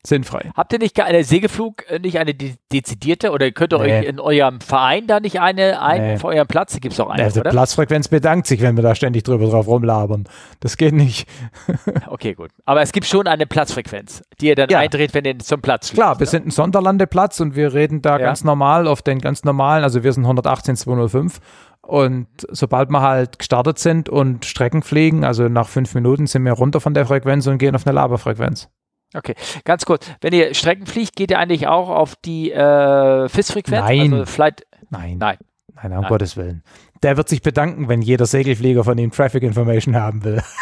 [0.07, 0.51] Sinnfrei.
[0.57, 3.99] Habt ihr nicht eine Segelflug, äh, nicht eine de dezidierte oder könnt ihr Nee.
[3.99, 6.17] euch in eurem Verein da nicht eine ein Nee.
[6.19, 6.73] für euren Platz?
[6.75, 7.51] Die gibt es doch eine, Also oder?
[7.51, 10.25] Platzfrequenz bedankt sich, wenn wir da ständig drüber drauf rumlabern.
[10.61, 11.29] Das geht nicht.
[12.07, 12.51] Okay, gut.
[12.65, 14.79] Aber es gibt schon eine Platzfrequenz, die ihr dann Ja.
[14.79, 16.01] eindreht, wenn ihr zum Platz fliegt.
[16.01, 18.27] Klar, wir sind ein Sonderlandeplatz und wir reden da Ja.
[18.27, 21.41] ganz normal auf den ganz normalen, also wir sind 118 205
[21.83, 26.53] und sobald wir halt gestartet sind und Strecken fliegen, also nach fünf Minuten sind wir
[26.53, 28.69] runter von der Frequenz und gehen auf eine Laberfrequenz.
[29.15, 29.35] Okay,
[29.65, 30.07] ganz kurz.
[30.21, 33.81] Wenn ihr Strecken fliegt, geht ihr eigentlich auch auf die äh, FIS-Frequenz?
[33.87, 34.13] Nein.
[34.13, 35.39] Also Flight, Nein, nein.
[35.75, 36.09] nein, um Nein.
[36.09, 36.63] Gottes Willen.
[37.03, 40.43] Der wird sich bedanken, wenn jeder Segelflieger von ihm Traffic Information haben will.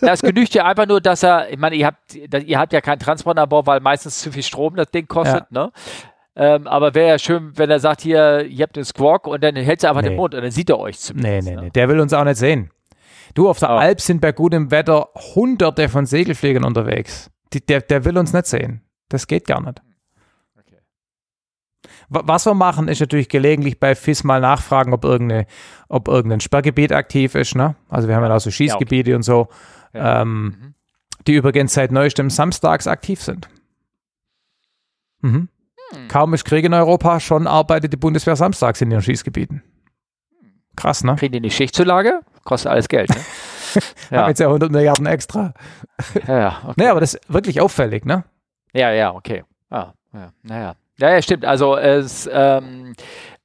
[0.00, 2.98] Das genügt ja einfach nur, dass er, ich meine, ihr habt, ihr habt ja keinen
[2.98, 5.70] Transponder an Bord, weil meistens zu viel Strom das Ding kostet, ne?
[6.34, 9.54] Ähm, aber wäre ja schön, wenn er sagt, hier, ihr habt den Squawk und dann
[9.56, 10.08] hält er einfach Nee.
[10.10, 11.48] den Mund und dann sieht er euch Nee, zumindest.
[11.48, 11.62] nee, ne?
[11.62, 12.70] nee, der will uns auch nicht sehen.
[13.34, 13.74] Du, auf der Oh.
[13.76, 17.30] Alp sind bei gutem Wetter hunderte von Segelfliegern unterwegs.
[17.52, 18.82] Die, der, der will uns nicht sehen.
[19.08, 19.82] Das geht gar nicht.
[20.58, 20.78] Okay.
[22.08, 25.46] Wa- Was wir machen, ist natürlich gelegentlich bei FIS mal nachfragen, ob, irgendeine,
[25.88, 27.54] ob irgendein Sperrgebiet aktiv ist.
[27.54, 27.76] Ne?
[27.88, 29.48] Also wir haben ja auch so Schießgebiete und so,
[29.92, 30.22] Ja.
[30.22, 30.74] ähm, Mhm.
[31.26, 33.48] die übrigens seit neuestem samstags aktiv sind.
[35.20, 35.48] Mhm.
[35.92, 36.08] Hm.
[36.08, 39.62] Kaum ist Krieg in Europa, schon arbeitet die Bundeswehr samstags in ihren Schießgebieten.
[40.74, 41.14] Krass, ne?
[41.16, 42.20] Kriegen die eine Schichtzulage?
[42.46, 43.16] Kostet alles Geld, ne?
[43.16, 44.28] Haben ja.
[44.28, 45.52] jetzt ja 100 Milliarden extra.
[46.26, 46.74] ja, ja, okay.
[46.76, 48.24] Nee, aber das ist wirklich auffällig, ne?
[48.72, 49.44] ja, ja, okay.
[49.68, 50.74] Ah, ja, naja.
[50.98, 51.44] Ja, ja, stimmt.
[51.44, 52.94] Also es, ähm,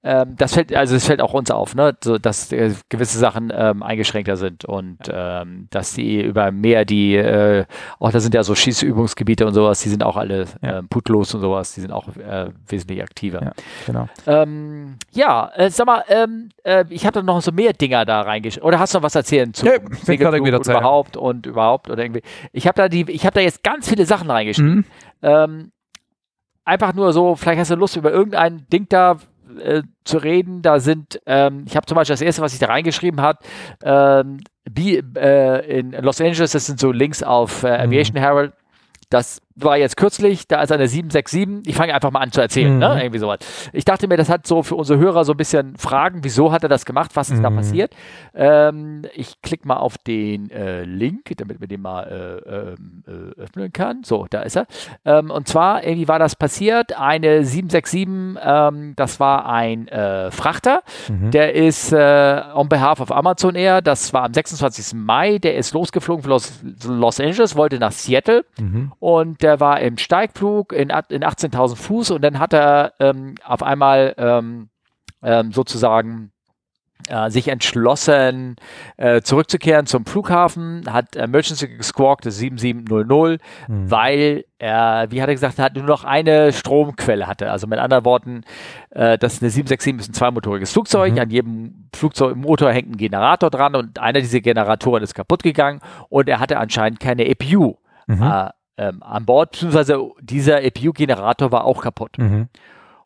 [0.04, 3.52] ähm, das fällt, also es fällt auch uns auf, ne, so, dass äh, gewisse Sachen
[3.56, 7.66] ähm, eingeschränkter sind und ähm, dass die über mehr die, äh,
[8.00, 10.80] auch da sind ja so Schießübungsgebiete und sowas, die sind auch alle Ja.
[10.80, 13.44] ähm, putlos und sowas, die sind auch äh, wesentlich aktiver.
[13.44, 13.52] Ja,
[13.86, 14.10] genau.
[14.26, 18.22] Ähm, ja, äh, sag mal, ähm, äh, ich habe da noch so mehr Dinger da
[18.22, 18.68] reingeschrieben.
[18.68, 20.78] Oder hast du noch was erzählen zu Nee, mit der und Zeit.
[20.78, 22.24] überhaupt und überhaupt oder irgendwie?
[22.54, 24.78] Ich habe da die, ich habe da jetzt ganz viele Sachen reingeschrieben.
[24.78, 24.86] Mhm.
[25.22, 25.72] Ähm,
[26.66, 29.18] einfach nur so, vielleicht hast du Lust über irgendein Ding da
[29.60, 30.62] äh, zu reden.
[30.62, 33.40] Da sind, ähm, ich habe zum Beispiel das erste, was ich da reingeschrieben habe,
[33.84, 34.40] ähm,
[34.76, 38.54] äh, in Los Angeles, das sind so Links auf äh, Aviation Herald.
[39.10, 41.68] Das war jetzt kürzlich, da ist eine 767.
[41.70, 42.80] Ich fange einfach mal an zu erzählen, Mhm.
[42.80, 43.00] ne?
[43.04, 43.40] Irgendwie sowas.
[43.74, 46.64] Ich dachte mir, das hat so für unsere Hörer so ein bisschen Fragen, wieso hat
[46.64, 47.56] er das gemacht, was ist da Mhm.
[47.58, 47.94] passiert.
[48.34, 53.04] Ähm, ich klicke mal auf den äh, Link, damit man den mal äh, ähm,
[53.38, 54.04] äh, öffnen kann.
[54.04, 54.68] So, da ist er.
[55.06, 60.82] Ähm, und zwar, irgendwie war das passiert, eine 767, ähm, das war ein äh, Frachter,
[61.10, 61.32] Mhm.
[61.32, 64.94] der ist äh, on behalf of Amazon Air, das war am 26.
[64.98, 66.54] Mai, der ist losgeflogen von Los,
[66.86, 68.92] Los Angeles, wollte nach Seattle Mhm.
[69.00, 73.64] und der war im Steigflug in, in 18.000 Fuß und dann hat er ähm, auf
[73.64, 74.70] einmal ähm,
[75.24, 76.32] ähm, sozusagen
[77.10, 78.56] äh, sich entschlossen,
[78.98, 83.90] äh, zurückzukehren zum Flughafen, hat Emergency gesquawkt, das 7700, Mhm.
[83.90, 87.50] weil er, wie hat er gesagt, hat nur noch eine Stromquelle hatte.
[87.52, 88.44] Also mit anderen Worten,
[88.92, 91.14] äh, das ist eine 767 ist ein zweimotoriges Flugzeug.
[91.14, 91.20] Mhm.
[91.20, 96.30] An jedem Flugzeugmotor hängt ein Generator dran und einer dieser Generatoren ist kaputt gegangen und
[96.30, 97.78] er hatte anscheinend keine EPU
[98.08, 98.24] Mhm.
[98.78, 102.18] Äh, ähm, an Bord, beziehungsweise dieser EPU-Generator war auch kaputt.
[102.18, 102.50] Mhm.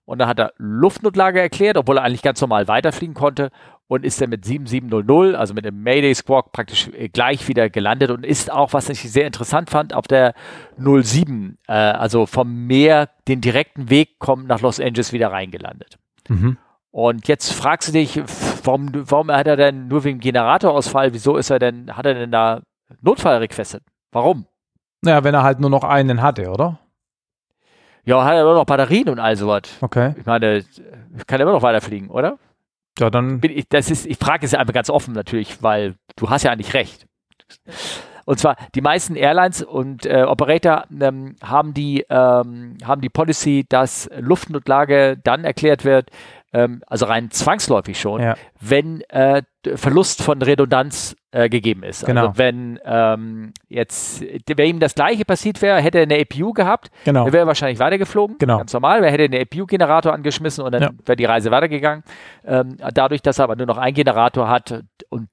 [0.05, 3.49] Und dann hat er Luftnotlage erklärt, obwohl er eigentlich ganz normal weiterfliegen konnte
[3.87, 8.11] und ist dann mit 7700, also mit dem Mayday Squawk praktisch äh, gleich wieder gelandet
[8.11, 10.33] und ist auch, was ich sehr interessant fand, auf der
[10.77, 15.97] 07, äh, also vom Meer den direkten Weg kommt nach Los Angeles wieder reingelandet.
[16.29, 16.57] Mhm.
[16.91, 18.21] Und jetzt fragst du dich,
[18.63, 22.31] warum, warum hat er denn nur wegen Generatorausfall, wieso ist er denn, hat er denn
[22.31, 22.61] da
[23.01, 23.83] Notfall requestet?
[24.11, 24.45] Warum?
[25.05, 26.79] Ja, wenn er halt nur noch einen hatte, oder?
[28.05, 29.63] Ja, hat er immer noch Batterien und all sowas.
[29.81, 30.13] Okay.
[30.17, 30.63] Ich meine,
[31.25, 32.37] kann er immer noch weiterfliegen, oder?
[32.99, 33.41] Ja, dann.
[33.43, 36.51] Ich, das ist, ich frage es ja einfach ganz offen natürlich, weil du hast ja
[36.51, 37.05] eigentlich recht.
[38.25, 43.65] Und zwar die meisten Airlines und äh, Operator ähm, haben, die, ähm, haben die Policy,
[43.69, 46.09] dass Luftnotlage dann erklärt wird,
[46.55, 48.35] ähm, also rein zwangsläufig schon, ja.
[48.61, 49.43] wenn äh,
[49.75, 52.03] Verlust von Redundanz äh, gegeben ist.
[52.03, 52.27] Also genau.
[52.27, 54.23] Also wenn ähm, jetzt,
[54.55, 57.25] wenn ihm das gleiche passiert wäre, hätte er eine APU gehabt, genau.
[57.25, 58.37] wäre er wahrscheinlich weitergeflogen.
[58.37, 58.59] Genau.
[58.59, 60.89] Ganz normal, er hätte einen APU-Generator angeschmissen und dann ja.
[61.05, 62.03] wäre die Reise weitergegangen.
[62.45, 65.27] Ähm, dadurch, dass er aber nur noch einen Generator hat und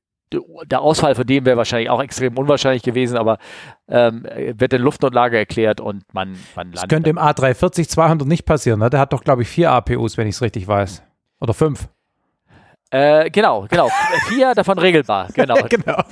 [0.64, 3.36] der Ausfall von dem wäre wahrscheinlich auch extrem unwahrscheinlich gewesen, aber
[3.86, 4.26] ähm,
[4.56, 6.82] wird in Luftnotlage erklärt und man, man landet.
[6.84, 8.88] Das könnte im A340 200 nicht passieren, ne?
[8.88, 11.02] Der hat doch, glaube ich, vier APUs, wenn ich es richtig weiß.
[11.42, 11.88] Oder fünf.
[12.90, 13.88] Äh, genau, genau.
[14.28, 15.28] Vier davon regelbar.
[15.34, 15.56] Genau.
[15.68, 16.02] genau.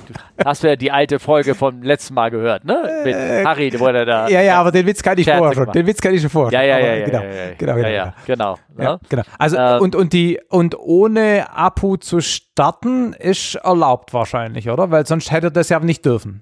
[0.43, 3.01] Hast du ja die alte Folge vom letzten Mal gehört, ne?
[3.05, 4.27] Mit äh, Harry, wo er da.
[4.27, 5.71] Ja, ja, aber den Witz kann ich vorher schon.
[5.71, 6.59] Den Witz kann ich schon vorher.
[6.59, 7.21] Ja, ja, ja, ja, genau.
[7.21, 8.57] ja, ja, genau, genau, ja, genau.
[8.79, 9.21] Ja, genau.
[9.37, 14.89] Also ähm, und und die und ohne Apu zu starten ist erlaubt wahrscheinlich, oder?
[14.89, 16.41] Weil sonst hätte das ja nicht dürfen.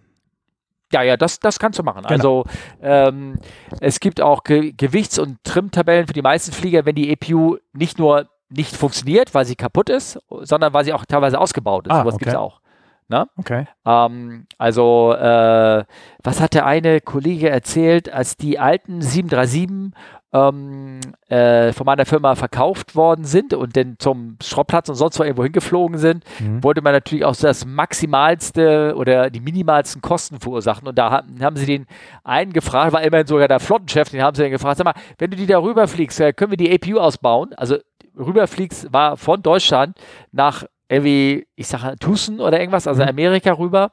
[0.93, 2.03] Ja, ja, das, das kannst du machen.
[2.03, 2.13] Genau.
[2.13, 2.45] Also
[2.81, 3.39] ähm,
[3.81, 7.99] es gibt auch Ge Gewichts- und Trimtabellen für die meisten Flieger, wenn die EPU nicht
[7.99, 11.93] nur nicht funktioniert, weil sie kaputt ist, sondern weil sie auch teilweise ausgebaut ist.
[11.93, 12.25] Ah, Sowas okay.
[12.25, 12.59] gibt es auch.
[13.09, 13.27] Ne?
[13.37, 13.65] Okay.
[13.85, 15.83] Ähm, also, äh,
[16.23, 19.93] was hat der eine Kollege erzählt, als die alten 737
[20.31, 25.23] ähm, äh, von meiner Firma verkauft worden sind und dann zum Schrottplatz und sonst wo
[25.23, 26.63] irgendwo hingeflogen sind, mhm.
[26.63, 30.87] wollte man natürlich auch das maximalste oder die minimalsten Kosten verursachen.
[30.87, 31.87] Und da haben, haben sie den
[32.23, 35.31] einen gefragt, war immerhin sogar der Flottenchef, den haben sie dann gefragt, sag mal, wenn
[35.31, 37.53] du die da rüberfliegst, äh, können wir die APU ausbauen?
[37.55, 37.77] Also
[38.19, 39.97] rüberfliegst, war von Deutschland
[40.31, 43.09] nach irgendwie, ich sage Tucson oder irgendwas, also mhm.
[43.09, 43.91] Amerika rüber,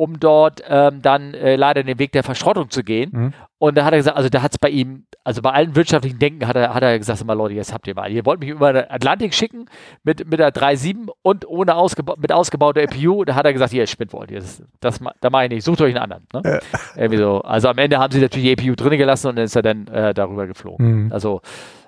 [0.00, 3.10] um dort ähm, dann äh, leider den Weg der Verschrottung zu gehen.
[3.12, 3.34] Mhm.
[3.58, 6.18] Und da hat er gesagt, also da hat es bei ihm, also bei allen wirtschaftlichen
[6.18, 8.48] Denken hat er, hat er gesagt, mal Leute, jetzt habt ihr mal, ihr wollt mich
[8.48, 9.66] über den Atlantik schicken
[10.02, 13.26] mit, mit der 3.7 und ohne ausgeba mit ausgebauter EPU.
[13.26, 14.40] Da hat er gesagt, ihr spinnt wollt ihr.
[14.40, 16.26] Das, das, da mache ich nicht, sucht euch einen anderen.
[16.32, 16.42] Ne?
[16.62, 16.78] Ja.
[16.96, 17.42] Irgendwie so.
[17.42, 19.86] Also am Ende haben sie natürlich die EPU drin gelassen und dann ist er dann
[19.88, 21.04] äh, darüber geflogen.
[21.04, 21.12] Mhm.
[21.12, 21.42] Also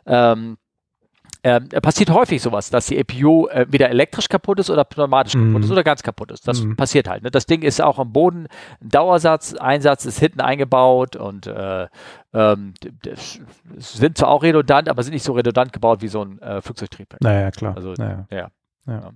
[0.04, 0.58] ähm,
[1.44, 5.48] ähm, passiert häufig sowas, dass die APU äh, wieder elektrisch kaputt ist oder pneumatisch mhm.
[5.48, 6.46] kaputt ist oder ganz kaputt ist.
[6.46, 6.76] Das mhm.
[6.76, 7.24] passiert halt.
[7.24, 7.30] Ne?
[7.30, 8.46] Das Ding ist auch am Boden
[8.80, 11.88] ein Dauersatz, Einsatz ist hinten eingebaut und äh,
[12.32, 12.74] ähm,
[13.76, 17.20] sind zwar auch redundant, aber sind nicht so redundant gebaut wie so ein äh, Flugzeugtriebwerk.
[17.20, 17.76] Naja, klar.
[17.76, 18.26] Also, naja.
[18.30, 18.48] ja.
[18.86, 19.12] ja.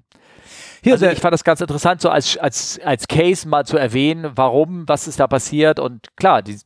[0.82, 4.32] Hier also ich fand das ganz interessant, so als, als, als Case mal zu erwähnen,
[4.34, 5.80] warum, was ist da passiert.
[5.80, 6.58] Und klar, die, äh,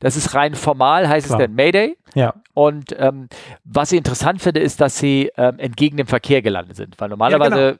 [0.00, 1.40] das ist rein formal, heißt klar.
[1.40, 1.96] es dann Mayday.
[2.14, 2.34] Ja.
[2.54, 3.28] Und ähm,
[3.64, 7.00] was ich interessant finde, ist, dass sie ähm, entgegen dem Verkehr gelandet sind.
[7.00, 7.78] Weil normalerweise, ja, genau.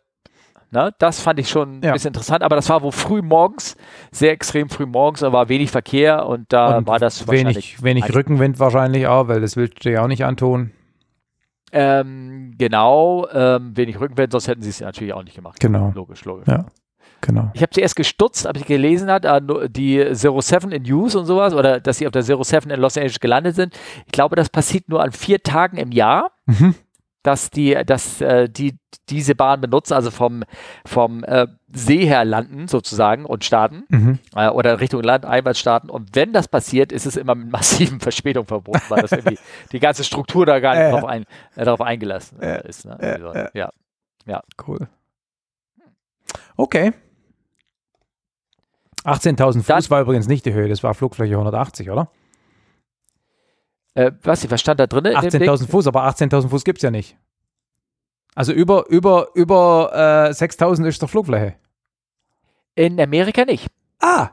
[0.75, 1.91] Na, ne, das fand ich schon ja.
[1.91, 3.77] ein bisschen interessant, aber das war wo früh morgens,
[4.11, 8.15] sehr extrem früh morgens, da war wenig Verkehr und da und war das wenig, wenig
[8.15, 10.71] Rückenwind wahrscheinlich auch, weil das willst du dir auch nicht antun.
[11.73, 15.61] Ähm, genau, ähm, wenig Rückenwind, sonst hätten sie es natürlich auch nicht gemacht.
[15.61, 15.93] Genau.
[15.95, 16.49] Logisch, logisch.
[16.49, 16.65] Ja.
[17.23, 17.51] Genau.
[17.55, 19.41] Ich habe zuerst gestutzt, als ich gelesen hat, äh,
[19.71, 22.81] die Zero Seven in Use und sowas, oder dass sie auf der Zero Seven in
[22.81, 23.75] Los Angeles gelandet sind.
[24.07, 26.33] Ich glaube, das passiert nur an vier Tagen im Jahr.
[26.47, 26.75] Mhm
[27.23, 28.79] dass die, dass äh, die
[29.09, 30.43] diese Bahn benutzen, also vom,
[30.85, 34.19] vom äh, See her landen sozusagen und starten mhm.
[34.35, 35.89] äh, oder Richtung Land einwärts starten.
[35.89, 39.39] Und wenn das passiert, ist es immer mit massiven Verspätungen verbunden, weil das irgendwie
[39.73, 41.25] die ganze Struktur da gar nicht darauf, ein,
[41.55, 42.85] darauf eingelassen ist.
[42.85, 42.99] Ne?
[42.99, 43.71] Also, ja.
[44.27, 44.43] ja.
[44.67, 44.89] Cool.
[46.57, 46.93] Okay.
[49.05, 52.11] 18.000 Fuß war übrigens nicht die Höhe, das war Flugfläche 180, oder?
[53.95, 55.07] Äh, was, was stand da drin?
[55.07, 57.17] 18.000 Fuß, aber 18.000 Fuß gibt es ja nicht.
[58.35, 61.57] Also über, über, über äh, 6.000 ist doch Flugfläche.
[62.75, 63.69] In Amerika nicht.
[64.01, 64.31] Ah,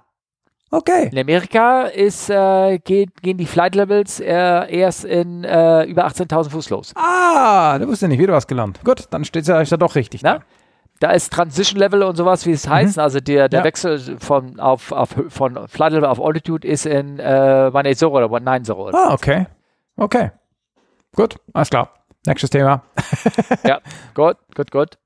[0.72, 1.10] okay.
[1.12, 4.26] In Amerika ist, äh, geht, gehen die Flight Levels äh,
[4.74, 6.94] erst in äh, über 18.000 Fuß los.
[6.96, 8.80] Ah, du wusstest nicht, wieder was gelernt.
[8.86, 10.22] Gut, dann steht es ja, ist ja doch richtig.
[10.22, 10.36] Na?
[10.36, 10.44] Da
[11.08, 12.72] ist Transition Level und sowas, wie es mhm.
[12.72, 13.00] heißt.
[13.00, 13.64] Also der, der ja.
[13.64, 18.76] Wechsel von, auf, auf, von Flight Level auf Altitude ist in äh, 180 oder 190.
[18.76, 19.48] Oder ah, okay.
[19.96, 20.32] Okay.
[21.16, 21.94] Gut, alles klar.
[22.26, 22.84] Nächstes Thema.
[23.64, 23.80] ja,
[24.14, 24.98] gut, gut, gut.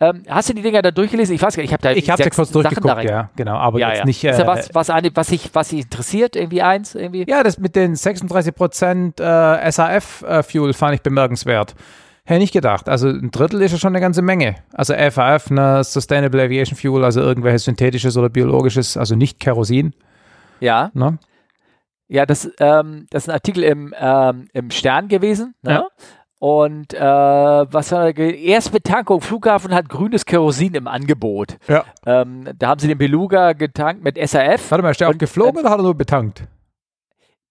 [0.00, 1.34] Ähm, hast du die Dinger da durchgelesen?
[1.34, 3.88] Ich weiß gar nicht, ich habe da Ich habe kurz durchgeguckt, ja, genau, aber ja,
[3.88, 4.04] jetzt ja.
[4.04, 4.24] nicht.
[4.24, 6.94] Äh, ist da was, was, was, sich, was sich interessiert, irgendwie eins?
[6.94, 7.24] Irgendwie?
[7.28, 11.74] Ja, das mit den 36% äh, SAF-Fuel äh, fand ich bemerkenswert.
[12.24, 12.88] Hätte nicht gedacht.
[12.88, 14.56] Also ein Drittel ist ja schon eine ganze Menge.
[14.72, 19.92] Also FAF, ne, Sustainable Aviation Fuel, also irgendwelches synthetisches oder biologisches, also nicht Kerosin.
[20.60, 20.90] Ja.
[20.94, 21.18] Ne?
[22.06, 25.54] Ja, das, ähm, das ist ein Artikel im, ähm, im Stern gewesen.
[25.62, 25.72] Ne?
[25.72, 25.86] Ja.
[26.38, 28.22] Und äh, was war da?
[28.22, 31.56] Erstbetankung, Flughafen hat grünes Kerosin im Angebot.
[31.66, 31.84] Ja.
[32.06, 34.70] Ähm, da haben sie den Beluga getankt mit SAF.
[34.70, 36.44] Warte mal, ist der auch geflogen äh, oder hat er nur betankt?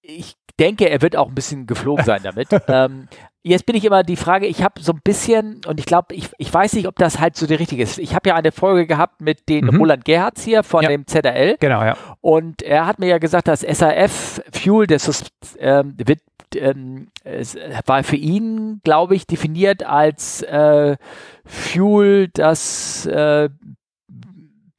[0.02, 2.50] ich denke, er wird auch ein bisschen geflogen sein damit.
[2.68, 3.08] ähm,
[3.44, 6.30] jetzt bin ich immer die Frage, ich habe so ein bisschen, und ich glaube, ich,
[6.38, 7.98] ich weiß nicht, ob das halt so der richtige ist.
[7.98, 9.78] Ich habe ja eine Folge gehabt mit den mhm.
[9.78, 10.90] Roland Gerhards hier von ja.
[10.90, 11.58] dem ZRL.
[11.60, 11.98] Genau, ja.
[12.22, 16.20] Und er hat mir ja gesagt, dass SAF Fuel, das ähm, wird
[16.56, 17.56] ähm, es
[17.86, 20.98] war für ihn, glaube ich, definiert als äh,
[21.46, 23.50] Fuel, das äh,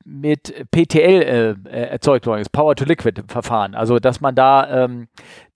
[0.04, 3.74] mit PTL äh, äh, erzeugt worden ist, Power-to-Liquid-Verfahren.
[3.74, 5.08] Also, dass man da ähm,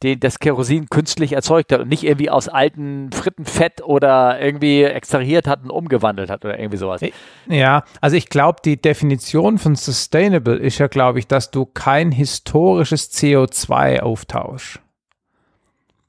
[0.03, 5.47] den, das Kerosin künstlich erzeugt hat und nicht irgendwie aus alten Frittenfett oder irgendwie extrahiert
[5.47, 7.01] hat und umgewandelt hat oder irgendwie sowas.
[7.49, 12.13] Ja, also ich glaube, die Definition von Sustainable ist ja, glaube ich, dass du kein
[12.13, 14.81] historisches CO2 auftauschst.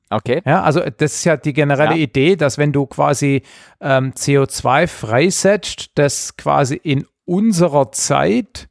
[0.09, 0.41] Okay.
[0.45, 2.03] Ja, also das ist ja die generelle ja.
[2.03, 3.43] Idee, dass wenn du quasi
[3.81, 8.69] ähm, CO2 freisetzt, das quasi in unserer Zeit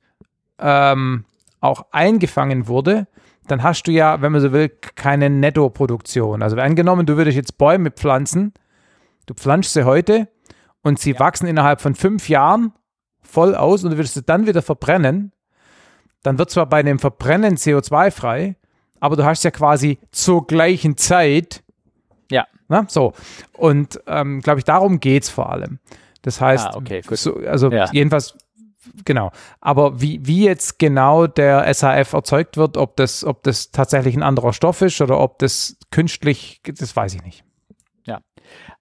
[0.59, 1.25] ähm,
[1.61, 3.07] auch eingefangen wurde,
[3.47, 6.43] dann hast du ja, wenn man so will, keine Nettoproduktion.
[6.43, 8.53] Also angenommen, du würdest jetzt Bäume pflanzen,
[9.27, 10.29] du pflanzt sie heute
[10.83, 11.21] und sie ja.
[11.21, 12.73] wachsen innerhalb von fünf Jahren
[13.23, 15.33] voll aus und du würdest sie dann wieder verbrennen,
[16.23, 18.57] dann wird zwar bei dem Verbrennen CO2 frei,
[18.99, 21.63] aber du hast ja quasi zur gleichen Zeit.
[22.31, 22.47] Ja.
[22.69, 23.13] Na, so.
[23.53, 25.79] Und ähm, glaube ich, darum geht es vor allem.
[26.23, 27.89] Das heißt, ah, okay, so, also ja.
[27.93, 28.37] jedenfalls
[29.05, 29.31] genau.
[29.61, 34.23] Aber wie, wie jetzt genau der SAF erzeugt wird, ob das, ob das tatsächlich ein
[34.23, 37.45] anderer Stoff ist oder ob das künstlich, das weiß ich nicht.
[38.07, 38.21] Ja.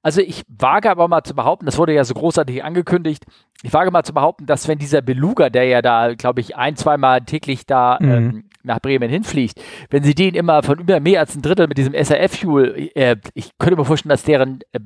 [0.02, 3.26] Also ich wage aber mal zu behaupten, das wurde ja so großartig angekündigt,
[3.64, 6.76] ich wage mal zu behaupten, dass wenn dieser Beluga, der ja da, glaube ich, ein,
[6.76, 8.12] zweimal täglich da mhm.
[8.12, 9.60] ähm, nach Bremen hinfliegt,
[9.90, 13.58] wenn sie den immer von über mehr als ein Drittel mit diesem SAF-Fuel, äh, ich
[13.58, 14.80] könnte mir vorstellen, dass deren äh,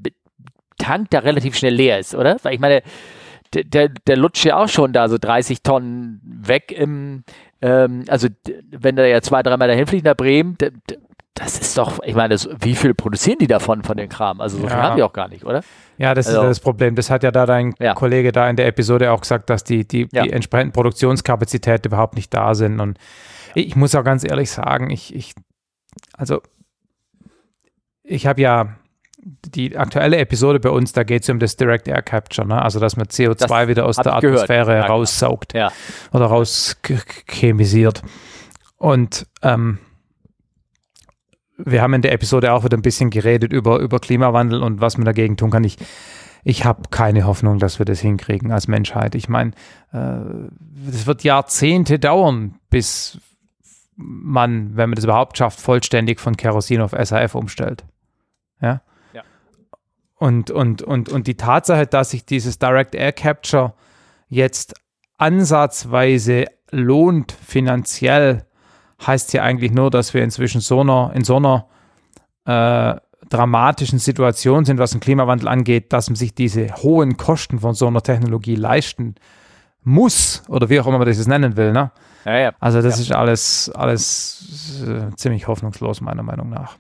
[0.78, 2.38] Tank da relativ schnell leer ist, oder?
[2.42, 2.82] Weil ich meine,
[3.54, 7.24] der, der, der lutscht ja auch schon da so 30 Tonnen weg im,
[7.62, 8.28] ähm, also
[8.72, 10.72] wenn der ja zwei, dreimal dahin fliegt nach Bremen, der,
[11.40, 14.42] das ist doch, ich meine, das, wie viel produzieren die davon, von den Kram?
[14.42, 15.62] Also so viel haben die auch gar nicht, oder?
[15.98, 16.96] Ja, das also, ist das Problem.
[16.96, 17.94] Das hat ja da dein ja.
[17.94, 20.24] Kollege da in der Episode auch gesagt, dass die, die, ja.
[20.24, 22.82] die entsprechenden Produktionskapazitäten überhaupt nicht da sind.
[22.82, 22.98] Und
[23.56, 23.64] ja.
[23.64, 25.34] ich muss auch ganz ehrlich sagen, ich, ich
[26.18, 26.42] also
[28.04, 28.76] ich habe ja
[29.22, 32.62] die aktuelle Episode bei uns, da geht es um das Direct Air Capture, ne?
[32.62, 35.72] also dass man CO2 das wieder aus der Atmosphäre ja, raussaugt ja.
[36.14, 38.02] oder rauschemisiert.
[38.78, 39.80] Und ähm,
[41.58, 44.98] wir haben in der Episode auch wieder ein bisschen geredet über, über Klimawandel und was
[44.98, 45.66] man dagegen tun kann.
[45.66, 45.78] Ich,
[46.46, 49.16] ich habe keine Hoffnung, dass wir das hinkriegen als Menschheit.
[49.16, 49.52] Ich meine,
[49.92, 53.20] es äh, wird Jahrzehnte dauern, bis
[53.98, 57.84] man, wenn man das überhaupt schafft, vollständig von Kerosin auf SAF umstellt.
[58.62, 58.82] Ja.
[60.20, 63.74] Und, und, und, und die Tatsache, dass sich dieses Direct Air Capture
[64.28, 64.76] jetzt
[65.18, 68.46] ansatzweise lohnt finanziell,
[69.06, 71.68] heißt ja eigentlich nur, dass wir inzwischen so einer, in so einer
[72.44, 77.74] äh, dramatischen Situation sind, was den Klimawandel angeht, dass man sich diese hohen Kosten von
[77.74, 79.16] so einer Technologie leisten
[79.84, 81.72] muss oder wie auch immer man das nennen will.
[81.72, 81.92] Ne?
[82.26, 82.52] Ja, ja.
[82.60, 83.04] Also das ja.
[83.04, 86.76] ist alles, alles äh, ziemlich hoffnungslos, meiner Meinung nach.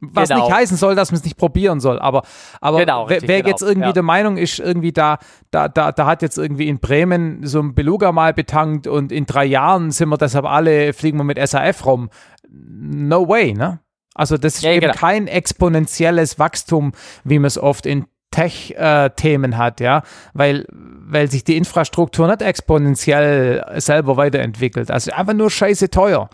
[0.00, 0.46] Was genau.
[0.46, 1.98] nicht heißen soll, dass man es nicht probieren soll.
[1.98, 2.22] Aber,
[2.60, 3.48] aber genau, wer, wer genau.
[3.48, 3.92] jetzt irgendwie ja.
[3.92, 5.18] der Meinung ist, irgendwie da,
[5.50, 9.26] da, da, da hat jetzt irgendwie in Bremen so ein Beluga mal betankt und in
[9.26, 12.08] drei Jahren sind wir deshalb alle, fliegen wir mit SAF rum.
[12.48, 13.80] No way, ne?
[14.14, 14.94] Also das ist ja, eben genau.
[14.94, 16.92] kein exponentielles Wachstum,
[17.24, 20.02] wie man es oft in Tech-Themen äh, hat, ja,
[20.34, 24.90] weil, weil sich die Infrastruktur nicht exponentiell selber weiterentwickelt.
[24.90, 26.30] Also einfach nur scheiße teuer.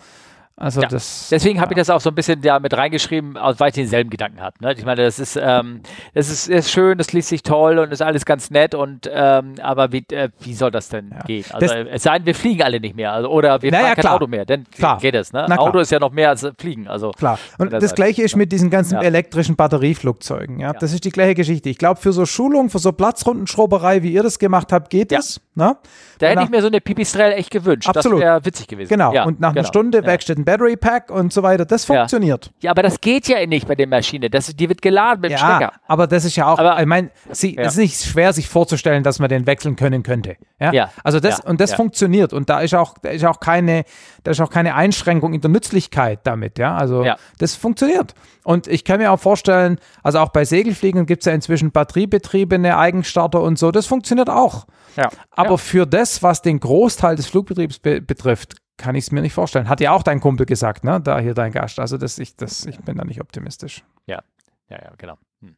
[0.58, 3.68] Also ja, das, deswegen habe ich das auch so ein bisschen da mit reingeschrieben, weil
[3.68, 4.56] ich denselben Gedanken habe.
[4.60, 4.72] Ne?
[4.72, 5.82] Ich meine, das ist, ähm,
[6.14, 9.56] das ist, ist, schön, das liest sich toll und ist alles ganz nett und ähm,
[9.60, 11.18] aber wie, äh, wie soll das denn ja.
[11.24, 11.44] gehen?
[11.52, 13.94] Also das, es sei denn, wir fliegen alle nicht mehr, also, oder wir naja, fahren
[13.96, 14.14] kein klar.
[14.14, 14.98] Auto mehr, dann klar.
[14.98, 15.34] geht es.
[15.34, 15.46] Ne?
[15.58, 16.88] Auto ist ja noch mehr als Fliegen.
[16.88, 17.38] Also klar.
[17.58, 20.58] Und das Gleiche ist mit diesen ganzen elektrischen Batterieflugzeugen.
[20.58, 20.72] Ja?
[20.72, 21.68] Das ist die gleiche Geschichte.
[21.68, 25.38] Ich glaube, für so Schulung, für so Platzrundenschrauberei, wie ihr das gemacht habt, geht es.
[25.54, 25.76] Ne?
[26.18, 27.88] Da hätte ich mir so eine Pipistrel echt gewünscht.
[27.88, 28.20] Absolut.
[28.20, 28.88] Das wäre witzig gewesen.
[28.88, 29.10] Genau.
[29.26, 29.68] und nach einer genau.
[29.68, 31.66] Stunde Werkstatt ein Battery Pack und so weiter.
[31.66, 32.52] Das funktioniert.
[32.62, 34.31] Ja, aber das geht ja nicht bei der Maschine.
[34.31, 35.73] Das, die wird geladen mit dem ja, Stecker.
[35.86, 37.62] Aber das ist ja auch, aber, ich meine, es ja.
[37.62, 40.36] ist nicht schwer, sich vorzustellen, dass man den wechseln können könnte.
[40.59, 40.73] Ja.
[40.73, 40.90] ja.
[41.05, 42.32] Also das, und das funktioniert.
[42.32, 43.85] Und da ist auch, da ist auch keine,
[44.23, 46.59] da ist auch keine Einschränkung in der Nützlichkeit damit.
[46.59, 46.77] Ja.
[46.77, 47.05] Also
[47.39, 48.14] das funktioniert.
[48.44, 52.78] Und ich kann mir auch vorstellen, also auch bei Segelfliegen gibt es ja inzwischen batteriebetriebene
[52.78, 53.73] Eigenstarter und so.
[53.73, 54.66] Das funktioniert auch.
[54.97, 55.10] Ja.
[55.32, 59.32] Aber für das, was den Großteil des Flugbetriebs be betrifft, kann ich es mir nicht
[59.32, 59.69] vorstellen.
[59.69, 61.01] Hat ja auch dein Kumpel gesagt, ne?
[61.01, 61.78] Da hier dein Gast.
[61.81, 63.82] Also das, ich, das, ich bin da nicht optimistisch.
[64.07, 64.23] Ja,
[64.69, 65.16] ja, ja, genau.
[65.40, 65.57] Hm.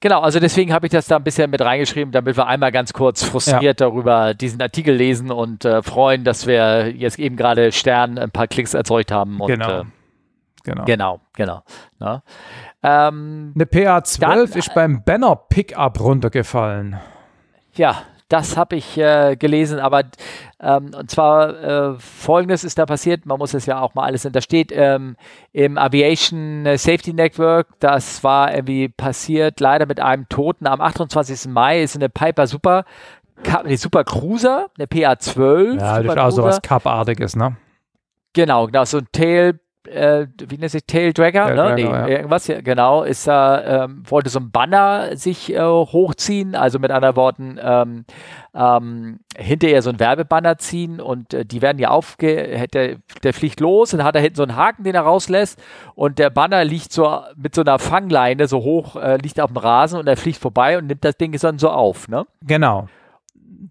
[0.00, 2.92] Genau, also deswegen habe ich das da ein bisschen mit reingeschrieben, damit wir einmal ganz
[2.92, 3.86] kurz frustriert ja.
[3.88, 8.46] darüber diesen Artikel lesen und äh, freuen, dass wir jetzt eben gerade Stern ein paar
[8.46, 9.40] Klicks erzeugt haben.
[9.40, 9.80] Und, genau.
[9.80, 9.84] Äh,
[10.62, 10.84] genau.
[10.84, 11.62] Genau, genau.
[12.00, 12.22] Ja.
[12.82, 17.00] Ähm, Eine PA12 dann, ist beim Banner Pickup runtergefallen.
[17.72, 18.02] Ja,
[18.34, 20.02] das habe ich äh, gelesen, aber
[20.60, 24.22] ähm, und zwar äh, folgendes ist da passiert, man muss es ja auch mal alles.
[24.28, 25.14] Da steht ähm,
[25.52, 31.48] im Aviation Safety Network, das war irgendwie passiert, leider mit einem Toten am 28.
[31.48, 32.84] Mai, ist eine Piper Super,
[33.46, 35.78] eine Super Cruiser, eine PA12.
[35.78, 37.56] Ja, das ist auch so was Cup-artiges, ne?
[38.32, 41.54] Genau, genau, so ein Tail äh, wie nennt sich Tail Dragger, ne?
[41.54, 42.06] Dragger nee, ja.
[42.08, 46.90] irgendwas hier, genau, ist da, ähm, wollte so ein Banner sich äh, hochziehen, also mit
[46.90, 48.04] anderen Worten, ähm,
[48.54, 53.60] ähm, hinterher so ein Werbebanner ziehen und äh, die werden ja aufge, der, der fliegt
[53.60, 55.60] los und hat da hinten so einen Haken, den er rauslässt
[55.94, 59.58] und der Banner liegt so mit so einer Fangleine so hoch, äh, liegt auf dem
[59.58, 62.26] Rasen und er fliegt vorbei und nimmt das Ding dann so auf, ne?
[62.46, 62.88] Genau.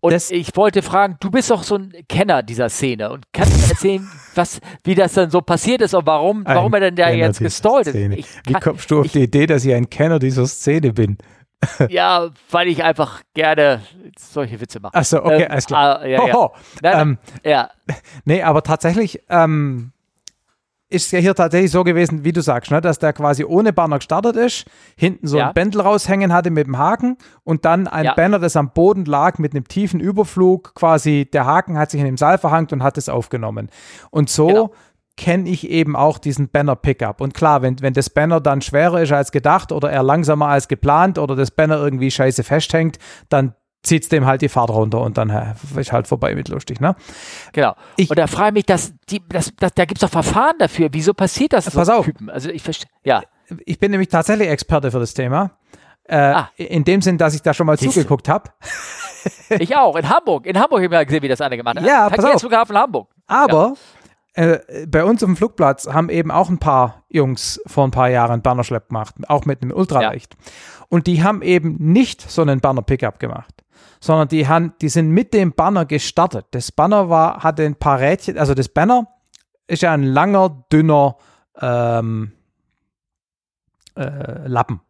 [0.04, 3.56] Und das ich wollte fragen, du bist doch so ein Kenner dieser Szene und kannst
[3.56, 7.10] du erzählen, was, wie das dann so passiert ist und warum, warum er denn da
[7.10, 7.96] jetzt gestallt ist?
[7.96, 11.18] Ich wie kommst du auf ich, die Idee, dass ich ein Kenner dieser Szene bin?
[11.88, 13.82] ja, weil ich einfach gerne
[14.20, 14.94] solche Witze mache.
[14.94, 16.02] Achso, okay, ähm, alles klar.
[16.02, 16.52] Ah, ja, ja.
[16.82, 17.70] Nein, ähm, ja.
[18.26, 19.94] Nee, aber tatsächlich, ähm,
[20.94, 23.98] ist ja hier tatsächlich so gewesen, wie du sagst, ne, dass der quasi ohne Banner
[23.98, 24.66] gestartet ist,
[24.96, 25.48] hinten so ja.
[25.48, 28.14] ein Bändel raushängen hatte mit dem Haken und dann ein ja.
[28.14, 32.06] Banner, das am Boden lag mit einem tiefen Überflug, quasi der Haken hat sich in
[32.06, 33.70] dem Seil verhangt und hat es aufgenommen.
[34.12, 34.72] Und so genau.
[35.18, 37.22] kenne ich eben auch diesen Banner-Pickup.
[37.22, 40.68] Und klar, wenn, wenn das Banner dann schwerer ist als gedacht oder er langsamer als
[40.68, 43.00] geplant oder das Banner irgendwie scheiße festhängt,
[43.30, 46.80] dann zieht es dem halt die Fahrt runter und dann ist halt vorbei mit lustig,
[46.80, 46.96] ne?
[47.52, 47.76] Genau.
[47.98, 50.56] Ich, und da frage ich mich, dass die, dass, dass, da gibt es doch Verfahren
[50.58, 50.90] dafür.
[50.92, 51.70] Wieso passiert das?
[51.70, 52.06] Pass so auf.
[52.06, 52.30] Typen?
[52.30, 53.22] Also ich verstehe, ja.
[53.66, 55.52] Ich bin nämlich tatsächlich Experte für das Thema.
[56.06, 56.50] Äh, ah.
[56.56, 58.52] In dem Sinn, dass ich da schon mal Siehst zugeguckt habe.
[59.50, 60.46] ich auch, in Hamburg.
[60.46, 61.86] In Hamburg habe ich mal gesehen, wie das eine gemacht hat.
[61.86, 62.40] Ja, pass auf.
[62.40, 63.10] Flughafen Hamburg.
[63.28, 63.74] Aber ja.
[64.34, 68.10] Äh, bei uns auf dem Flugplatz haben eben auch ein paar Jungs vor ein paar
[68.10, 70.34] Jahren Bannerschlepp gemacht, auch mit einem Ultraleicht.
[70.34, 70.52] Ja.
[70.90, 73.64] Und die haben eben nicht so einen Banner-Pickup gemacht
[74.04, 76.48] sondern die, haben, die sind mit dem Banner gestartet.
[76.52, 79.08] Das Banner war, hatte ein paar Rädchen, also das Banner
[79.66, 81.16] ist ja ein langer, dünner
[81.62, 82.34] ähm,
[83.96, 84.82] äh, Lappen.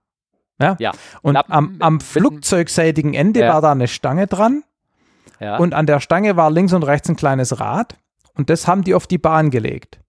[0.60, 0.76] Ja.
[0.80, 0.91] ja.
[1.22, 3.53] Und Lappen am, am flugzeugseitigen Ende ja.
[3.53, 4.64] war da eine Stange dran.
[5.40, 5.57] Ja.
[5.57, 7.95] Und an der Stange war links und rechts ein kleines Rad.
[8.36, 10.00] Und das haben die auf die Bahn gelegt.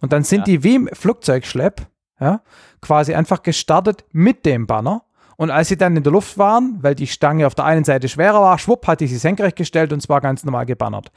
[0.00, 0.44] Und dann sind ja.
[0.44, 1.86] die wie im Flugzeugschlepp,
[2.20, 2.42] ja,
[2.80, 5.04] quasi einfach gestartet mit dem Banner
[5.38, 8.08] und als sie dann in der Luft waren, weil die Stange auf der einen Seite
[8.08, 11.12] schwerer war, schwupp, hatte ich sie senkrecht gestellt und zwar ganz normal gebannert.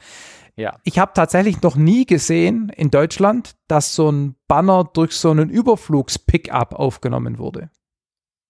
[0.54, 0.78] Ja.
[0.84, 5.50] Ich habe tatsächlich noch nie gesehen in Deutschland, dass so ein Banner durch so einen
[5.50, 7.70] Überflugs-Pickup aufgenommen wurde.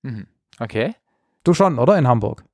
[0.03, 0.27] Mhm.
[0.61, 0.95] Okay.
[1.43, 1.97] Du schon, oder?
[1.97, 2.45] In Hamburg?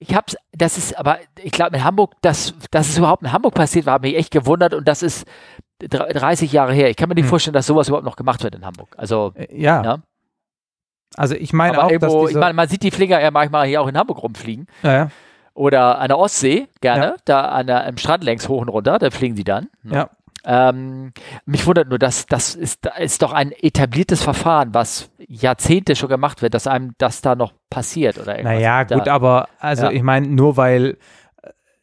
[0.00, 3.54] Ich hab's, das ist, aber ich glaube in Hamburg, dass, dass es überhaupt in Hamburg
[3.54, 5.26] passiert war, habe mich echt gewundert und das ist
[5.80, 6.88] 30 Jahre her.
[6.90, 7.30] Ich kann mir nicht hm.
[7.30, 8.94] vorstellen, dass sowas überhaupt noch gemacht wird in Hamburg.
[8.96, 9.82] Also, äh, ja.
[9.82, 9.98] ja.
[11.16, 13.80] Also ich meine auch, irgendwo, dass ich meine, man sieht die Flieger ja manchmal hier
[13.80, 14.66] auch in Hamburg rumfliegen.
[14.82, 15.10] Ja, ja.
[15.54, 17.16] Oder an der Ostsee, gerne, ja.
[17.24, 19.68] da an der, am Strand längs hoch und runter, da fliegen die dann.
[19.82, 19.96] Ne?
[19.96, 20.10] Ja.
[20.50, 21.12] Ähm,
[21.44, 26.40] mich wundert nur, dass das ist, ist doch ein etabliertes Verfahren, was Jahrzehnte schon gemacht
[26.40, 28.54] wird, dass einem das da noch passiert oder irgendwas.
[28.54, 29.12] Naja, gut, da.
[29.12, 29.90] aber also ja.
[29.90, 30.96] ich meine, nur weil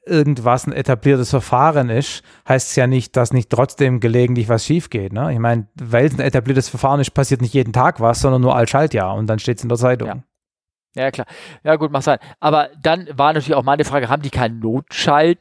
[0.07, 4.89] irgendwas ein etabliertes Verfahren ist, heißt es ja nicht, dass nicht trotzdem gelegentlich was schief
[4.89, 5.13] geht.
[5.13, 5.31] Ne?
[5.31, 8.55] Ich meine, weil es ein etabliertes Verfahren ist, passiert nicht jeden Tag was, sondern nur
[8.55, 10.07] als Schaltjahr und dann steht es in der Zeitung.
[10.07, 10.23] Ja.
[10.95, 11.27] Ja, klar.
[11.63, 12.19] Ja, gut, mach sein.
[12.39, 15.39] Aber dann war natürlich auch meine Frage, haben die keinen Notschalt,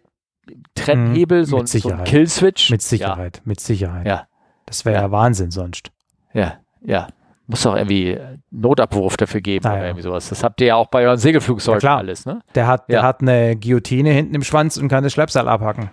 [0.75, 2.71] Trennhebel, hm, so, ein, so ein Killswitch?
[2.71, 3.43] Mit Sicherheit, ja.
[3.45, 4.07] mit Sicherheit.
[4.07, 4.27] Ja.
[4.66, 5.03] Das wäre ja.
[5.03, 5.91] ja Wahnsinn sonst.
[6.33, 7.09] Ja, ja
[7.47, 8.19] muss doch irgendwie
[8.51, 9.79] Notabwurf dafür geben naja.
[9.79, 10.29] oder irgendwie sowas.
[10.29, 12.41] Das habt ihr ja auch bei euren Segelflugzeugen ja, alles, ne?
[12.55, 15.91] Der hat, der hat eine Guillotine hinten im Schwanz und kann das Schleppseil abhacken.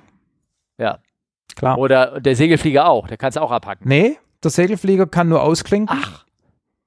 [0.77, 0.99] Ja.
[1.55, 1.77] Klar.
[1.77, 3.87] Oder der Segelflieger auch, der kann es auch abhacken.
[3.87, 5.97] Nee, der Segelflieger kann nur ausklinken.
[6.01, 6.25] Ach.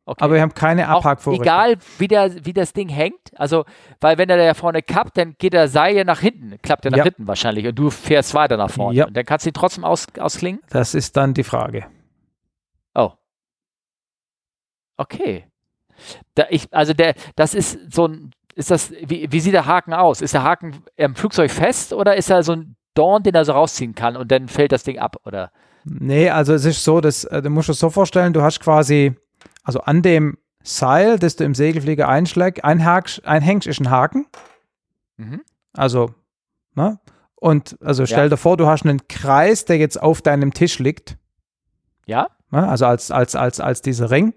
[0.07, 0.23] Okay.
[0.23, 1.45] Aber wir haben keine Abhackvorrichtung.
[1.45, 3.31] Egal, wie, der, wie das Ding hängt.
[3.37, 3.65] Also,
[4.01, 6.61] weil wenn er da vorne kappt, dann geht der Seil ja nach hinten.
[6.61, 7.05] Klappt er nach ja.
[7.05, 7.67] hinten wahrscheinlich.
[7.67, 8.99] Und du fährst weiter nach vorne.
[8.99, 9.07] Ja.
[9.07, 10.61] Und dann kannst du ihn trotzdem aus, ausklingen?
[10.69, 11.87] Das ist dann die Frage.
[12.95, 13.13] Oh.
[14.99, 15.47] Okay.
[16.35, 19.95] Da ich, also der, das ist so ein, ist das, wie, wie sieht der Haken
[19.95, 20.21] aus?
[20.21, 23.53] Ist der Haken im Flugzeug fest oder ist er so ein Dorn, den er so
[23.53, 25.51] rausziehen kann und dann fällt das Ding ab, oder?
[25.85, 29.15] Nee, also es ist so, dass, äh, du musst es so vorstellen, du hast quasi,
[29.65, 34.27] also an dem Seil, das du im Segelflieger einschlägst, einhakst, einhängst, ist ein Haken.
[35.17, 35.43] Mhm.
[35.73, 36.15] Also,
[36.75, 37.01] ne?
[37.35, 38.29] Und also stell ja.
[38.31, 41.19] dir vor, du hast einen Kreis, der jetzt auf deinem Tisch liegt.
[42.07, 42.29] Ja.
[42.51, 42.67] Ne?
[42.67, 44.33] Also als, als, als, als dieser Ring.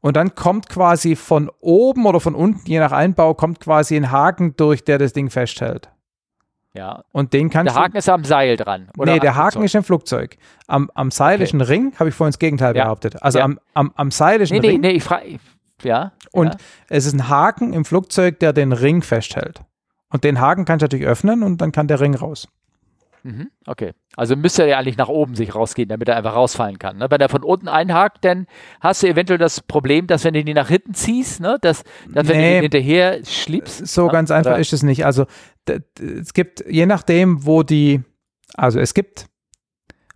[0.00, 4.10] Und dann kommt quasi von oben oder von unten, je nach Einbau, kommt quasi ein
[4.10, 5.90] Haken durch, der das Ding festhält.
[6.78, 7.02] Ja.
[7.10, 8.88] Und den kannst Der Haken ist am Seil dran.
[8.96, 10.36] Oder nee, der Haken ist im Flugzeug.
[10.68, 11.42] Am, am Seil okay.
[11.42, 12.84] ist ein Ring, habe ich vorhin das Gegenteil ja.
[12.84, 13.20] behauptet.
[13.20, 13.46] Also ja.
[13.46, 14.80] am, am, am Seil ist ein nee, Ring.
[14.80, 15.40] Nee, nee, ich frage.
[15.82, 16.12] Ja.
[16.30, 16.60] Und ja.
[16.88, 19.60] es ist ein Haken im Flugzeug, der den Ring festhält.
[20.10, 22.46] Und den Haken kannst du natürlich öffnen und dann kann der Ring raus.
[23.22, 23.92] Mhm, okay.
[24.16, 26.98] Also müsste er ja eigentlich nach oben sich rausgehen, damit er einfach rausfallen kann.
[26.98, 27.10] Ne?
[27.10, 28.46] Wenn er von unten einhakt, dann
[28.80, 32.26] hast du eventuell das Problem, dass wenn du ihn nach hinten ziehst, ne, dass, dass
[32.26, 33.86] nee, wenn du ihn hinterher schliebst.
[33.86, 34.12] So ne?
[34.12, 34.60] ganz einfach oder?
[34.60, 35.04] ist es nicht.
[35.04, 35.26] Also
[35.66, 38.02] es gibt, je nachdem, wo die,
[38.54, 39.26] also es gibt,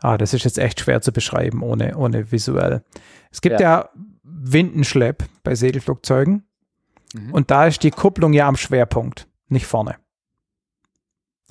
[0.00, 2.82] ah, das ist jetzt echt schwer zu beschreiben ohne, ohne visuell.
[3.30, 3.88] Es gibt ja, ja
[4.22, 6.44] Windenschlepp bei Segelflugzeugen
[7.14, 7.32] mhm.
[7.32, 9.96] und da ist die Kupplung ja am Schwerpunkt, nicht vorne.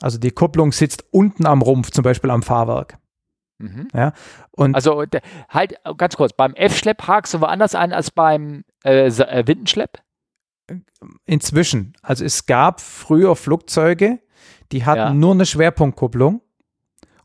[0.01, 2.97] Also die Kupplung sitzt unten am Rumpf, zum Beispiel am Fahrwerk.
[3.59, 3.87] Mhm.
[3.93, 4.13] Ja,
[4.51, 5.03] und also
[5.49, 9.99] halt ganz kurz, beim F-Schlepp hakst du woanders ein als beim äh, äh, Windenschlepp?
[11.25, 11.93] Inzwischen.
[12.01, 14.19] Also es gab früher Flugzeuge,
[14.71, 15.13] die hatten ja.
[15.13, 16.41] nur eine Schwerpunktkupplung.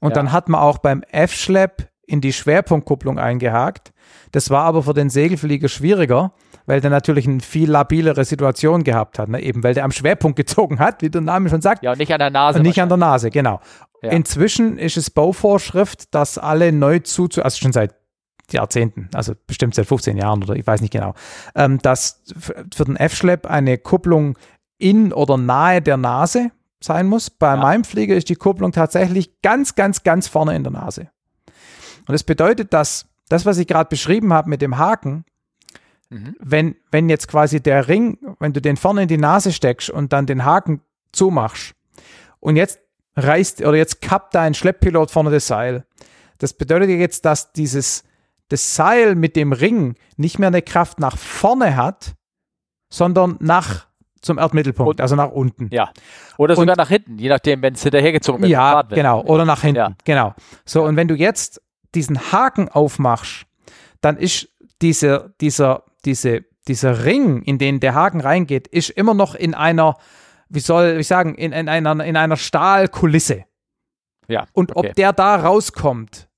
[0.01, 0.15] Und ja.
[0.15, 3.93] dann hat man auch beim F-Schlepp in die Schwerpunktkupplung eingehakt.
[4.33, 6.33] Das war aber für den Segelflieger schwieriger,
[6.67, 9.41] weil der natürlich eine viel labilere Situation gehabt hat, ne?
[9.41, 11.83] eben weil der am Schwerpunkt gezogen hat, wie der Name schon sagt.
[11.83, 12.59] Ja, und nicht an der Nase.
[12.59, 13.61] Und nicht an der Nase, genau.
[14.03, 14.11] Ja.
[14.11, 17.95] Inzwischen ist es Bauvorschrift, dass alle neu zuzu, also schon seit
[18.53, 21.15] Jahrzehnten, also bestimmt seit 15 Jahren oder ich weiß nicht genau,
[21.55, 22.23] ähm, dass
[22.73, 24.39] für den F-Schlepp eine Kupplung
[24.79, 27.31] in oder nahe der Nase sein muss.
[27.31, 27.57] Bei ja.
[27.57, 31.09] meinem Flieger ist die Kupplung tatsächlich ganz, ganz, ganz vorne in der Nase.
[32.07, 35.25] Und das bedeutet, dass das, was ich gerade beschrieben habe mit dem Haken,
[36.11, 36.37] mhm.
[36.41, 40.13] wenn, wenn jetzt quasi der Ring, wenn du den vorne in die Nase steckst und
[40.13, 40.81] dann den Haken
[41.13, 41.75] zumachst
[42.41, 42.81] und jetzt
[43.17, 45.85] reißt oder jetzt kappt dein Schlepppilot vorne das Seil.
[46.39, 48.05] Das bedeutet jetzt, dass dieses
[48.49, 52.15] das Seil mit dem Ring nicht mehr eine Kraft nach vorne hat,
[52.91, 53.87] sondern nach
[54.23, 55.69] zum Erdmittelpunkt, also nach unten.
[55.73, 55.91] Ja.
[56.37, 58.51] Oder sogar und, nach hinten, je nachdem, wenn es hinterhergezogen wird.
[58.51, 59.23] Ja, genau.
[59.23, 59.77] Oder nach hinten.
[59.77, 59.93] Ja.
[60.05, 60.35] Genau.
[60.65, 61.63] So, und wenn du jetzt
[61.95, 63.47] diesen Haken aufmachst,
[64.01, 64.49] dann ist
[64.83, 69.97] diese, dieser, diese, dieser Ring, in den der Haken reingeht, ist immer noch in einer,
[70.49, 73.45] wie soll ich sagen, in, in, einer, in einer Stahlkulisse.
[74.29, 74.47] Ja.
[74.53, 74.89] Und okay.
[74.89, 76.29] ob der da rauskommt,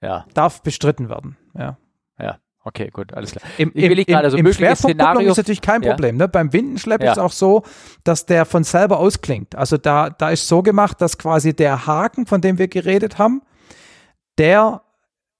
[0.00, 0.24] ja.
[0.34, 1.36] darf bestritten werden.
[1.56, 1.76] Ja.
[2.18, 2.38] Ja.
[2.62, 3.42] Okay, gut, alles klar.
[3.56, 6.16] Im, im, im, also im Schwerpunktkupplung ist natürlich kein Problem.
[6.16, 6.26] Ja.
[6.26, 6.28] Ne?
[6.28, 7.12] Beim Windenschlepp ja.
[7.12, 7.62] ist auch so,
[8.04, 9.54] dass der von selber ausklingt.
[9.54, 13.42] Also da, da ist so gemacht, dass quasi der Haken, von dem wir geredet haben,
[14.36, 14.82] der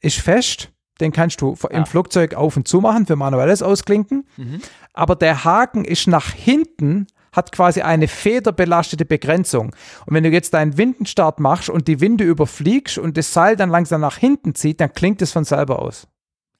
[0.00, 0.72] ist fest.
[1.00, 4.26] Den kannst du im Flugzeug auf und zu machen für manuelles Ausklinken.
[4.36, 4.60] Mhm.
[4.92, 9.74] Aber der Haken ist nach hinten, hat quasi eine federbelastete Begrenzung.
[10.06, 13.70] Und wenn du jetzt deinen Windenstart machst und die Winde überfliegst und das Seil dann
[13.70, 16.06] langsam nach hinten zieht, dann klingt es von selber aus.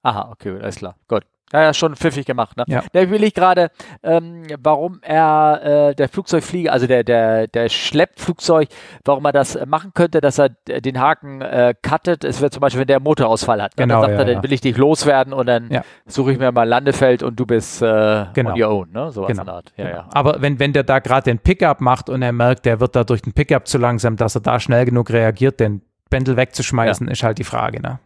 [0.02, 0.96] Aha, okay, alles klar.
[1.08, 1.24] Gut.
[1.52, 2.56] Ja, ja, schon pfiffig gemacht.
[2.56, 2.64] Ne?
[2.68, 2.82] Ja.
[2.92, 3.70] Da will ich gerade,
[4.02, 8.68] ähm, warum er, äh, der Flugzeugflieger, also der, der, der Schleppflugzeug,
[9.04, 12.24] warum er das machen könnte, dass er den Haken äh, cuttet.
[12.24, 13.76] Es wird zum Beispiel, wenn der Motorausfall hat.
[13.76, 13.84] Ne?
[13.84, 15.70] Genau, dann sagt ja, er, dann will ich dich loswerden und dann
[16.06, 18.52] suche ich mir mal ein Landefeld und du bist äh, genau.
[18.52, 18.92] on your own.
[18.92, 19.10] Ne?
[19.10, 19.44] So genau.
[19.50, 19.72] Art.
[19.76, 20.04] Ja, genau.
[20.12, 23.04] Aber wenn, wenn der da gerade den Pickup macht und er merkt, der wird da
[23.04, 27.22] durch den Pickup zu langsam, dass er da schnell genug reagiert, den Bändel wegzuschmeißen, ist
[27.22, 27.80] halt die Frage.
[27.80, 27.98] Ne?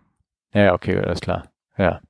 [0.53, 1.45] Ja, okay, alles klar.
[1.77, 2.01] Ja.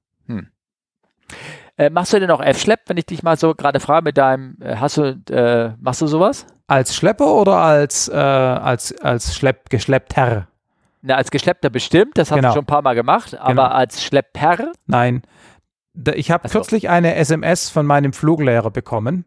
[1.77, 4.56] Äh, machst du denn auch F-Schlepp, wenn ich dich mal so gerade frage mit deinem,
[4.61, 6.47] äh, hast du, äh, machst du sowas?
[6.69, 10.47] Als Schlepper oder als, äh, als, als Schlepp, Geschleppter?
[11.02, 12.48] Na, als Geschleppter bestimmt, das hast genau.
[12.48, 13.65] du schon ein paar Mal gemacht, aber genau.
[13.65, 14.73] als Schlepper?
[14.86, 15.23] Nein.
[16.15, 19.24] Ich habe kürzlich eine SMS von meinem Fluglehrer bekommen.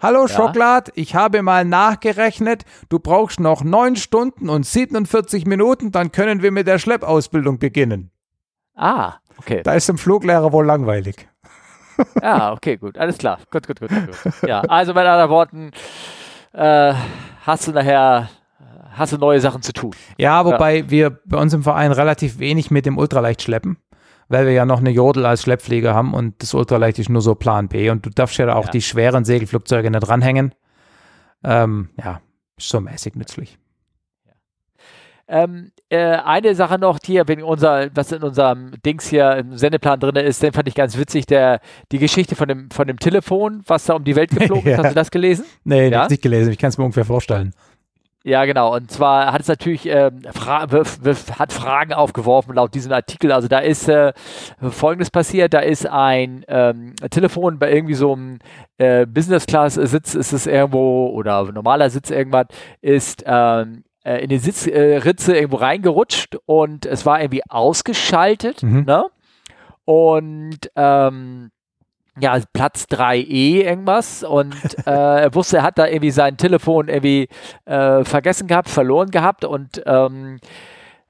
[0.00, 0.28] Hallo ja.
[0.28, 6.42] Schokolad, ich habe mal nachgerechnet, du brauchst noch neun Stunden und 47 Minuten, dann können
[6.42, 8.10] wir mit der Schleppausbildung beginnen.
[8.74, 9.62] Ah, okay.
[9.62, 11.28] Da ist dem Fluglehrer wohl langweilig.
[12.22, 13.38] Ja, okay, gut, alles klar.
[13.50, 14.48] Gut, gut, gut, gut.
[14.48, 15.70] Ja, also mit anderen Worten,
[16.52, 16.94] äh,
[17.44, 18.28] hast du nachher
[18.96, 19.92] hast du neue Sachen zu tun.
[20.18, 20.90] Ja, wobei ja.
[20.90, 23.76] wir bei uns im Verein relativ wenig mit dem Ultraleicht schleppen,
[24.28, 27.34] weil wir ja noch eine Jodel als Schleppflieger haben und das Ultraleicht ist nur so
[27.34, 28.70] Plan B und du darfst ja auch ja.
[28.70, 30.54] die schweren Segelflugzeuge nicht dranhängen.
[31.42, 32.20] Ähm, ja,
[32.56, 33.58] ist so mäßig nützlich.
[35.26, 40.00] Ähm, äh, eine Sache noch hier, wegen unser, was in unserem Dings hier im Sendeplan
[40.00, 41.60] drin ist, den fand ich ganz witzig, der,
[41.92, 44.78] die Geschichte von dem, von dem Telefon, was da um die Welt geflogen ist.
[44.82, 45.44] Hast du das gelesen?
[45.64, 46.06] Nee, ja?
[46.08, 46.52] nicht gelesen.
[46.52, 47.54] Ich kann es mir ungefähr vorstellen.
[48.26, 48.74] Ja, genau.
[48.74, 50.66] Und zwar hat es natürlich ähm, Fra
[51.38, 53.30] hat Fragen aufgeworfen laut diesem Artikel.
[53.30, 54.14] Also da ist äh,
[54.62, 58.38] Folgendes passiert: Da ist ein ähm, Telefon bei irgendwie so einem
[58.78, 62.46] äh, Business Class Sitz, ist es irgendwo oder normaler Sitz irgendwas,
[62.80, 68.62] ist ähm, äh, in die Sitzritze äh, irgendwo reingerutscht und es war irgendwie ausgeschaltet.
[68.62, 68.84] Mhm.
[68.84, 69.04] Ne?
[69.84, 71.50] Und ähm,
[72.20, 74.54] ja, Platz 3e irgendwas und
[74.86, 77.28] äh, er wusste, er hat da irgendwie sein Telefon irgendwie
[77.64, 80.38] äh, vergessen gehabt, verloren gehabt und ähm,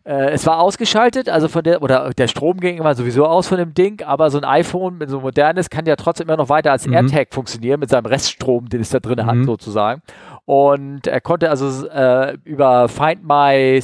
[0.04, 3.58] äh, es war ausgeschaltet, also von der, oder der Strom ging immer sowieso aus von
[3.58, 6.86] dem Ding, aber so ein iPhone, so modernes, kann ja trotzdem immer noch weiter als
[6.86, 6.92] mhm.
[6.92, 9.26] AirTag funktionieren mit seinem Reststrom, den es da drin mhm.
[9.26, 10.02] hat, sozusagen.
[10.46, 13.80] Und er konnte also äh, über Find My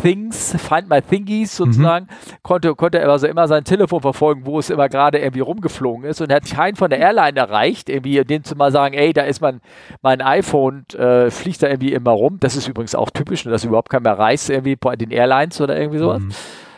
[0.00, 1.64] Things, Find My Thingies mhm.
[1.64, 2.36] sozusagen, mhm.
[2.42, 6.20] konnte, konnte er also immer sein Telefon verfolgen, wo es immer gerade irgendwie rumgeflogen ist
[6.20, 9.22] und er hat keinen von der Airline erreicht, irgendwie dem zu mal sagen, ey, da
[9.22, 9.60] ist mein,
[10.02, 12.38] mein iPhone, äh, fliegt da irgendwie immer rum.
[12.38, 15.76] Das ist übrigens auch typisch, dass überhaupt keiner mehr reist irgendwie bei den Airlines oder
[15.76, 16.22] irgendwie sowas.
[16.22, 16.30] Mhm.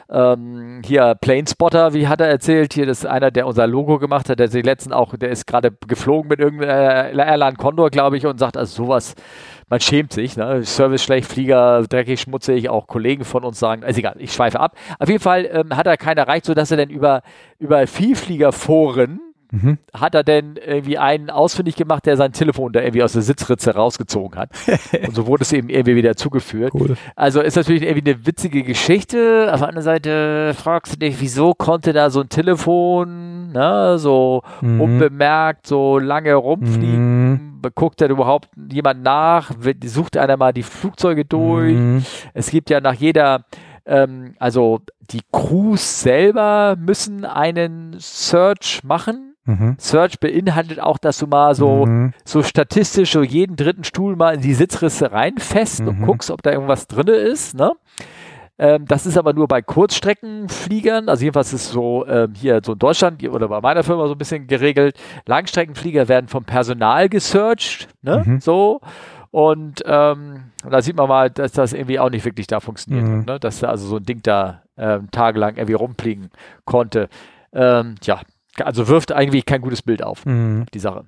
[0.08, 4.28] Ähm, hier Planespotter, wie hat er erzählt, hier das ist einer, der unser Logo gemacht
[4.28, 8.24] hat, der sich letzten auch, der ist gerade geflogen mit irgendeiner Airline Condor, glaube ich,
[8.24, 9.14] und sagt, also sowas,
[9.68, 10.64] man schämt sich, ne?
[10.64, 14.76] Service schlecht, Flieger dreckig, schmutzig, auch Kollegen von uns sagen, ist egal, ich schweife ab.
[15.00, 17.22] Auf jeden Fall ähm, hat er keinen erreicht, sodass er dann über,
[17.58, 19.20] über Vielfliegerforen
[19.62, 19.78] Mhm.
[19.92, 23.74] Hat er denn irgendwie einen ausfindig gemacht, der sein Telefon da irgendwie aus der Sitzritze
[23.74, 24.50] rausgezogen hat?
[25.06, 26.72] und so wurde es eben irgendwie wieder zugeführt.
[26.74, 26.96] Cool.
[27.14, 29.50] Also ist natürlich irgendwie eine witzige Geschichte.
[29.52, 34.42] Auf der anderen Seite fragst du dich, wieso konnte da so ein Telefon ne, so
[34.60, 34.80] mhm.
[34.80, 37.30] unbemerkt so lange rumfliegen?
[37.30, 37.62] Mhm.
[37.74, 39.52] Guckt da überhaupt jemand nach?
[39.84, 41.74] Sucht einer mal die Flugzeuge durch?
[41.74, 42.04] Mhm.
[42.34, 43.44] Es gibt ja nach jeder
[43.86, 44.80] ähm, also
[45.10, 49.76] die Crews selber müssen einen Search machen Mhm.
[49.78, 52.12] Search beinhaltet auch, dass du mal so, mhm.
[52.24, 55.88] so statistisch so jeden dritten Stuhl mal in die Sitzrisse reinfest mhm.
[55.88, 57.54] und guckst, ob da irgendwas drin ist.
[57.54, 57.72] Ne?
[58.58, 62.78] Ähm, das ist aber nur bei Kurzstreckenfliegern, also jedenfalls ist so ähm, hier so in
[62.78, 64.98] Deutschland oder bei meiner Firma so ein bisschen geregelt.
[65.26, 68.22] Langstreckenflieger werden vom Personal gesearched, ne?
[68.24, 68.40] Mhm.
[68.40, 68.80] so.
[69.30, 73.18] Und ähm, da sieht man mal, dass das irgendwie auch nicht wirklich da funktioniert mhm.
[73.18, 73.40] hat, ne?
[73.40, 76.30] dass da also so ein Ding da ähm, tagelang irgendwie rumfliegen
[76.64, 77.10] konnte.
[77.52, 78.20] Ähm, ja,
[78.62, 80.66] also wirft eigentlich kein gutes Bild auf, mhm.
[80.72, 81.04] die Sache.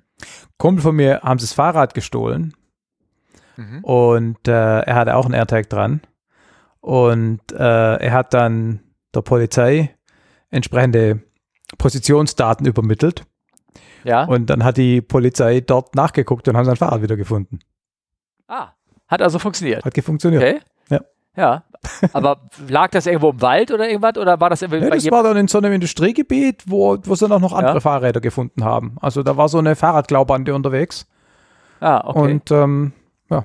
[0.58, 2.54] Kumpel von mir haben sie das Fahrrad gestohlen
[3.56, 3.84] mhm.
[3.84, 6.00] und äh, er hatte auch einen AirTag dran
[6.80, 7.56] und äh,
[7.96, 8.80] er hat dann
[9.14, 9.94] der Polizei
[10.50, 11.22] entsprechende
[11.76, 13.24] Positionsdaten übermittelt.
[14.04, 14.24] Ja.
[14.24, 17.58] Und dann hat die Polizei dort nachgeguckt und haben sein Fahrrad wieder gefunden.
[18.46, 18.68] Ah,
[19.06, 19.84] hat also funktioniert.
[19.84, 20.42] Hat funktioniert.
[20.42, 20.60] Okay.
[20.88, 21.00] Ja,
[22.12, 22.38] aber
[22.68, 25.36] lag das irgendwo im Wald oder irgendwas oder war das irgendwie nee, Das war dann
[25.36, 27.80] in so einem Industriegebiet, wo, wo sie dann noch andere ja.
[27.80, 28.96] Fahrräder gefunden haben.
[29.00, 31.06] Also da war so eine Fahrradglaubande unterwegs.
[31.80, 32.18] Ah, okay.
[32.18, 32.92] Und ähm,
[33.30, 33.44] ja.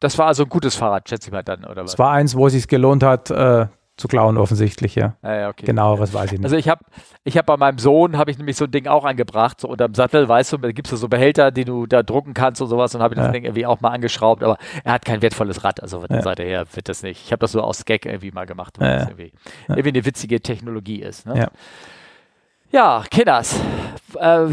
[0.00, 1.92] Das war also ein gutes Fahrrad, schätze ich mal dann, oder was?
[1.92, 3.66] Es war eins, wo es sich gelohnt hat, äh,
[3.96, 5.16] zu klauen offensichtlich, ja.
[5.22, 5.66] Ah, ja okay.
[5.66, 6.44] Genaueres weiß ich nicht.
[6.44, 6.84] Also ich habe
[7.22, 9.94] ich hab bei meinem Sohn, habe ich nämlich so ein Ding auch angebracht, so unterm
[9.94, 12.94] Sattel, weißt du, da gibt es so Behälter, die du da drucken kannst und sowas
[12.94, 13.24] und habe ich ja.
[13.24, 16.22] das Ding irgendwie auch mal angeschraubt, aber er hat kein wertvolles Rad, also von der
[16.22, 17.24] Seite her wird das nicht.
[17.24, 19.32] Ich habe das so aus Gag irgendwie mal gemacht, weil das irgendwie,
[19.68, 21.26] irgendwie, eine witzige Technologie ist.
[21.26, 21.38] Ne?
[21.38, 21.48] Ja.
[22.72, 23.60] Ja, Kinders.
[24.16, 24.46] Äh,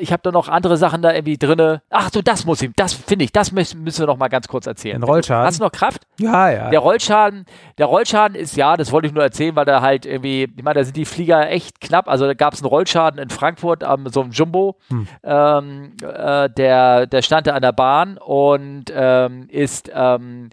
[0.00, 1.82] ich habe da noch andere Sachen da irgendwie drinne.
[1.90, 4.48] Ach so, das muss ich, das finde ich, das müssen, müssen wir noch mal ganz
[4.48, 5.00] kurz erzählen.
[5.00, 5.46] Den Rollschaden.
[5.46, 6.02] Hast du noch Kraft?
[6.18, 6.70] Ja, ja.
[6.70, 7.46] Der Rollschaden,
[7.78, 10.80] der Rollschaden ist, ja, das wollte ich nur erzählen, weil da halt irgendwie, ich meine,
[10.80, 12.08] da sind die Flieger echt knapp.
[12.08, 14.76] Also da gab es einen Rollschaden in Frankfurt am so einem Jumbo.
[14.88, 15.08] Hm.
[15.22, 20.50] Ähm, äh, der, der stand da an der Bahn und ähm, ist ähm,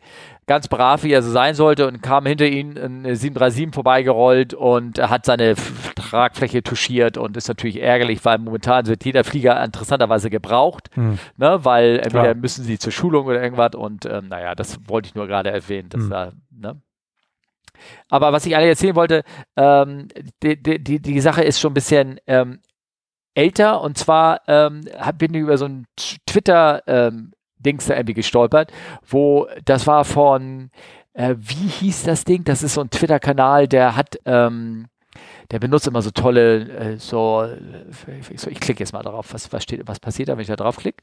[0.52, 5.02] ganz brav, wie er so sein sollte und kam hinter ihm ein 737 vorbeigerollt und
[5.02, 5.56] hat seine
[5.96, 11.20] Tragfläche touchiert und ist natürlich ärgerlich, weil momentan wird jeder Flieger interessanterweise gebraucht, hm.
[11.38, 12.36] ne, weil entweder Klar.
[12.36, 15.88] müssen sie zur Schulung oder irgendwas und ähm, naja, das wollte ich nur gerade erwähnen.
[15.88, 16.10] Dass hm.
[16.10, 16.82] da, ne?
[18.10, 19.24] Aber was ich eigentlich erzählen wollte,
[19.56, 20.10] ähm,
[20.44, 22.60] die, die, die Sache ist schon ein bisschen ähm,
[23.36, 24.82] älter und zwar ähm,
[25.18, 25.86] bin ich über so ein
[26.26, 27.32] Twitter ähm,
[27.62, 28.72] Dings da irgendwie gestolpert,
[29.08, 30.70] wo das war von,
[31.14, 32.44] äh, wie hieß das Ding?
[32.44, 34.88] Das ist so ein Twitter-Kanal, der hat, ähm,
[35.52, 37.46] der benutzt immer so tolle, äh, so,
[38.22, 40.56] ich, ich klicke jetzt mal drauf, was, was, steht, was passiert da, wenn ich da
[40.56, 41.02] drauf klicke.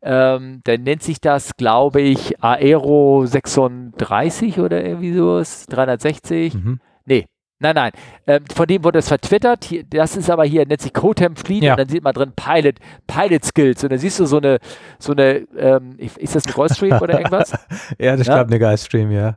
[0.00, 6.54] Ähm, der nennt sich das, glaube ich, Aero 36 oder irgendwie sowas, 360.
[6.54, 6.80] Mhm.
[7.62, 7.92] Nein, nein.
[8.26, 9.64] Ähm, von dem wurde es vertwittert.
[9.64, 11.72] Hier, das ist aber hier, nennt sich Cotem Fleet ja.
[11.72, 12.76] und dann sieht man drin Pilot,
[13.06, 13.84] Pilot Skills.
[13.84, 14.58] Und dann siehst du so eine,
[14.98, 17.52] so eine, ähm, ist das eine Gulfstream oder irgendwas?
[17.98, 18.34] ja, das ja?
[18.34, 19.36] glaube eine Gulfstream, ja.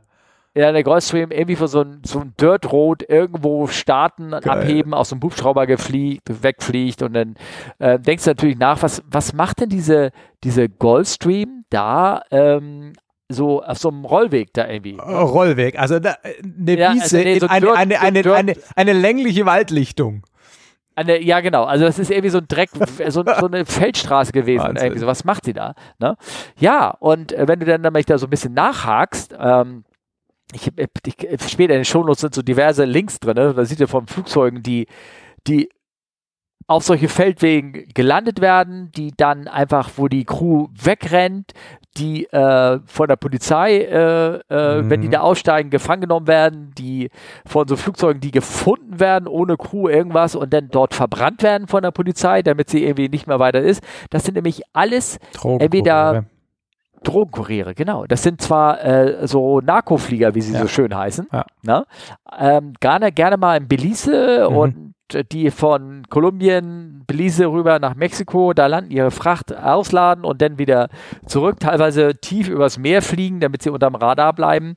[0.54, 4.42] Ja, eine Gulfstream irgendwie für so ein, so ein Dirt Road irgendwo starten, Geil.
[4.42, 7.34] abheben, aus dem Hubschrauber gefliegt, wegfliegt und dann
[7.78, 10.12] äh, denkst du natürlich nach, was, was macht denn diese,
[10.42, 12.94] diese Gulfstream da ähm,
[13.28, 14.98] so auf so einem Rollweg da irgendwie.
[15.00, 18.92] Oh, Rollweg, also da, eine ja, Wiese, also nee, so eine, eine, eine, eine, eine
[18.92, 20.22] längliche Waldlichtung.
[20.94, 21.64] Eine, ja, genau.
[21.64, 22.70] Also das ist irgendwie so ein Dreck,
[23.08, 24.76] so, so eine Feldstraße gewesen.
[24.76, 25.06] Irgendwie so.
[25.06, 25.74] Was macht sie da?
[25.98, 26.16] Ne?
[26.58, 29.84] Ja, und äh, wenn du dann nämlich da so ein bisschen nachhakst, ähm,
[30.52, 31.16] ich, ich,
[31.48, 33.52] später in den Shownotes sind so diverse Links drin, ne?
[33.52, 34.86] da sieht ihr von Flugzeugen, die,
[35.46, 35.68] die
[36.68, 41.52] auf solche Feldwegen gelandet werden, die dann einfach, wo die Crew wegrennt,
[41.96, 44.90] die äh, von der Polizei, äh, äh, mhm.
[44.90, 47.10] wenn die da aussteigen, gefangen genommen werden, die
[47.46, 51.82] von so Flugzeugen, die gefunden werden, ohne Crew irgendwas und dann dort verbrannt werden von
[51.82, 53.82] der Polizei, damit sie irgendwie nicht mehr weiter ist.
[54.10, 56.24] Das sind nämlich alles entweder
[57.02, 58.06] Drogenkuriere, genau.
[58.06, 60.62] Das sind zwar äh, so Narkoflieger, wie sie ja.
[60.62, 61.28] so schön heißen.
[61.32, 61.44] Ja.
[61.62, 61.86] Ne?
[62.36, 64.56] Ähm, gerne, gerne mal in Belize mhm.
[64.56, 70.58] und die von Kolumbien, Belize rüber nach Mexiko, da landen, ihre Fracht ausladen und dann
[70.58, 70.88] wieder
[71.26, 74.76] zurück, teilweise tief übers Meer fliegen, damit sie unterm Radar bleiben.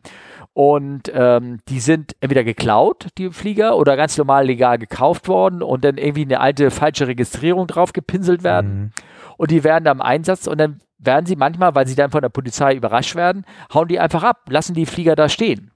[0.53, 5.84] Und ähm, die sind entweder geklaut, die Flieger, oder ganz normal legal gekauft worden und
[5.85, 8.80] dann irgendwie eine alte falsche Registrierung drauf gepinselt werden.
[8.80, 8.91] Mhm.
[9.38, 12.30] Und die werden am Einsatz und dann werden sie manchmal, weil sie dann von der
[12.30, 15.72] Polizei überrascht werden, hauen die einfach ab, lassen die Flieger da stehen.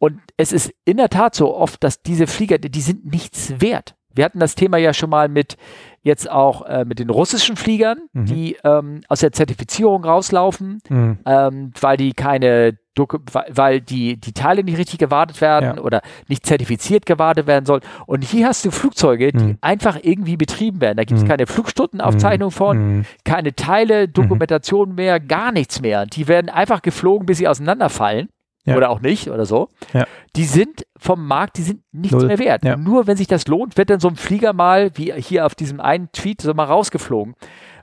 [0.00, 3.94] Und es ist in der Tat so oft, dass diese Flieger, die sind nichts wert.
[4.14, 5.56] Wir hatten das Thema ja schon mal mit
[6.02, 8.24] jetzt auch äh, mit den russischen Fliegern, mhm.
[8.24, 11.18] die ähm, aus der Zertifizierung rauslaufen, mhm.
[11.26, 15.82] ähm, weil die keine weil die, die Teile nicht richtig gewartet werden ja.
[15.82, 17.80] oder nicht zertifiziert gewartet werden sollen.
[18.04, 19.58] Und hier hast du Flugzeuge, die mhm.
[19.62, 20.98] einfach irgendwie betrieben werden.
[20.98, 21.28] Da gibt es mhm.
[21.28, 22.52] keine Flugstundenaufzeichnung mhm.
[22.52, 23.04] von, mhm.
[23.24, 26.04] keine Teile, Dokumentation mehr, gar nichts mehr.
[26.04, 28.28] Die werden einfach geflogen, bis sie auseinanderfallen
[28.64, 28.76] ja.
[28.76, 30.06] oder auch nicht oder so, ja.
[30.36, 32.26] die sind vom Markt, die sind nichts Null.
[32.26, 32.64] mehr wert.
[32.64, 32.76] Ja.
[32.76, 35.80] Nur wenn sich das lohnt, wird dann so ein Flieger mal, wie hier auf diesem
[35.80, 37.34] einen Tweet, so mal rausgeflogen.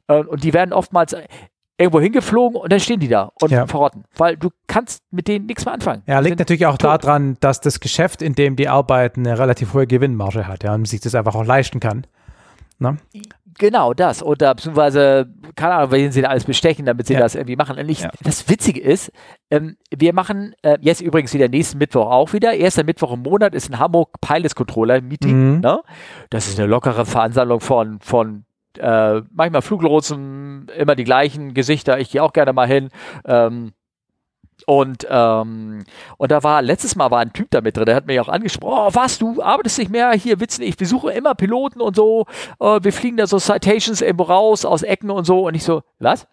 [0.08, 1.16] Äh, und die werden oftmals
[1.78, 3.68] irgendwo hingeflogen und dann stehen die da und ja.
[3.68, 6.02] verrotten, weil du kannst mit denen nichts mehr anfangen.
[6.08, 7.04] Ja, liegt natürlich auch tot.
[7.04, 10.88] daran, dass das Geschäft, in dem die arbeiten, eine relativ hohe Gewinnmarge hat, ja, und
[10.88, 12.08] sich das einfach auch leisten kann.
[12.80, 12.98] Ne?
[13.58, 14.22] Genau das.
[14.24, 17.20] Oder beziehungsweise, keine Ahnung, wen sie da alles bestechen, damit sie ja.
[17.20, 17.78] das irgendwie machen.
[17.90, 18.10] Ich, ja.
[18.24, 19.12] das Witzige ist,
[19.50, 22.54] ähm, wir machen äh, jetzt übrigens wieder nächsten Mittwoch auch wieder.
[22.54, 25.56] Erster Mittwoch im Monat ist in Hamburg Pilots Controller Meeting.
[25.56, 25.60] Mhm.
[25.62, 25.80] Ne?
[26.30, 28.46] Das ist eine lockere Veransammlung von, von
[28.78, 32.00] äh, manchmal Fluglotsen, immer die gleichen Gesichter.
[32.00, 32.90] Ich gehe auch gerne mal hin.
[33.26, 33.74] Ähm,
[34.66, 35.84] und, ähm,
[36.18, 38.30] und da war, letztes Mal war ein Typ da mit drin, der hat mich auch
[38.30, 42.26] angesprochen, oh, was, du arbeitest nicht mehr, hier witzen, ich besuche immer Piloten und so,
[42.60, 45.48] äh, wir fliegen da so Citations irgendwo raus aus Ecken und so.
[45.48, 46.28] Und ich so, was?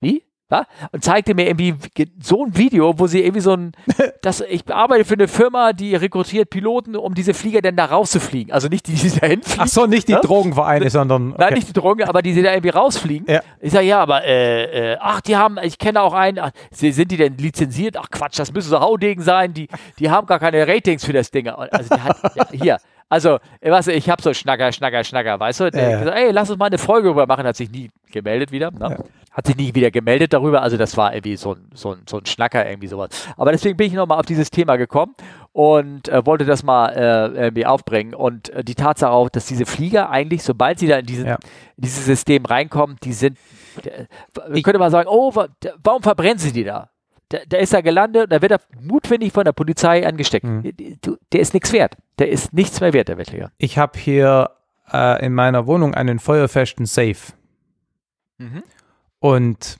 [0.00, 0.24] Wie?
[0.52, 0.66] Ja?
[0.92, 1.74] Und zeigte mir irgendwie
[2.20, 3.72] so ein Video, wo sie irgendwie so ein,
[4.22, 8.52] das, ich arbeite für eine Firma, die rekrutiert Piloten, um diese Flieger denn da rauszufliegen.
[8.52, 9.64] Also nicht die, die da hinfliegen.
[9.64, 10.20] Ach so, nicht die ja?
[10.20, 11.32] Drogenvereine, sondern.
[11.32, 11.36] Okay.
[11.42, 13.26] Nein, nicht die Drogen, aber die, die da irgendwie rausfliegen.
[13.28, 13.40] Ja.
[13.60, 17.10] Ich sage, ja, aber, äh, äh, ach, die haben, ich kenne auch einen, ach, sind
[17.10, 17.96] die denn lizenziert?
[17.96, 19.68] Ach Quatsch, das müssen so Haudegen sein, die,
[19.98, 21.48] die haben gar keine Ratings für das Ding.
[21.48, 22.78] Also die hat, ja, hier,
[23.12, 25.70] also, weißt du, ich habe so Schnacker, Schnacker, Schnacker, weißt du?
[25.70, 25.98] Der äh.
[25.98, 28.70] gesagt, ey, lass uns mal eine Folge darüber machen, hat sich nie gemeldet wieder.
[28.70, 28.78] Ne?
[28.88, 29.04] Ja.
[29.30, 30.62] Hat sich nie wieder gemeldet darüber.
[30.62, 33.10] Also, das war irgendwie so ein, so ein, so ein Schnacker, irgendwie sowas.
[33.36, 35.14] Aber deswegen bin ich nochmal auf dieses Thema gekommen
[35.52, 38.14] und äh, wollte das mal äh, irgendwie aufbringen.
[38.14, 41.34] Und äh, die Tatsache auch, dass diese Flieger eigentlich, sobald sie da in, diesen, ja.
[41.76, 43.36] in dieses System reinkommen, die sind,
[44.54, 45.34] ich könnte mal sagen, oh,
[45.84, 46.88] warum verbrennen sie die da?
[47.32, 50.46] Der, der ist da gelandet und da wird er mutwillig von der Polizei angesteckt.
[50.46, 50.62] Mhm.
[50.62, 51.96] Der, der ist nichts wert.
[52.18, 53.50] Der ist nichts mehr wert, der Wettliga.
[53.58, 54.50] Ich habe hier
[54.92, 57.16] äh, in meiner Wohnung einen feuerfesten Safe.
[58.38, 58.62] Mhm.
[59.18, 59.78] Und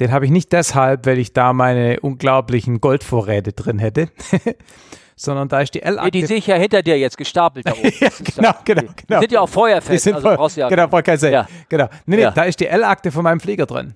[0.00, 4.08] den habe ich nicht deshalb, weil ich da meine unglaublichen Goldvorräte drin hätte,
[5.16, 6.04] sondern da ist die L-Akte.
[6.04, 7.92] Nee, die sehe ich ja hinter dir jetzt gestapelt da oben.
[7.98, 8.92] ja, genau, genau, genau.
[9.08, 9.92] Die sind ja auch feuerfest.
[9.92, 11.32] Die sind also brauchst ja genau, voll kein Safe.
[11.32, 11.48] Ja.
[11.68, 11.88] Genau.
[12.06, 12.30] Nee, nee, ja.
[12.30, 13.94] da ist die L-Akte von meinem Flieger drin.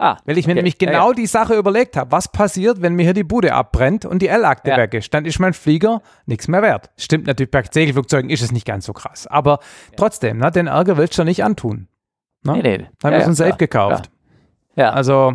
[0.00, 0.58] Ah, Weil ich mir okay.
[0.58, 1.14] nämlich genau ja, ja.
[1.14, 4.70] die Sache überlegt habe, was passiert, wenn mir hier die Bude abbrennt und die L-Akte
[4.70, 4.76] ja.
[4.76, 5.12] weg ist.
[5.12, 6.90] Dann ist mein Flieger nichts mehr wert.
[6.96, 9.26] Stimmt natürlich, bei Segelflugzeugen ist es nicht ganz so krass.
[9.26, 9.58] Aber
[9.96, 11.88] trotzdem, ne, den Ärger willst du nicht antun.
[12.44, 12.52] Ne?
[12.52, 12.86] Nee, nee.
[13.02, 14.08] Haben wir uns Safe gekauft.
[14.76, 14.90] Ja.
[14.90, 15.34] Also,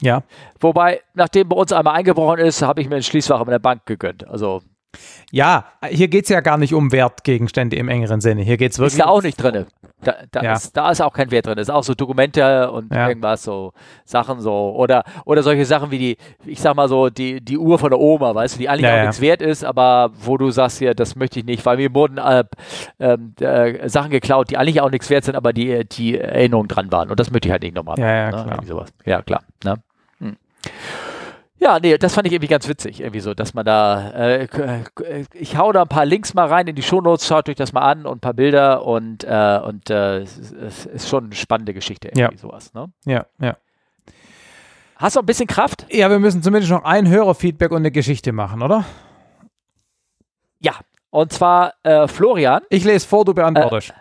[0.00, 0.22] ja.
[0.60, 3.86] Wobei, nachdem bei uns einmal eingebrochen ist, habe ich mir ein Schließfach in der Bank
[3.86, 4.26] gegönnt.
[4.28, 4.62] Also
[5.32, 8.42] ja, hier geht es ja gar nicht um Wertgegenstände im engeren Sinne.
[8.42, 8.94] Hier geht es wirklich.
[8.94, 9.66] Ist da auch nicht drin.
[10.02, 10.52] Da, da, ja.
[10.52, 11.56] ist, da ist auch kein Wert drin.
[11.56, 13.08] Das ist auch so Dokumente und ja.
[13.08, 13.72] irgendwas, so
[14.04, 14.74] Sachen so.
[14.76, 17.98] Oder, oder solche Sachen wie die, ich sag mal so, die, die Uhr von der
[17.98, 20.94] Oma, weißt du, die eigentlich ja, auch nichts wert ist, aber wo du sagst, ja,
[20.94, 22.44] das möchte ich nicht, weil mir wurden äh,
[23.00, 26.92] ähm, äh, Sachen geklaut, die eigentlich auch nichts wert sind, aber die, die Erinnerungen dran
[26.92, 27.10] waren.
[27.10, 27.98] Und das möchte ich halt nicht nochmal.
[27.98, 28.60] Ja, ja, ne?
[28.64, 28.86] klar.
[29.04, 29.42] Ja, klar.
[29.64, 29.74] Ne?
[30.20, 30.36] Hm.
[31.58, 35.24] Ja, nee, das fand ich irgendwie ganz witzig, irgendwie so, dass man da, äh, äh,
[35.32, 37.80] ich hau da ein paar Links mal rein in die Shownotes, schaut euch das mal
[37.80, 42.08] an und ein paar Bilder und, äh, und äh, es, ist schon eine spannende Geschichte,
[42.08, 42.38] irgendwie ja.
[42.38, 42.92] sowas, ne?
[43.06, 43.56] Ja, ja.
[44.96, 45.86] Hast du ein bisschen Kraft?
[45.90, 48.84] Ja, wir müssen zumindest noch ein Hörerfeedback und eine Geschichte machen, oder?
[50.60, 50.72] Ja,
[51.10, 52.62] und zwar äh, Florian.
[52.68, 53.94] Ich lese vor, du beantwortest.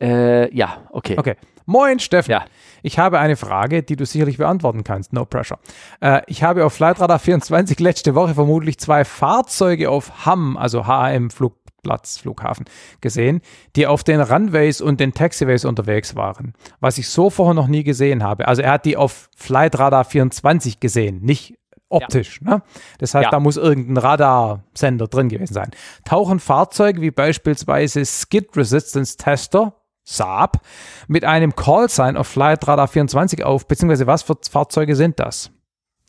[0.00, 1.16] Äh, ja, okay.
[1.18, 1.36] Okay.
[1.66, 2.30] Moin, Steffen.
[2.30, 2.44] Ja.
[2.82, 5.12] Ich habe eine Frage, die du sicherlich beantworten kannst.
[5.12, 5.58] No pressure.
[6.00, 11.30] Äh, ich habe auf Flightradar 24 letzte Woche vermutlich zwei Fahrzeuge auf HAM, also HAM
[11.30, 11.54] Flug
[11.86, 12.66] Marktplatzflughafen
[13.00, 13.40] gesehen,
[13.76, 17.84] die auf den Runways und den Taxiways unterwegs waren, was ich so vorher noch nie
[17.84, 18.48] gesehen habe.
[18.48, 21.54] Also er hat die auf Flight Radar 24 gesehen, nicht
[21.88, 22.40] optisch.
[22.44, 22.56] Ja.
[22.56, 22.62] Ne?
[22.98, 23.30] Das heißt, ja.
[23.30, 25.70] da muss irgendein Radarsender drin gewesen sein.
[26.04, 29.74] Tauchen Fahrzeuge wie beispielsweise Skid Resistance Tester,
[30.08, 30.60] Saab,
[31.08, 35.50] mit einem Callsign auf Flight Radar 24 auf, beziehungsweise was für Fahrzeuge sind das?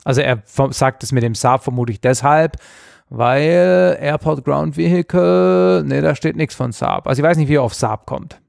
[0.03, 2.57] Also er sagt es mit dem Saab vermutlich deshalb,
[3.09, 7.07] weil Airport Ground Vehicle, ne, da steht nichts von Saab.
[7.07, 8.39] Also ich weiß nicht, wie er auf Saab kommt.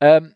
[0.00, 0.34] Ähm,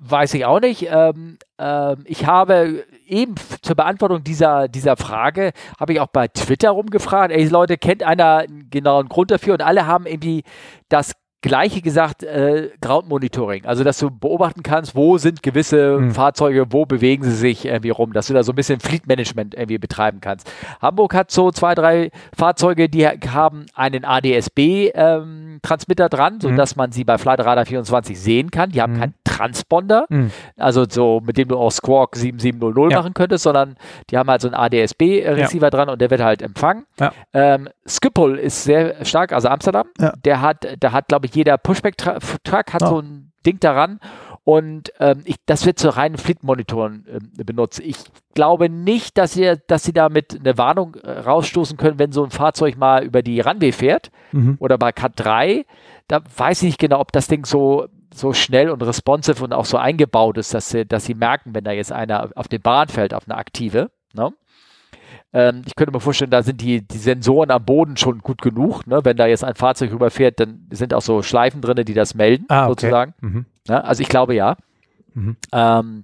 [0.00, 0.88] weiß ich auch nicht.
[0.90, 6.70] Ähm, ähm, ich habe eben zur Beantwortung dieser, dieser Frage, habe ich auch bei Twitter
[6.70, 9.54] rumgefragt, ey Leute, kennt einer einen genauen Grund dafür?
[9.54, 10.42] Und alle haben irgendwie
[10.88, 11.12] das
[11.42, 13.64] Gleiche gesagt, äh, Ground Monitoring.
[13.64, 16.12] Also, dass du beobachten kannst, wo sind gewisse mhm.
[16.12, 19.54] Fahrzeuge, wo bewegen sie sich irgendwie rum, dass du da so ein bisschen Fleet Management
[19.54, 20.48] irgendwie betreiben kannst.
[20.80, 26.80] Hamburg hat so zwei, drei Fahrzeuge, die haben einen ADSB-Transmitter ähm, dran, sodass mhm.
[26.80, 28.70] man sie bei Flight Radar 24 sehen kann.
[28.70, 29.00] Die haben mhm.
[29.00, 30.30] keinen Transponder, hm.
[30.56, 32.98] also so, mit dem du auch Squawk 7700 ja.
[32.98, 33.76] machen könntest, sondern
[34.10, 35.70] die haben halt so einen ADSB-Receiver ja.
[35.70, 36.84] dran und der wird halt empfangen.
[37.00, 37.12] Ja.
[37.32, 39.86] Ähm, Schiphol ist sehr stark, also Amsterdam.
[40.24, 42.86] Der hat, der hat, glaube ich, jeder Pushback-Truck hat oh.
[42.86, 43.98] so ein Ding daran
[44.44, 47.06] und ähm, ich, das wird zur reinen Fleet-Monitoren
[47.38, 47.78] äh, benutzt.
[47.78, 47.96] Ich
[48.34, 52.30] glaube nicht, dass sie, dass sie damit eine Warnung äh, rausstoßen können, wenn so ein
[52.30, 54.56] Fahrzeug mal über die Runway fährt mhm.
[54.58, 55.64] oder bei Cat 3.
[56.08, 59.64] Da weiß ich nicht genau, ob das Ding so, so schnell und responsive und auch
[59.64, 62.88] so eingebaut ist, dass sie, dass sie merken, wenn da jetzt einer auf die Bahn
[62.88, 63.92] fällt, auf eine aktive.
[64.12, 64.32] Ne?
[65.34, 68.86] Ähm, ich könnte mir vorstellen, da sind die, die Sensoren am Boden schon gut genug.
[68.86, 69.00] Ne?
[69.04, 72.44] Wenn da jetzt ein Fahrzeug rüberfährt, dann sind auch so Schleifen drin, die das melden,
[72.48, 72.68] ah, okay.
[72.68, 73.14] sozusagen.
[73.20, 73.46] Mhm.
[73.66, 74.56] Ja, also ich glaube ja.
[75.14, 75.36] Mhm.
[75.52, 76.02] Ähm,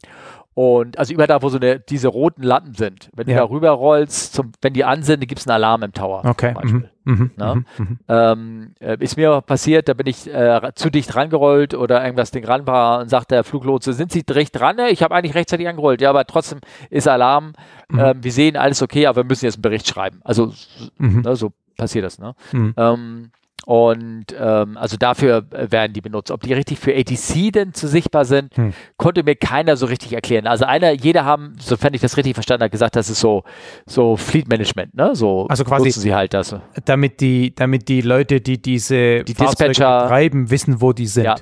[0.54, 3.10] und also über da, wo so eine, diese roten Latten sind.
[3.14, 3.34] Wenn ja.
[3.34, 6.24] du da rüber rollst, zum, wenn die an sind, gibt es einen Alarm im Tower.
[6.24, 6.54] Okay.
[6.62, 6.88] Mhm.
[7.08, 7.30] Mhm.
[7.36, 7.64] Ne?
[7.78, 7.98] Mhm.
[8.06, 12.44] Ähm, äh, ist mir passiert, da bin ich äh, zu dicht rangerollt oder irgendwas Ding
[12.44, 14.76] ran war und sagt der Fluglotse, sind Sie dicht dran?
[14.90, 16.02] Ich habe eigentlich rechtzeitig angerollt.
[16.02, 16.60] Ja, aber trotzdem
[16.90, 17.54] ist Alarm.
[17.88, 17.98] Mhm.
[17.98, 20.20] Ähm, wir sehen alles okay, aber wir müssen jetzt einen Bericht schreiben.
[20.22, 20.52] Also
[20.98, 21.22] mhm.
[21.22, 22.18] ne, so passiert das.
[22.18, 22.34] Ne?
[22.52, 22.74] Mhm.
[22.76, 23.30] Ähm,
[23.66, 26.30] und ähm, also dafür äh, werden die benutzt.
[26.30, 28.72] Ob die richtig für ATC denn zu sichtbar sind, hm.
[28.96, 30.46] konnte mir keiner so richtig erklären.
[30.46, 33.44] Also einer, jeder haben, sofern ich das richtig verstanden habe, gesagt, das ist so,
[33.86, 35.14] so Fleet Management, ne?
[35.14, 36.54] So also quasi nutzen sie halt das.
[36.84, 41.24] Damit die, damit die Leute, die diese die Fahrzeuge Dispatcher betreiben, wissen, wo die sind.
[41.24, 41.36] Ja.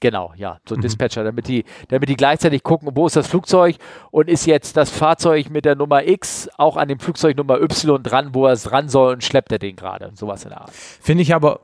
[0.00, 0.80] Genau, ja, so mhm.
[0.80, 3.76] Dispatcher, damit die, damit die gleichzeitig gucken, wo ist das Flugzeug
[4.10, 8.02] und ist jetzt das Fahrzeug mit der Nummer X auch an dem Flugzeug Nummer Y
[8.02, 10.10] dran, wo er es dran soll und schleppt er den gerade.
[10.14, 10.70] Sowas in der Art.
[10.72, 11.60] Finde ich aber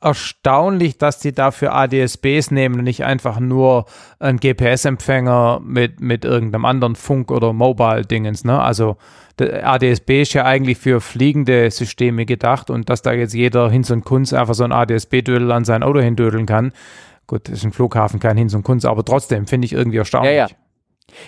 [0.00, 3.86] erstaunlich, dass die dafür ADSBs nehmen und nicht einfach nur
[4.18, 8.44] einen GPS-Empfänger mit, mit irgendeinem anderen Funk- oder Mobile-Dingens.
[8.44, 8.60] Ne?
[8.60, 8.96] Also
[9.40, 14.04] ADSB ist ja eigentlich für fliegende Systeme gedacht und dass da jetzt jeder Hinz und
[14.04, 16.72] Kunz einfach so ein ADSB-Dödel an sein Auto hindödeln kann,
[17.26, 20.34] Gut, das ist ein Flughafen, kein Hinz und Kunst, aber trotzdem finde ich irgendwie erstaunlich.
[20.34, 20.54] Ja, ja.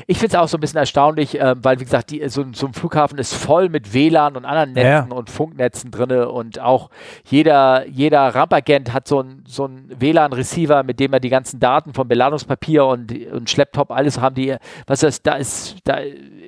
[0.06, 2.66] Ich finde es auch so ein bisschen erstaunlich, äh, weil, wie gesagt, die, so, so,
[2.66, 5.16] ein Flughafen ist voll mit WLAN und anderen Netzen ja.
[5.16, 6.90] und Funknetzen drin und auch
[7.24, 9.68] jeder, jeder Rampagent hat so ein, so
[9.98, 14.56] WLAN-Receiver, mit dem er die ganzen Daten vom Beladungspapier und, und Schlepptop, alles haben die,
[14.86, 15.98] was ist, da ist, da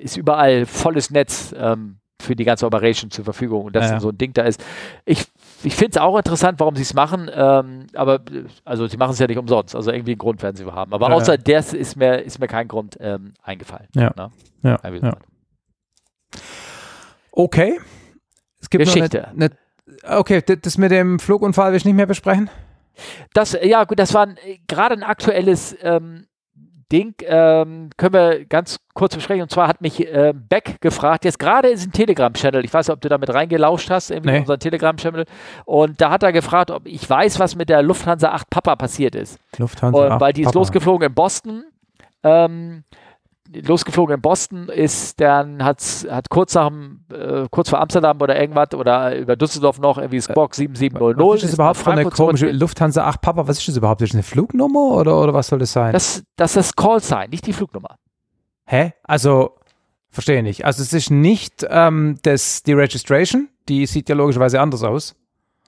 [0.03, 4.01] ist überall volles Netz ähm, für die ganze Operation zur Verfügung und dass ja.
[4.01, 4.65] so ein Ding da ist.
[5.05, 5.27] Ich
[5.67, 8.21] ich finde es auch interessant, warum sie es machen, ähm, aber
[8.65, 10.93] also sie machen es ja nicht umsonst, also irgendwie einen Grund werden sie haben.
[10.93, 11.39] Aber ja, außer ja.
[11.39, 13.89] das ist mir, ist mir kein Grund ähm, eingefallen.
[13.97, 14.13] Ja.
[14.17, 14.31] Ne?
[14.63, 14.79] ja.
[14.85, 15.17] ja.
[17.33, 17.81] Okay.
[18.61, 19.27] Es gibt Geschichte.
[19.29, 19.51] Eine,
[20.07, 22.49] eine, okay, das mit dem Flugunfall will ich nicht mehr besprechen.
[23.35, 24.29] Das, ja, gut, das war
[24.69, 26.29] gerade ein aktuelles ähm,
[26.93, 29.43] Ding ähm, können wir ganz kurz besprechen.
[29.43, 32.65] Und zwar hat mich äh, Beck gefragt, jetzt gerade ist ein Telegram-Channel.
[32.65, 34.37] Ich weiß nicht, ob du damit reingelauscht hast, irgendwie nee.
[34.37, 35.25] in unseren Telegram-Channel.
[35.65, 39.15] Und da hat er gefragt, ob ich weiß, was mit der Lufthansa 8 Papa passiert
[39.15, 39.39] ist.
[39.59, 40.59] Lufthansa Und, 8 Weil die ist Papa.
[40.59, 41.65] losgeflogen in Boston.
[42.23, 42.85] Ähm,
[43.53, 46.71] losgeflogen in Boston ist, dann hat's, hat kurz nach
[47.13, 51.19] äh, kurz vor Amsterdam oder irgendwas oder über Düsseldorf noch irgendwie Spock 7700.
[51.19, 53.49] Was ist das überhaupt für eine komische Lufthansa 8 Papa?
[53.49, 54.03] Was ist das überhaupt?
[54.03, 55.93] Ist das eine Flugnummer oder, oder was soll das sein?
[55.93, 57.97] Das, das ist Call Sign, nicht die Flugnummer.
[58.67, 58.93] Hä?
[59.05, 59.57] Also,
[60.11, 60.65] verstehe nicht.
[60.65, 65.15] Also es ist nicht ähm, das, die Registration, die sieht ja logischerweise anders aus.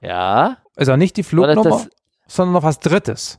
[0.01, 0.59] Ja.
[0.77, 1.87] Also nicht die Flugnummer,
[2.27, 3.39] sondern noch was Drittes.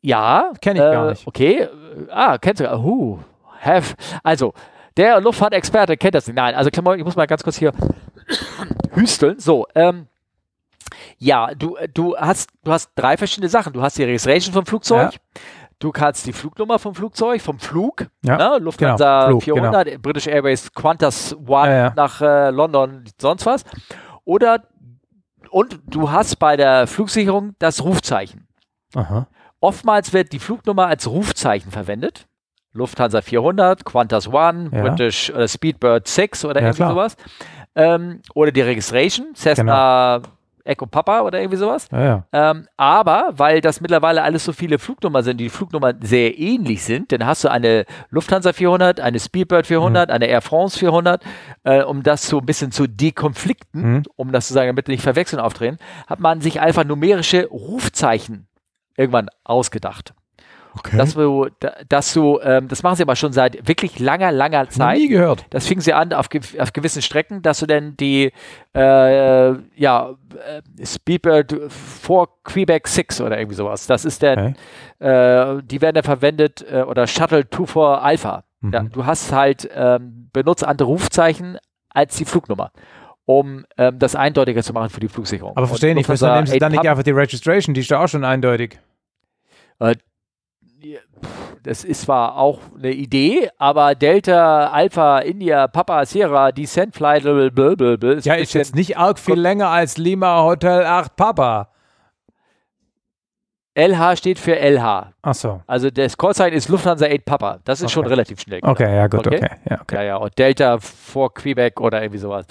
[0.00, 0.52] Ja.
[0.60, 1.26] Kenne ich äh, gar nicht.
[1.26, 1.68] Okay.
[2.10, 2.72] Ah, kennst du.
[2.72, 3.18] Uh,
[3.60, 3.94] have.
[4.22, 4.54] Also,
[4.96, 6.36] der Luftfahrtexperte kennt das nicht.
[6.36, 7.72] Nein, also ich muss mal ganz kurz hier
[8.92, 9.38] hüsteln.
[9.38, 10.06] So, ähm,
[11.18, 13.72] ja, du, du, hast, du hast drei verschiedene Sachen.
[13.72, 15.12] Du hast die Registration vom Flugzeug.
[15.12, 15.20] Ja.
[15.78, 18.58] Du kannst die Flugnummer vom Flugzeug, vom Flug, ja, ne?
[18.58, 19.98] Lufthansa genau, Flug, 400, genau.
[20.02, 23.64] British Airways Qantas One ja, nach äh, London, sonst was.
[24.26, 24.64] Oder
[25.50, 28.46] und du hast bei der Flugsicherung das Rufzeichen.
[28.94, 29.26] Aha.
[29.60, 32.26] Oftmals wird die Flugnummer als Rufzeichen verwendet.
[32.72, 34.82] Lufthansa 400, Qantas One, Ja.
[34.82, 36.90] British äh, Speedbird 6 oder Ja, irgendwie klar.
[36.92, 37.16] sowas.
[37.74, 40.22] Ähm, oder die Registration, Cessna
[40.62, 41.88] Echo Papa oder irgendwie sowas.
[41.90, 42.24] Ja, ja.
[42.32, 47.10] Ähm, aber weil das mittlerweile alles so viele Flugnummern sind, die Flugnummern sehr ähnlich sind,
[47.12, 50.14] dann hast du eine Lufthansa 400, eine Speedbird 400, Mhm.
[50.14, 51.24] eine Air France 400,
[51.64, 54.02] äh, um das so ein bisschen zu dekonflikten, Mhm.
[54.16, 58.46] um das zu sagen, damit nicht Verwechseln auftreten, hat man sich einfach numerische Rufzeichen
[59.00, 60.12] irgendwann ausgedacht.
[60.78, 60.96] Okay.
[60.98, 64.68] Dass du, da- dass du ähm, das machen sie aber schon seit wirklich langer, langer
[64.68, 64.98] Zeit.
[64.98, 65.44] nie gehört.
[65.50, 66.28] Das fing sie an auf,
[66.60, 68.30] auf gewissen Strecken, dass du dann die
[68.76, 73.88] äh, ja, äh, Speedbird 4 Quebec 6 oder irgendwie sowas.
[73.88, 74.54] Das ist dann,
[75.00, 78.44] äh, die werden dann verwendet äh, oder Shuttle 24 Alpha.
[78.60, 78.72] Mhm.
[78.72, 81.58] Ja, du hast halt ähm, benutzt andere Rufzeichen
[81.88, 82.70] als die Flugnummer,
[83.24, 85.56] um ähm, das eindeutiger zu machen für die Flugsicherung.
[85.56, 87.74] Aber verstehe nicht, Lufthansa wieso nehmen sie dann 8 nicht einfach die Registration?
[87.74, 88.78] Die ist doch auch schon eindeutig.
[91.62, 98.12] Das ist zwar auch eine Idee, aber Delta, Alpha, India, Papa, Sierra, Descent Flight, blablabla,
[98.12, 101.68] ist Ja, ist jetzt nicht arg viel länger als Lima Hotel 8 Papa.
[103.74, 105.12] LH steht für LH.
[105.22, 105.62] Ach so.
[105.66, 107.58] Also das Callsign ist Lufthansa 8 Papa.
[107.64, 108.10] Das ist schon Okay.
[108.10, 108.60] relativ schnell.
[108.60, 108.72] genau.
[108.72, 109.36] Okay, ja, gut, Okay.
[109.36, 109.50] okay.
[109.68, 109.94] Ja, okay.
[109.96, 110.16] Ja, ja.
[110.16, 112.46] Und Delta vor Quebec oder irgendwie sowas.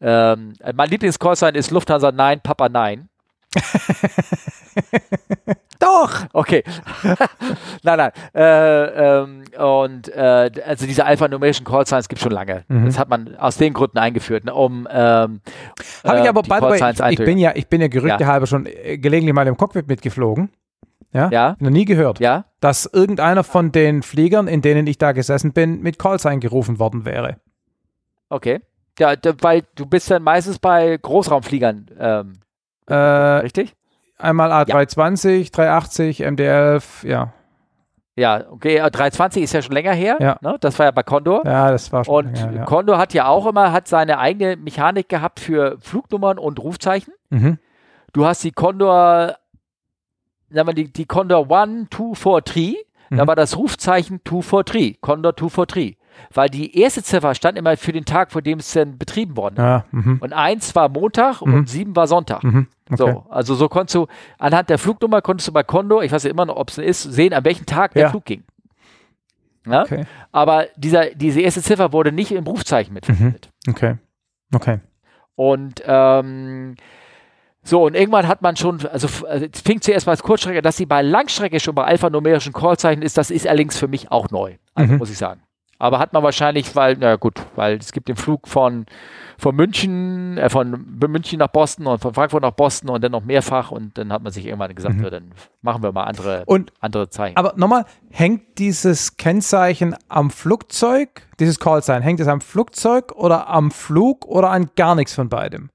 [0.00, 3.08] Ähm, mein Lieblings-Callsign ist Lufthansa 9, Papa 9.
[5.82, 6.26] Doch!
[6.32, 6.62] Okay.
[7.82, 8.10] nein, nein.
[8.34, 12.64] Äh, ähm, und äh, also diese alphanumerischen Callsigns gibt es schon lange.
[12.68, 12.86] Mhm.
[12.86, 15.40] Das hat man aus den Gründen eingeführt, ne, um ähm,
[16.04, 18.26] Habe ich äh, aber, by the way, ich, ich, bin ja, ich bin ja Gerüchte
[18.26, 20.50] halber schon äh, gelegentlich mal im Cockpit mitgeflogen.
[21.12, 21.28] Ja?
[21.30, 22.46] Ja, Noch nie gehört, ja.
[22.60, 27.04] dass irgendeiner von den Fliegern, in denen ich da gesessen bin, mit Callsign gerufen worden
[27.04, 27.36] wäre.
[28.30, 28.60] Okay.
[28.98, 32.32] Ja, weil du bist dann meistens bei Großraumfliegern, ähm,
[32.86, 33.74] Äh, richtig?
[34.22, 37.32] Einmal A320, 380, MD-11, ja.
[38.14, 38.76] Ja, okay.
[38.76, 40.18] äh, 320 ist ja schon länger her.
[40.20, 40.36] Ja.
[40.42, 40.56] Ne?
[40.60, 41.42] Das war ja bei Condor.
[41.46, 42.26] Ja, das war schon.
[42.26, 42.64] Und ja, ja.
[42.64, 47.14] Condor hat ja auch immer hat seine eigene Mechanik gehabt für Flugnummern und Rufzeichen.
[47.30, 47.58] Mhm.
[48.12, 49.36] Du hast die Condor,
[50.50, 52.74] sagen wir die, die Condor 1, 2, 4, 3.
[53.16, 54.96] Da war das Rufzeichen 2, 4, 3.
[55.00, 55.96] Condor 2, 4, 3.
[56.34, 59.54] Weil die erste Ziffer stand immer für den Tag, vor dem es dann betrieben worden
[59.54, 59.62] ist.
[59.62, 60.18] Ja, mhm.
[60.20, 61.54] Und eins war Montag Mhm.
[61.54, 62.44] und sieben war Sonntag.
[62.44, 62.68] Mhm.
[62.92, 63.12] Okay.
[63.12, 64.06] So, also so konntest du,
[64.38, 67.02] anhand der Flugnummer konntest du bei Condor, ich weiß ja immer noch, ob es ist,
[67.02, 68.10] sehen, an welchem Tag der Ja.
[68.10, 68.42] Flug ging.
[69.66, 69.82] Ja?
[69.82, 70.04] Okay.
[70.32, 73.50] Aber dieser, diese erste Ziffer wurde nicht im Rufzeichen mit verwendet.
[73.68, 73.96] Okay.
[74.54, 74.80] Okay.
[75.36, 76.74] Und ähm,
[77.62, 80.76] so, und irgendwann hat man schon, also also es fing zuerst mal als Kurzstrecke, dass
[80.76, 84.56] sie bei Langstrecke schon bei alphanumerischen Callzeichen ist, das ist allerdings für mich auch neu,
[84.74, 84.98] also Mhm.
[84.98, 85.42] muss ich sagen.
[85.82, 88.86] Aber hat man wahrscheinlich, weil, na gut, weil es gibt den Flug von,
[89.36, 93.24] von München, äh, von München nach Boston und von Frankfurt nach Boston und dann noch
[93.24, 95.02] mehrfach und dann hat man sich irgendwann gesagt, Mhm.
[95.02, 97.36] ja, dann machen wir mal andere, Und andere Zeichen.
[97.36, 103.72] Aber nochmal, hängt dieses Kennzeichen am Flugzeug, dieses Callsign, hängt es am Flugzeug oder am
[103.72, 105.70] Flug oder an gar nichts von beidem?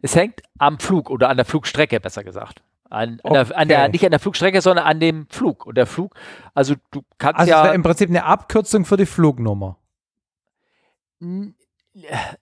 [0.00, 2.62] Es hängt am Flug oder an der Flugstrecke, besser gesagt.
[2.88, 3.88] An, an, der, an der, Okay.
[3.92, 5.66] nicht an der Flugstrecke, sondern an dem Flug.
[5.66, 6.14] Und der Flug,
[6.54, 7.64] also du kannst Also ja.
[7.64, 9.76] wäre im Prinzip eine Abkürzung für die Flugnummer.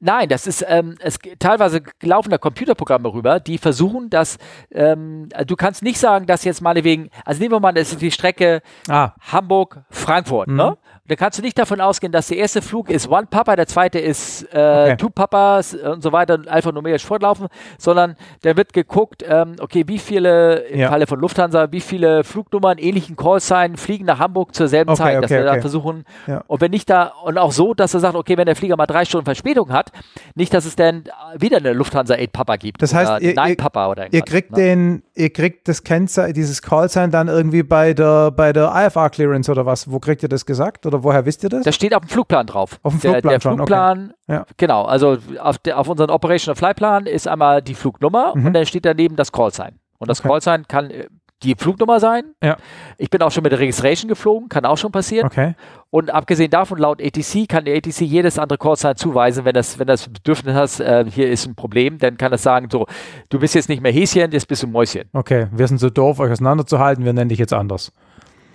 [0.01, 4.37] Nein, das ist ähm, es teilweise laufen da Computerprogramme rüber, die versuchen, dass
[4.73, 8.03] ähm, also du kannst nicht sagen, dass jetzt meinetwegen, also nehmen wir mal, das ist
[8.03, 10.57] die Strecke Ah, Hamburg-Frankfurt, Mhm.
[10.57, 10.79] ne?
[11.07, 13.99] Da kannst du nicht davon ausgehen, dass der erste Flug ist One Papa, der zweite
[13.99, 14.97] ist äh, Okay.
[14.97, 17.49] Two Papas und so weiter, alphanumerisch fortlaufen,
[17.79, 20.89] sondern da wird geguckt, ähm, okay, wie viele, im Ja.
[20.89, 25.17] Falle von Lufthansa, wie viele Flugnummern, ähnlichen Callsign fliegen nach Hamburg zur selben Okay, Zeit,
[25.23, 26.43] dass okay, wir da versuchen, Ja.
[26.47, 28.87] und wenn nicht da, und auch so, dass er sagt, okay, wenn der Flieger mal
[28.87, 29.91] drei Stunden Verspätung hat,
[30.35, 31.05] nicht, dass es dann
[31.39, 32.81] wieder eine Lufthansa 8 Papa gibt.
[32.81, 34.57] Das heißt, oder ihr- ihr- Papa oder ihr kriegt ne?
[34.57, 39.51] den, ihr kriegt das Kennzeichen, dieses Callsign dann irgendwie bei der, bei der IFR Clearance
[39.51, 39.91] oder was?
[39.91, 40.87] Wo kriegt ihr das gesagt?
[40.87, 41.65] Oder woher wisst ihr das?
[41.65, 42.79] Das steht auf dem Flugplan drauf.
[42.83, 43.57] Auf dem der, Flugplan der schon, okay.
[43.59, 44.47] Flugplan, Ja.
[44.57, 48.47] genau, also auf, der, auf unserem Operational Flyplan ist einmal die Flugnummer Mhm.
[48.47, 49.79] und dann steht daneben das Callsign.
[49.99, 50.29] Und das Okay.
[50.29, 51.07] Callsign kann äh,
[51.43, 52.25] die Flugnummer sein.
[52.43, 52.57] Ja.
[52.97, 55.27] Ich bin auch schon mit der Registration geflogen, kann auch schon passieren.
[55.27, 55.55] Okay.
[55.91, 59.87] Und abgesehen davon, laut ATC kann der ATC jedes andere Callsign zuweisen, wenn das, wenn
[59.87, 62.87] das Bedürfnis hast, äh, hier ist ein Problem, dann kann es sagen, so,
[63.29, 65.11] du bist jetzt nicht mehr Häschen, jetzt bist du Mäuschen.
[65.13, 65.49] Okay.
[65.53, 67.93] Wir sind so doof, euch auseinanderzuhalten, wir nennen dich jetzt anders.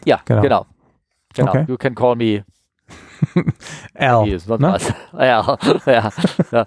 [0.06, 0.42] Ja, Genau.
[0.42, 0.66] genau.
[1.34, 1.52] Genau.
[1.52, 1.66] Okay.
[1.68, 2.44] You can call me
[3.94, 4.24] L.
[4.26, 4.74] hier, sonst ne?
[4.74, 4.94] was.
[5.14, 6.10] Ja, ja,
[6.52, 6.66] ja.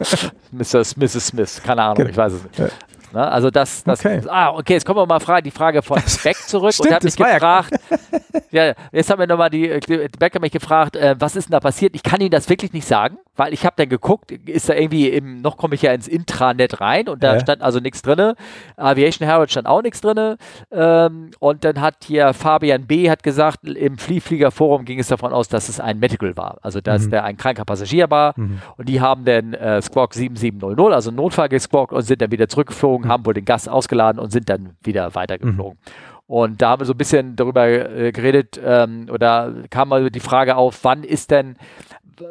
[0.53, 0.83] Mr.
[0.97, 1.27] Mrs.
[1.27, 2.11] Smith, keine Ahnung, Genau.
[2.11, 2.77] ich weiß es nicht.
[3.13, 4.23] Ne, also das, das Okay.
[4.29, 6.97] ah, okay, jetzt kommen wir mal frage, die Frage von Beck zurück und Stimmt, er
[6.97, 7.75] hat mich ja- gefragt,
[8.51, 11.61] ja, jetzt haben wir nochmal die, die Becker mich gefragt, äh, was ist denn da
[11.61, 11.95] passiert?
[11.95, 15.09] Ich kann Ihnen das wirklich nicht sagen, weil ich habe dann geguckt, ist da irgendwie
[15.09, 17.41] im, noch komme ich ja ins Intranet rein und da ja.
[17.41, 18.35] stand also nichts drin.
[18.77, 20.37] Aviation Herald stand auch nichts drin.
[20.71, 23.11] Ähm, und dann hat hier Fabian B.
[23.11, 26.59] hat gesagt, im Fliehfliegerforum ging es davon aus, dass es ein Medical war.
[26.63, 27.11] Also dass mhm.
[27.11, 28.35] der ein kranker Passagier war.
[28.37, 28.61] Mhm.
[28.77, 33.02] Und die haben dann äh, Squawk 7700, also Notfall gesquawkt und sind dann wieder zurückgeflogen,
[33.05, 33.09] mhm.
[33.09, 35.79] haben wohl den Gast ausgeladen und sind dann wieder weitergeflogen.
[35.85, 35.93] Mhm.
[36.27, 40.21] Und da haben wir so ein bisschen darüber äh, geredet ähm, oder kam mal die
[40.21, 41.57] Frage auf, wann ist denn,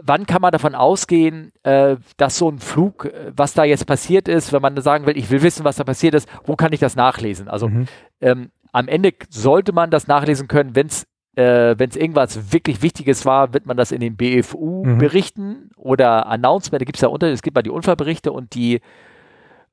[0.01, 4.27] wann kann man davon ausgehen, äh, dass so ein Flug, äh, was da jetzt passiert
[4.27, 6.79] ist, wenn man sagen will, ich will wissen, was da passiert ist, wo kann ich
[6.79, 7.47] das nachlesen?
[7.47, 7.85] Also mhm.
[8.21, 12.81] ähm, am Ende sollte man das nachlesen können, wenn es äh, wenn es irgendwas wirklich
[12.81, 14.97] Wichtiges war, wird man das in den BFU mhm.
[14.97, 16.81] berichten oder Announcement.
[16.81, 18.81] Da gibt es ja unter, es gibt mal die Unfallberichte und die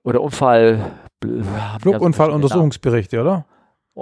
[0.08, 0.90] oder Unfall
[1.82, 3.44] Flugunfalluntersuchungsberichte, oder?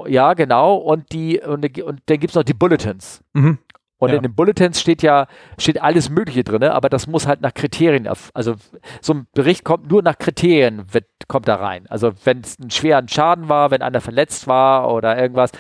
[0.07, 0.77] Ja, genau.
[0.77, 3.23] Und die, und, und dann gibt es noch die Bulletins.
[3.33, 3.59] Mhm.
[3.99, 4.17] Und ja.
[4.17, 5.27] in den Bulletins steht ja,
[5.59, 8.55] steht alles Mögliche drin, aber das muss halt nach Kriterien, also
[9.01, 11.87] so ein Bericht kommt nur nach Kriterien, wird, kommt da rein.
[11.89, 15.51] Also wenn es einen schweren Schaden war, wenn einer verletzt war oder irgendwas.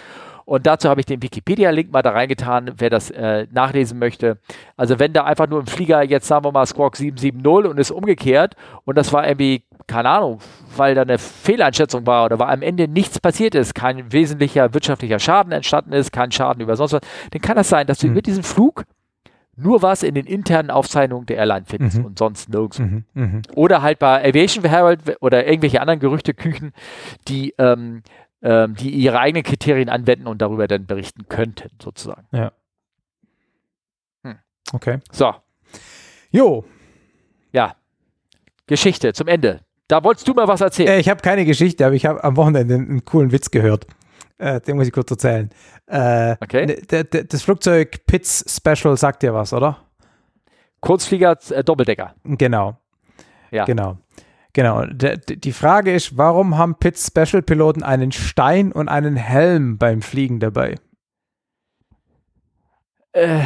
[0.45, 4.39] Und dazu habe ich den Wikipedia-Link mal da reingetan, wer das äh, nachlesen möchte.
[4.77, 7.91] Also wenn da einfach nur ein Flieger, jetzt sagen wir mal Squawk 770 und ist
[7.91, 8.55] umgekehrt
[8.85, 10.41] und das war irgendwie keine Ahnung,
[10.77, 15.19] weil da eine Fehleinschätzung war oder weil am Ende nichts passiert ist, kein wesentlicher wirtschaftlicher
[15.19, 18.13] Schaden entstanden ist, kein Schaden über sonst was, dann kann das sein, dass du mhm.
[18.13, 18.85] über diesen Flug
[19.57, 22.05] nur was in den internen Aufzeichnungen der Airline findest mhm.
[22.05, 22.79] und sonst nirgends.
[22.79, 23.05] Mhm.
[23.15, 23.43] Mhm.
[23.55, 26.73] Oder halt bei Aviation Herald oder irgendwelche anderen Gerüchteküchen,
[27.27, 28.03] die, ähm,
[28.43, 32.27] ähm, die ihre eigenen Kriterien anwenden und darüber dann berichten könnten, sozusagen.
[32.33, 32.53] Ja.
[34.25, 34.37] Hm.
[34.73, 34.99] Okay.
[35.11, 35.33] So.
[36.31, 36.65] Jo.
[37.53, 37.77] Ja.
[38.67, 39.61] Geschichte zum Ende.
[39.89, 40.89] Da wolltest du mal was erzählen.
[40.89, 43.87] Äh, ich habe keine Geschichte, aber ich habe am Wochenende einen, coolen Witz gehört.
[44.39, 45.51] Äh, den muss ich kurz erzählen.
[45.87, 46.83] Äh, okay.
[47.29, 49.79] Das Flugzeug Pitts Special sagt dir was, oder?
[50.81, 52.15] Kurzflieger äh, Doppeldecker.
[52.25, 52.77] Genau.
[53.51, 53.65] Ja.
[53.65, 53.99] Genau.
[54.53, 54.85] Genau.
[54.87, 60.41] die Frage ist, warum haben Pitts Special Piloten einen Stein und einen Helm beim Fliegen
[60.41, 60.77] dabei?
[63.13, 63.41] Äh,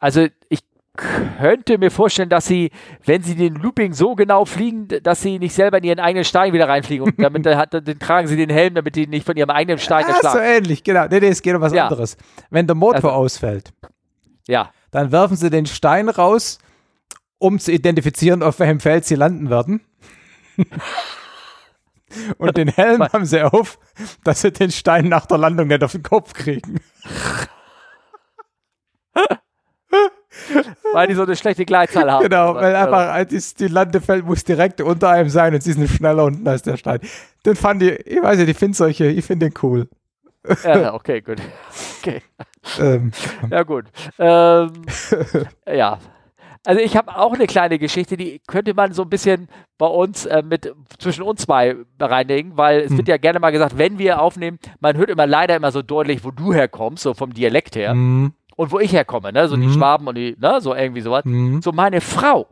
[0.00, 0.60] also ich
[0.96, 2.70] könnte mir vorstellen, dass sie,
[3.04, 6.52] wenn sie den Looping so genau fliegen, dass sie nicht selber in ihren eigenen Stein
[6.52, 7.04] wieder reinfliegen.
[7.04, 10.06] Und damit hat, dann tragen sie den Helm, damit die nicht von ihrem eigenen Stein
[10.06, 10.38] erschlagen.
[10.38, 11.06] so ähnlich, genau.
[11.08, 11.84] Nee, nee, es geht um was ja.
[11.84, 12.16] anderes.
[12.50, 13.72] Wenn der Motor also, ausfällt,
[14.46, 14.70] ja.
[14.90, 16.58] dann werfen sie den Stein raus,
[17.38, 19.80] um zu identifizieren, auf welchem Feld sie landen werden.
[22.38, 23.78] Und den Helm haben sie auf,
[24.22, 26.80] dass sie den Stein nach der Landung nicht auf den Kopf kriegen.
[30.92, 32.22] Weil die so eine schlechte Gleitzahl haben.
[32.22, 36.46] Genau, weil einfach die, Landefeld muss direkt unter einem sein und sie sind schneller unten
[36.46, 37.00] als der Stein.
[37.44, 39.88] Den fand ich, ich weiß nicht, ich finde solche, ich finde den cool.
[40.64, 41.38] Ja, okay, gut.
[42.00, 42.20] Okay.
[42.78, 43.12] Ähm.
[43.50, 43.86] Ja, gut.
[44.18, 44.70] Ähm,
[45.66, 45.98] ja.
[46.66, 49.48] Also ich habe auch eine kleine Geschichte, die könnte man so ein bisschen
[49.78, 52.98] bei uns äh, mit zwischen uns zwei reinlegen, weil es hm.
[52.98, 56.24] wird ja gerne mal gesagt, wenn wir aufnehmen, man hört immer leider immer so deutlich,
[56.24, 57.92] wo du herkommst, so vom Dialekt her.
[57.92, 59.48] Hm und wo ich herkomme, ne?
[59.48, 59.62] So mhm.
[59.62, 60.60] die Schwaben und die, ne?
[60.60, 61.24] So irgendwie sowas.
[61.24, 61.62] Mhm.
[61.62, 62.46] So meine Frau.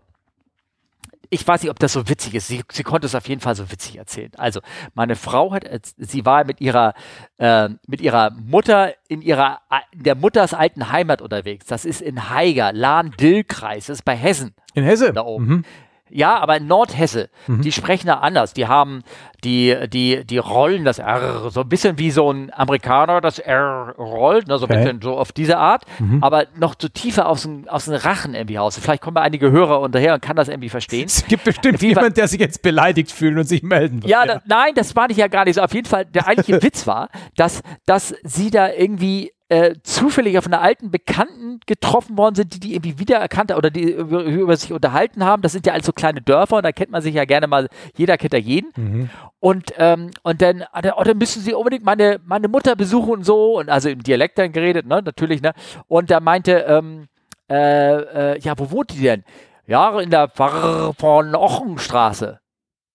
[1.30, 2.48] Ich weiß nicht, ob das so witzig ist.
[2.48, 4.30] Sie, sie konnte es auf jeden Fall so witzig erzählen.
[4.36, 4.60] Also,
[4.92, 5.64] meine Frau hat,
[5.96, 6.92] sie war mit ihrer,
[7.38, 9.60] äh, mit ihrer Mutter in ihrer,
[9.92, 11.64] in der Mutters alten Heimat unterwegs.
[11.66, 13.86] Das ist in Haiger, Lahn-Dill-Kreis.
[13.86, 14.54] Das ist bei Hessen.
[14.74, 15.14] In Hessen?
[15.14, 15.46] Da oben.
[15.46, 15.64] Mhm.
[16.14, 17.62] Ja, aber in Nordhesse, mhm.
[17.62, 18.52] die sprechen da anders.
[18.52, 19.02] Die haben,
[19.44, 23.94] die, die, die rollen das R so ein bisschen wie so ein Amerikaner das R
[23.98, 24.74] rollt, ne, so okay.
[24.74, 26.22] ein bisschen so auf diese Art, mhm.
[26.22, 28.78] aber noch so tiefer aus dem, aus dem Rachen irgendwie raus.
[28.80, 31.06] Vielleicht kommen einige Hörer unterher und kann das irgendwie verstehen.
[31.06, 34.10] Es gibt bestimmt wie jemand, der sich jetzt beleidigt fühlt und sich melden wird.
[34.10, 34.34] Ja, ja.
[34.34, 35.62] Da, nein, das war ich ja gar nicht so.
[35.62, 40.46] Auf jeden Fall, der eigentliche Witz war, dass, dass sie da irgendwie äh, zufällig auf
[40.46, 44.56] einer alten Bekannten getroffen worden sind, die die irgendwie wiedererkannt haben oder die über, über,
[44.56, 45.42] sich unterhalten haben.
[45.42, 47.68] Das sind ja alles so kleine Dörfer und da kennt man sich ja gerne mal,
[47.94, 48.72] jeder kennt ja jeden.
[48.76, 49.10] Mhm.
[49.40, 53.58] Und, ähm, und dann, oh, dann müssen sie unbedingt meine, meine Mutter besuchen und so.
[53.58, 55.52] Und also im Dialekt dann geredet, ne, natürlich, ne.
[55.86, 57.08] Und da meinte, ähm,
[57.50, 59.22] äh, äh, ja, wo wohnt die denn?
[59.66, 62.40] Ja, in der Pfarr von Ochenstraße.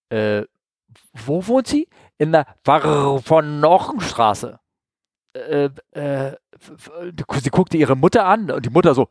[0.08, 0.42] Äh,
[1.12, 1.88] wo wohnt sie?
[2.16, 4.58] In der Pfarr von Ochenstraße.
[5.34, 6.32] Äh, äh,
[7.42, 9.08] sie guckte ihre Mutter an und die Mutter so,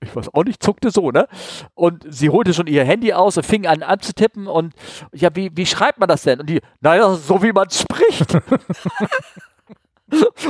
[0.00, 1.28] ich weiß auch nicht, zuckte so, ne?
[1.74, 4.74] Und sie holte schon ihr Handy aus und fing an anzutippen und
[5.12, 6.40] ja, wie, wie schreibt man das denn?
[6.40, 8.34] Und die, naja, so wie man spricht.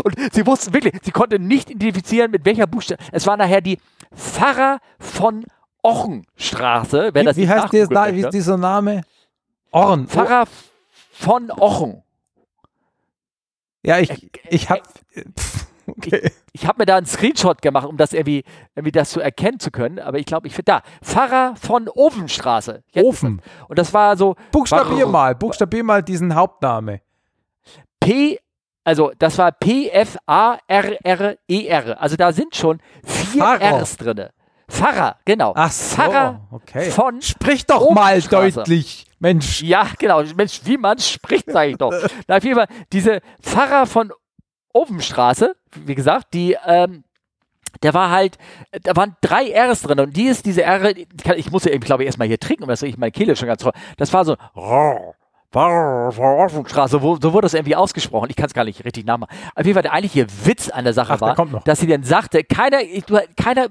[0.04, 3.02] und sie wussten wirklich, sie konnte nicht identifizieren, mit welcher Buchstabe.
[3.12, 3.78] Es war nachher die
[4.14, 5.44] Pfarrer von
[5.82, 7.10] Ochenstraße.
[7.12, 9.02] Wer wie, das wie heißt der, da, wie ist dieser Name?
[9.70, 10.06] Orn.
[10.06, 10.46] Pfarrer
[11.12, 12.02] von Ochen.
[13.82, 14.82] Ja, ich, ich habe
[15.96, 16.20] okay.
[16.24, 18.44] ich, ich habe mir da einen Screenshot gemacht, um das irgendwie,
[18.74, 19.98] irgendwie das zu erkennen zu können.
[19.98, 22.82] Aber ich glaube, ich finde da Pfarrer von Ofenstraße.
[22.92, 23.40] Jetzt Ofen.
[23.68, 24.36] Und das war so.
[24.52, 27.00] Buchstabier mal, buchstabier mal diesen Hauptname.
[28.00, 28.38] P,
[28.84, 30.20] also das war P-F-A-R-R-E-R.
[32.00, 33.82] Also da sind schon vier Pfarrer.
[33.82, 34.28] Rs drin.
[34.68, 35.52] Pfarrer, genau.
[35.56, 36.90] Ach so, Pfarrer okay.
[36.90, 39.62] von Sprich doch mal deutlich, Mensch.
[39.62, 40.22] Ja, genau.
[40.36, 41.92] Mensch, wie man spricht, sage ich doch.
[42.26, 44.12] Na, auf jeden Fall, diese Pfarrer von
[44.76, 47.04] Ofenstraße, wie gesagt, die, ähm,
[47.82, 48.38] der war halt,
[48.82, 50.94] da waren drei Rs drin und die ist diese R,
[51.36, 53.48] ich muss ja eben, glaube ich, erstmal hier trinken, weil das ich meine Kehle schon
[53.48, 53.72] ganz toll.
[53.96, 54.36] Das war so,
[56.66, 58.28] Straße, wo, so wurde das irgendwie ausgesprochen.
[58.28, 59.34] Ich kann es gar nicht richtig nachmachen.
[59.54, 62.44] Auf jeden Fall der eigentliche Witz an der Sache Ach, war, dass sie dann sagte,
[62.44, 62.78] keiner,
[63.36, 63.68] keiner,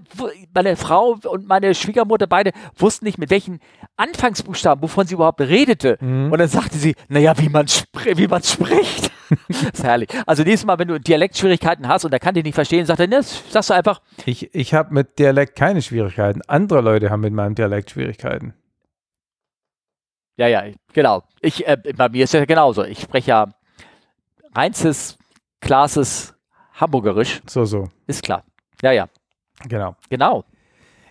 [0.53, 3.59] meine Frau und meine Schwiegermutter beide wussten nicht, mit welchen
[3.97, 5.97] Anfangsbuchstaben, wovon sie überhaupt redete.
[5.99, 6.31] Mhm.
[6.31, 7.67] Und dann sagte sie, naja, wie man,
[8.03, 9.11] wie man spricht.
[9.47, 10.09] Das ist herrlich.
[10.25, 13.07] Also nächstes Mal, wenn du Dialektschwierigkeiten hast und er kann dich nicht verstehen, sagt er,
[13.07, 14.01] ne, sagst du einfach.
[14.25, 16.41] Ich, ich habe mit Dialekt keine Schwierigkeiten.
[16.47, 18.53] Andere Leute haben mit meinem Dialekt Schwierigkeiten.
[20.37, 21.23] Ja, ja, genau.
[21.39, 22.83] Ich, äh, bei mir ist ja genauso.
[22.83, 23.47] Ich spreche ja
[24.53, 25.17] reinstes,
[25.61, 26.33] klasses
[26.73, 27.41] Hamburgerisch.
[27.47, 27.89] So, so.
[28.07, 28.43] Ist klar.
[28.81, 29.07] Ja, ja.
[29.67, 29.95] Genau.
[30.09, 30.43] Genau.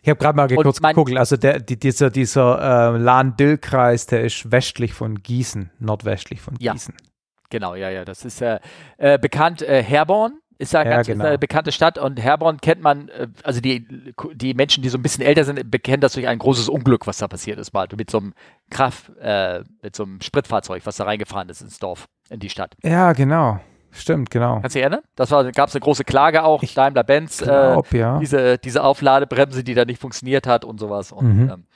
[0.03, 4.53] Ich habe gerade mal kurz geguckt, also der, die, dieser, dieser äh, Lahn-Dill-Kreis, der ist
[4.53, 6.95] westlich von Gießen, nordwestlich von Gießen.
[6.95, 7.14] Ja.
[7.51, 8.05] Genau, ja, ja.
[8.05, 8.59] Das ist äh,
[8.99, 11.25] äh, bekannt äh, Herborn ist ja, ja ganz genau.
[11.25, 13.87] eine bekannte Stadt und Herborn kennt man, äh, also die,
[14.35, 17.19] die Menschen, die so ein bisschen älter sind, bekennen das durch ein großes Unglück, was
[17.19, 18.35] da passiert ist, mal mit so einem
[18.71, 22.77] Kraft, äh, mit so einem Spritfahrzeug, was da reingefahren ist ins Dorf, in die Stadt.
[22.83, 23.61] Ja, genau.
[23.91, 24.55] Stimmt, genau.
[24.55, 25.03] Kannst du dich erinnern?
[25.15, 28.19] Das war, gab es eine große Klage auch, Daimler-Benz, äh, ja.
[28.19, 31.13] diese, diese Aufladebremse, die da nicht funktioniert hat und sowas.
[31.13, 31.51] Und, mhm.
[31.51, 31.67] ähm,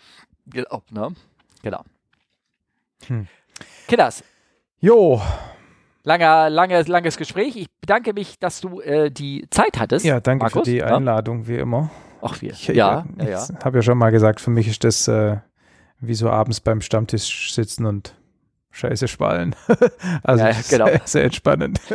[0.47, 1.15] genau, ne?
[1.62, 1.85] genau.
[3.07, 3.28] Hm.
[3.86, 4.24] Kinders.
[4.81, 5.23] Jo,
[6.02, 7.56] langer, langer, langes Gespräch.
[7.56, 10.04] Ich bedanke mich, dass du äh, die Zeit hattest.
[10.04, 10.66] Ja, danke Markus.
[10.66, 11.90] für die Einladung, wie immer.
[12.22, 12.52] Ach, wir.
[12.52, 13.48] Ich, ja, ich, ja, ja.
[13.64, 15.36] habe ja schon mal gesagt, für mich ist das äh,
[16.00, 18.14] wie so abends beim Stammtisch sitzen und
[18.70, 19.54] Scheiße spallen.
[20.22, 20.86] also ja, genau.
[20.86, 21.80] sehr, sehr entspannend.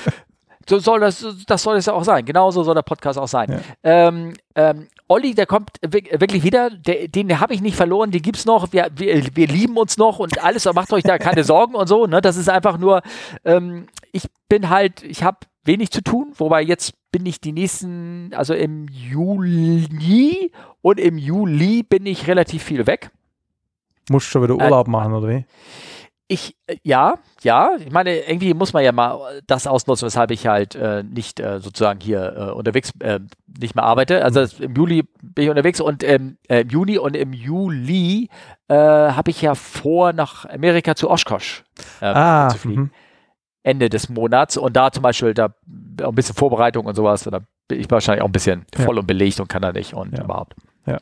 [0.68, 2.24] So soll das, das soll es ja auch sein.
[2.26, 3.52] Genauso soll der Podcast auch sein.
[3.84, 4.08] Ja.
[4.08, 6.70] Ähm, ähm, Olli, der kommt wirklich wieder.
[6.70, 8.12] Der, den habe ich nicht verloren.
[8.12, 8.72] Den gibt es noch.
[8.72, 10.66] Wir, wir, wir, lieben uns noch und alles.
[10.74, 12.08] Macht euch da keine Sorgen und so.
[12.08, 12.22] Ne?
[12.22, 13.02] Das ist einfach nur.
[13.44, 15.04] Ähm, ich bin halt.
[15.04, 16.32] Ich habe wenig zu tun.
[16.38, 18.32] Wobei jetzt bin ich die nächsten.
[18.34, 23.12] Also im Juli und im Juli bin ich relativ viel weg.
[24.10, 25.46] Musst du schon wieder Urlaub äh, machen oder wie?
[26.34, 30.48] Ich, äh, ja, ja, ich meine, irgendwie muss man ja mal das ausnutzen, weshalb ich
[30.48, 33.20] halt äh, nicht äh, sozusagen hier äh, unterwegs äh,
[33.60, 34.24] nicht mehr arbeite.
[34.24, 38.30] Also das, im Juli bin ich unterwegs und ähm, im Juni und im Juli
[38.68, 41.64] äh, habe ich ja vor, nach Amerika zu Oshkosh
[42.02, 42.92] ah, zu fliegen.
[42.92, 42.98] -hmm.
[43.66, 45.56] Ende des Monats und da zum Beispiel da
[46.02, 47.40] ein bisschen Vorbereitung und sowas, da
[47.70, 48.84] bin ich wahrscheinlich auch ein bisschen ja.
[48.84, 50.24] voll und belegt und kann da nicht und ja.
[50.26, 50.56] überhaupt.
[50.86, 50.98] Ja.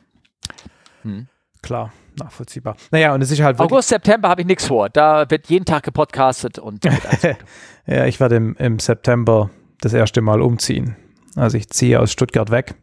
[1.02, 1.26] Hm.
[1.60, 2.76] Klar nachvollziehbar.
[2.90, 4.88] Naja, und es ist halt August, September habe ich nichts vor.
[4.88, 6.84] Da wird jeden Tag gepodcastet und.
[7.86, 10.96] ja, ich werde im, im September das erste Mal umziehen.
[11.36, 12.74] Also ich ziehe aus Stuttgart weg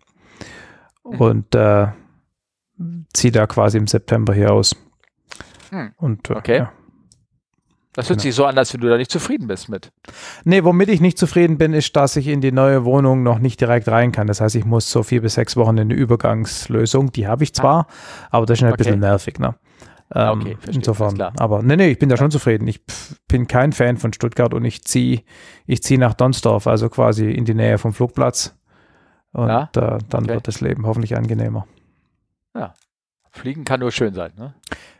[1.04, 1.20] mhm.
[1.20, 1.88] und äh,
[3.14, 4.76] ziehe da quasi im September hier aus.
[5.72, 5.94] Mhm.
[5.98, 6.58] Und, äh, okay.
[6.58, 6.72] Ja.
[8.00, 8.30] Das hört genau.
[8.30, 9.92] sich so an, als wenn du da nicht zufrieden bist mit.
[10.46, 13.60] Nee, womit ich nicht zufrieden bin, ist, dass ich in die neue Wohnung noch nicht
[13.60, 14.26] direkt rein kann.
[14.26, 17.12] Das heißt, ich muss so vier bis sechs Wochen in eine Übergangslösung.
[17.12, 18.28] Die habe ich zwar, ah.
[18.32, 18.78] aber das ist ein okay.
[18.78, 19.38] bisschen nervig.
[19.38, 19.54] Ne?
[20.12, 21.22] Ah, ähm, okay, verstehe, insofern.
[21.22, 22.70] Aber nee, nee, ich bin da schon zufrieden.
[22.70, 22.80] Ich
[23.28, 25.24] bin kein Fan von Stuttgart und ich ziehe
[25.68, 28.58] ich zieh nach Donsdorf, also quasi in die Nähe vom Flugplatz.
[29.34, 29.64] Und ja?
[29.76, 30.36] äh, dann okay.
[30.36, 31.68] wird das Leben hoffentlich angenehmer.
[32.56, 32.76] Ja.
[33.32, 34.54] Fliegen kann nur schön sein, ne?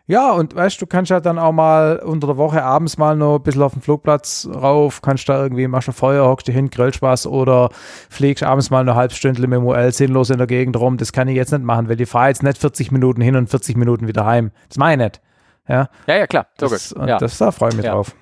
[0.10, 3.36] Ja, und weißt du, kannst ja dann auch mal unter der Woche abends mal noch
[3.36, 6.72] ein bisschen auf den Flugplatz rauf, kannst da irgendwie, machst ein Feuer, hockst dich hin,
[6.72, 7.70] grillst was oder
[8.10, 10.98] fliegst abends mal eine halbe Stunde mit dem UL sinnlos in der Gegend rum.
[10.98, 13.52] Das kann ich jetzt nicht machen, weil ich fahre jetzt nicht 40 Minuten hin und
[13.52, 14.50] 40 Minuten wieder heim.
[14.68, 15.22] Das meine ich nicht.
[15.68, 16.48] Ja, ja, ja klar.
[16.58, 17.20] Das, ja.
[17.20, 17.94] das da freue ich mich ja.
[17.94, 18.16] drauf.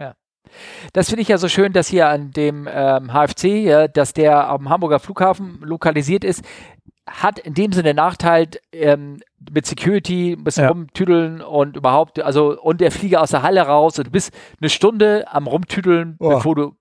[0.00, 0.14] Ja.
[0.94, 4.48] Das finde ich ja so schön, dass hier an dem ähm, HFC, ja, dass der
[4.48, 6.42] am Hamburger Flughafen lokalisiert ist
[7.06, 9.18] hat in dem Sinne Nachteil ähm,
[9.50, 10.70] mit Security, ein bisschen ja.
[10.70, 14.68] rumtüdeln und überhaupt, also und der Flieger aus der Halle raus und du bist eine
[14.68, 16.30] Stunde am rumtüdeln, oh.
[16.30, 16.76] bevor du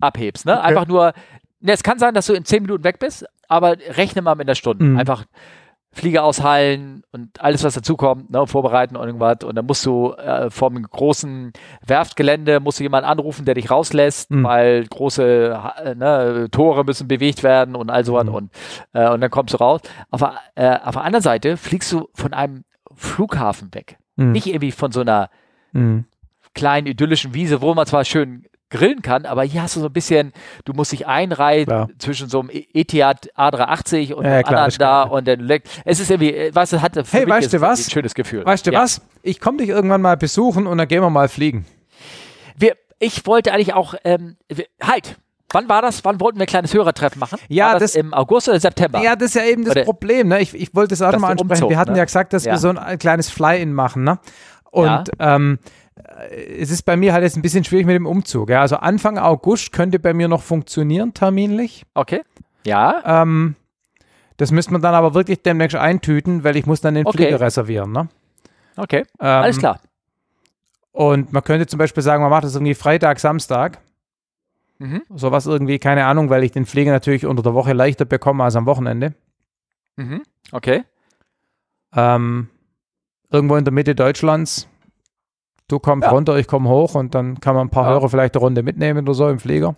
[0.00, 0.46] abhebst.
[0.46, 0.52] Ne?
[0.52, 0.66] Okay.
[0.66, 1.12] Einfach nur,
[1.60, 4.48] ne, es kann sein, dass du in zehn Minuten weg bist, aber rechne mal mit
[4.48, 4.84] einer Stunde.
[4.84, 4.98] Mhm.
[4.98, 5.26] Einfach
[5.96, 9.38] Flieger aushalten und alles, was dazukommt, ne, vorbereiten und irgendwas.
[9.44, 11.54] Und dann musst du äh, vom großen
[11.86, 14.44] Werftgelände musst du jemanden anrufen, der dich rauslässt, mhm.
[14.44, 18.26] weil große äh, ne, Tore müssen bewegt werden und all sowas.
[18.26, 18.34] Mhm.
[18.34, 18.52] Und,
[18.92, 19.80] äh, und dann kommst du raus.
[20.10, 20.20] Auf,
[20.54, 22.64] äh, auf der anderen Seite fliegst du von einem
[22.94, 23.96] Flughafen weg.
[24.16, 24.32] Mhm.
[24.32, 25.30] Nicht irgendwie von so einer
[25.72, 26.04] mhm.
[26.54, 29.92] kleinen idyllischen Wiese, wo man zwar schön grillen kann, aber hier hast du so ein
[29.92, 30.32] bisschen,
[30.64, 31.88] du musst dich einreihen Klar.
[31.98, 35.64] zwischen so einem E- Etihad A380 und Ja, dem klar, anderen da und dann leck-
[35.84, 37.86] es ist irgendwie, weißt du, für Hey, mich weißt du was?
[37.86, 38.44] ein schönes Gefühl.
[38.44, 38.82] Weißt du Ja.
[38.82, 39.00] was?
[39.22, 41.64] Ich komme dich irgendwann mal besuchen und dann gehen wir mal fliegen.
[42.56, 45.16] Wir, ich wollte eigentlich auch, ähm, wir, halt,
[45.52, 46.04] wann war das?
[46.04, 47.38] Wann wollten wir ein kleines Hörertreffen machen?
[47.48, 49.00] Ja, das, das- im August oder September?
[49.00, 50.28] Ja, das ist ja eben das Oder- Problem.
[50.28, 50.40] Ne?
[50.40, 51.52] Ich, ich wollte es auch Dass noch mal der ansprechen.
[51.64, 51.98] Umzug, wir hatten ne?
[51.98, 52.52] ja gesagt, dass Ja.
[52.54, 54.02] wir so ein, ein kleines Fly-In machen.
[54.02, 54.18] Ne?
[54.72, 55.04] Und Ja.
[55.36, 55.70] ähm, äh,
[56.30, 58.50] es ist bei mir halt jetzt ein bisschen schwierig mit dem Umzug.
[58.50, 58.60] Ja?
[58.60, 61.84] Also Anfang August könnte bei mir noch funktionieren, terminlich.
[61.94, 62.22] Okay.
[62.64, 63.54] Ja, Ähm,
[64.38, 67.16] das müsste man dann aber wirklich demnächst eintüten, weil ich muss dann den Okay.
[67.18, 67.92] Flieger reservieren.
[67.92, 68.08] Ne?
[68.76, 69.04] okay.
[69.20, 69.80] Ähm, Alles klar.
[70.92, 73.80] Und man könnte zum Beispiel sagen, man macht das irgendwie Freitag, Samstag.
[74.78, 75.02] Mhm.
[75.14, 78.56] Sowas irgendwie, keine Ahnung, weil ich den Flieger natürlich unter der Woche leichter bekomme als
[78.56, 79.14] am Wochenende.
[79.96, 80.22] Mhm.
[80.52, 80.84] Okay.
[81.94, 82.48] Ähm,
[83.30, 84.68] irgendwo in der Mitte Deutschlands.
[85.68, 86.12] Du kommst Ja.
[86.12, 87.90] runter, ich komme hoch und dann kann man ein paar Ja.
[87.90, 89.74] Hörer vielleicht eine Runde mitnehmen oder so im Flieger.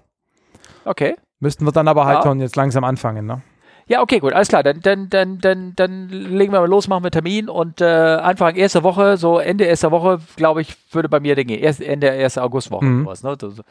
[0.84, 1.16] Okay.
[1.40, 3.42] Müssten wir dann aber halt schon jetzt langsam anfangen, ne?
[3.86, 4.62] Ja, okay, gut, alles klar.
[4.62, 8.54] Dann, dann, dann, dann, dann legen wir mal los, machen wir Termin und äh, Anfang
[8.56, 11.54] erster Woche, so Ende erster Woche, glaube ich, würde bei mir Dinge.
[11.56, 13.04] Erst, Ende erster Augustwoche Mhm.
[13.04, 13.36] sowas, ne?
[13.38, 13.62] Das,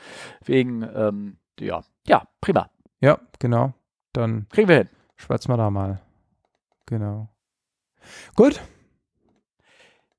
[0.44, 2.68] wegen, ähm, ja, ja, prima.
[2.99, 3.73] Ja, genau.
[4.14, 4.89] Dann Kriegen wir hin.
[5.18, 5.99] schwätzen wir da mal.
[6.88, 7.27] Genau.
[8.35, 8.60] Gut.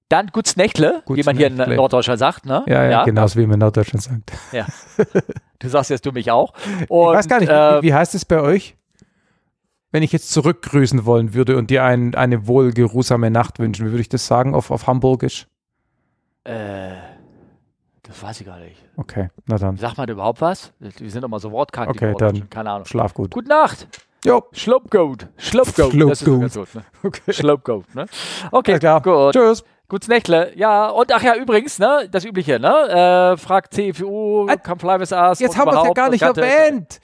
[0.08, 1.76] Dann gut's Nächtle, Gut's wie man hier in Nächtle.
[1.76, 2.64] Norddeutschland sagt, ne?
[2.66, 4.32] Ja, ja, genau, so wie man in Norddeutschland sagt.
[5.60, 6.54] Du sagst jetzt du mich auch.
[6.88, 8.76] Und, ich weiß gar nicht, äh, wie, heißt es bei euch?
[9.90, 14.00] Wenn ich jetzt zurückgrüßen wollen würde und dir ein, eine wohlgeruhsame Nacht wünschen, wie würde
[14.02, 15.48] ich das sagen auf, auf Hamburgisch?
[16.44, 16.90] äh,
[18.04, 18.76] das weiß ich gar nicht.
[18.96, 19.76] Okay, na dann.
[19.76, 20.72] Sagt man überhaupt was?
[20.78, 21.92] Wir sind immer so wortkrank.
[21.92, 22.86] die Okay, dann- Keine Ahnung.
[22.86, 23.32] Schlaf gut.
[23.32, 23.86] Gute Nacht.
[24.24, 25.28] Jo, Schlupgoat.
[25.36, 25.94] Schlupgoat.
[25.94, 26.82] Das ist ganz gut, ne?
[27.02, 27.32] okay.
[27.32, 28.06] Schlupgoat, ne?
[28.50, 29.02] Okay, klar.
[29.02, 29.34] gut.
[29.34, 29.62] Tschüss.
[29.88, 30.52] Gutes Nächtle.
[30.54, 33.32] Ja, und ach ja, übrigens, ne, das Übliche, ne?
[33.34, 35.38] Äh, fragt CFU, Äh, come fly with us.
[35.40, 37.00] Jetzt haben wir es ja gar nicht erwähnt.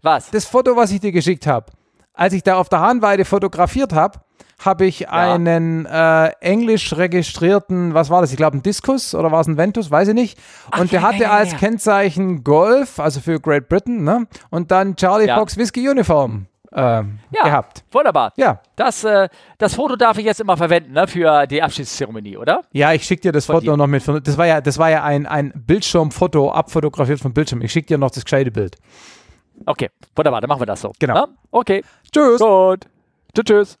[0.00, 0.30] Was?
[0.30, 1.66] Das Foto, was ich dir geschickt habe.
[2.14, 4.20] Als ich da auf der Hahnweide fotografiert habe,
[4.64, 8.30] habe ich einen äh, englisch registrierten, was war das?
[8.30, 9.90] Ich glaube, ein Diskus oder war es ein Ventus?
[9.90, 10.38] Weiß ich nicht.
[10.70, 11.58] Ach, Und der ja, hatte ja, ja, als ja.
[11.58, 14.26] Kennzeichen Golf, also für Great Britain, ne?
[14.50, 15.36] Und dann Charlie Ja.
[15.36, 17.44] Fox Whiskey Uniform ähm, Ja.
[17.44, 17.84] gehabt.
[17.92, 18.32] Wunderbar.
[18.36, 18.60] Ja.
[18.76, 19.28] Das, äh,
[19.58, 22.62] das Foto darf ich jetzt immer verwenden, ne, für die Abschiedszeremonie, oder?
[22.72, 23.76] Ja, ich schicke dir das Von Foto dir.
[23.76, 24.02] noch mit.
[24.26, 27.62] Das war ja, das war ja ein, ein Bildschirmfoto, abfotografiert vom Bildschirm.
[27.62, 28.76] Ich schicke dir noch das gescheite Bild.
[29.66, 30.92] Okay, wunderbar, dann machen wir das so.
[30.98, 31.14] Genau.
[31.14, 31.26] Ne?
[31.50, 32.40] Okay, Tschüss.
[32.40, 32.86] gut.
[33.34, 33.44] Tschüss.
[33.44, 33.78] tschüss.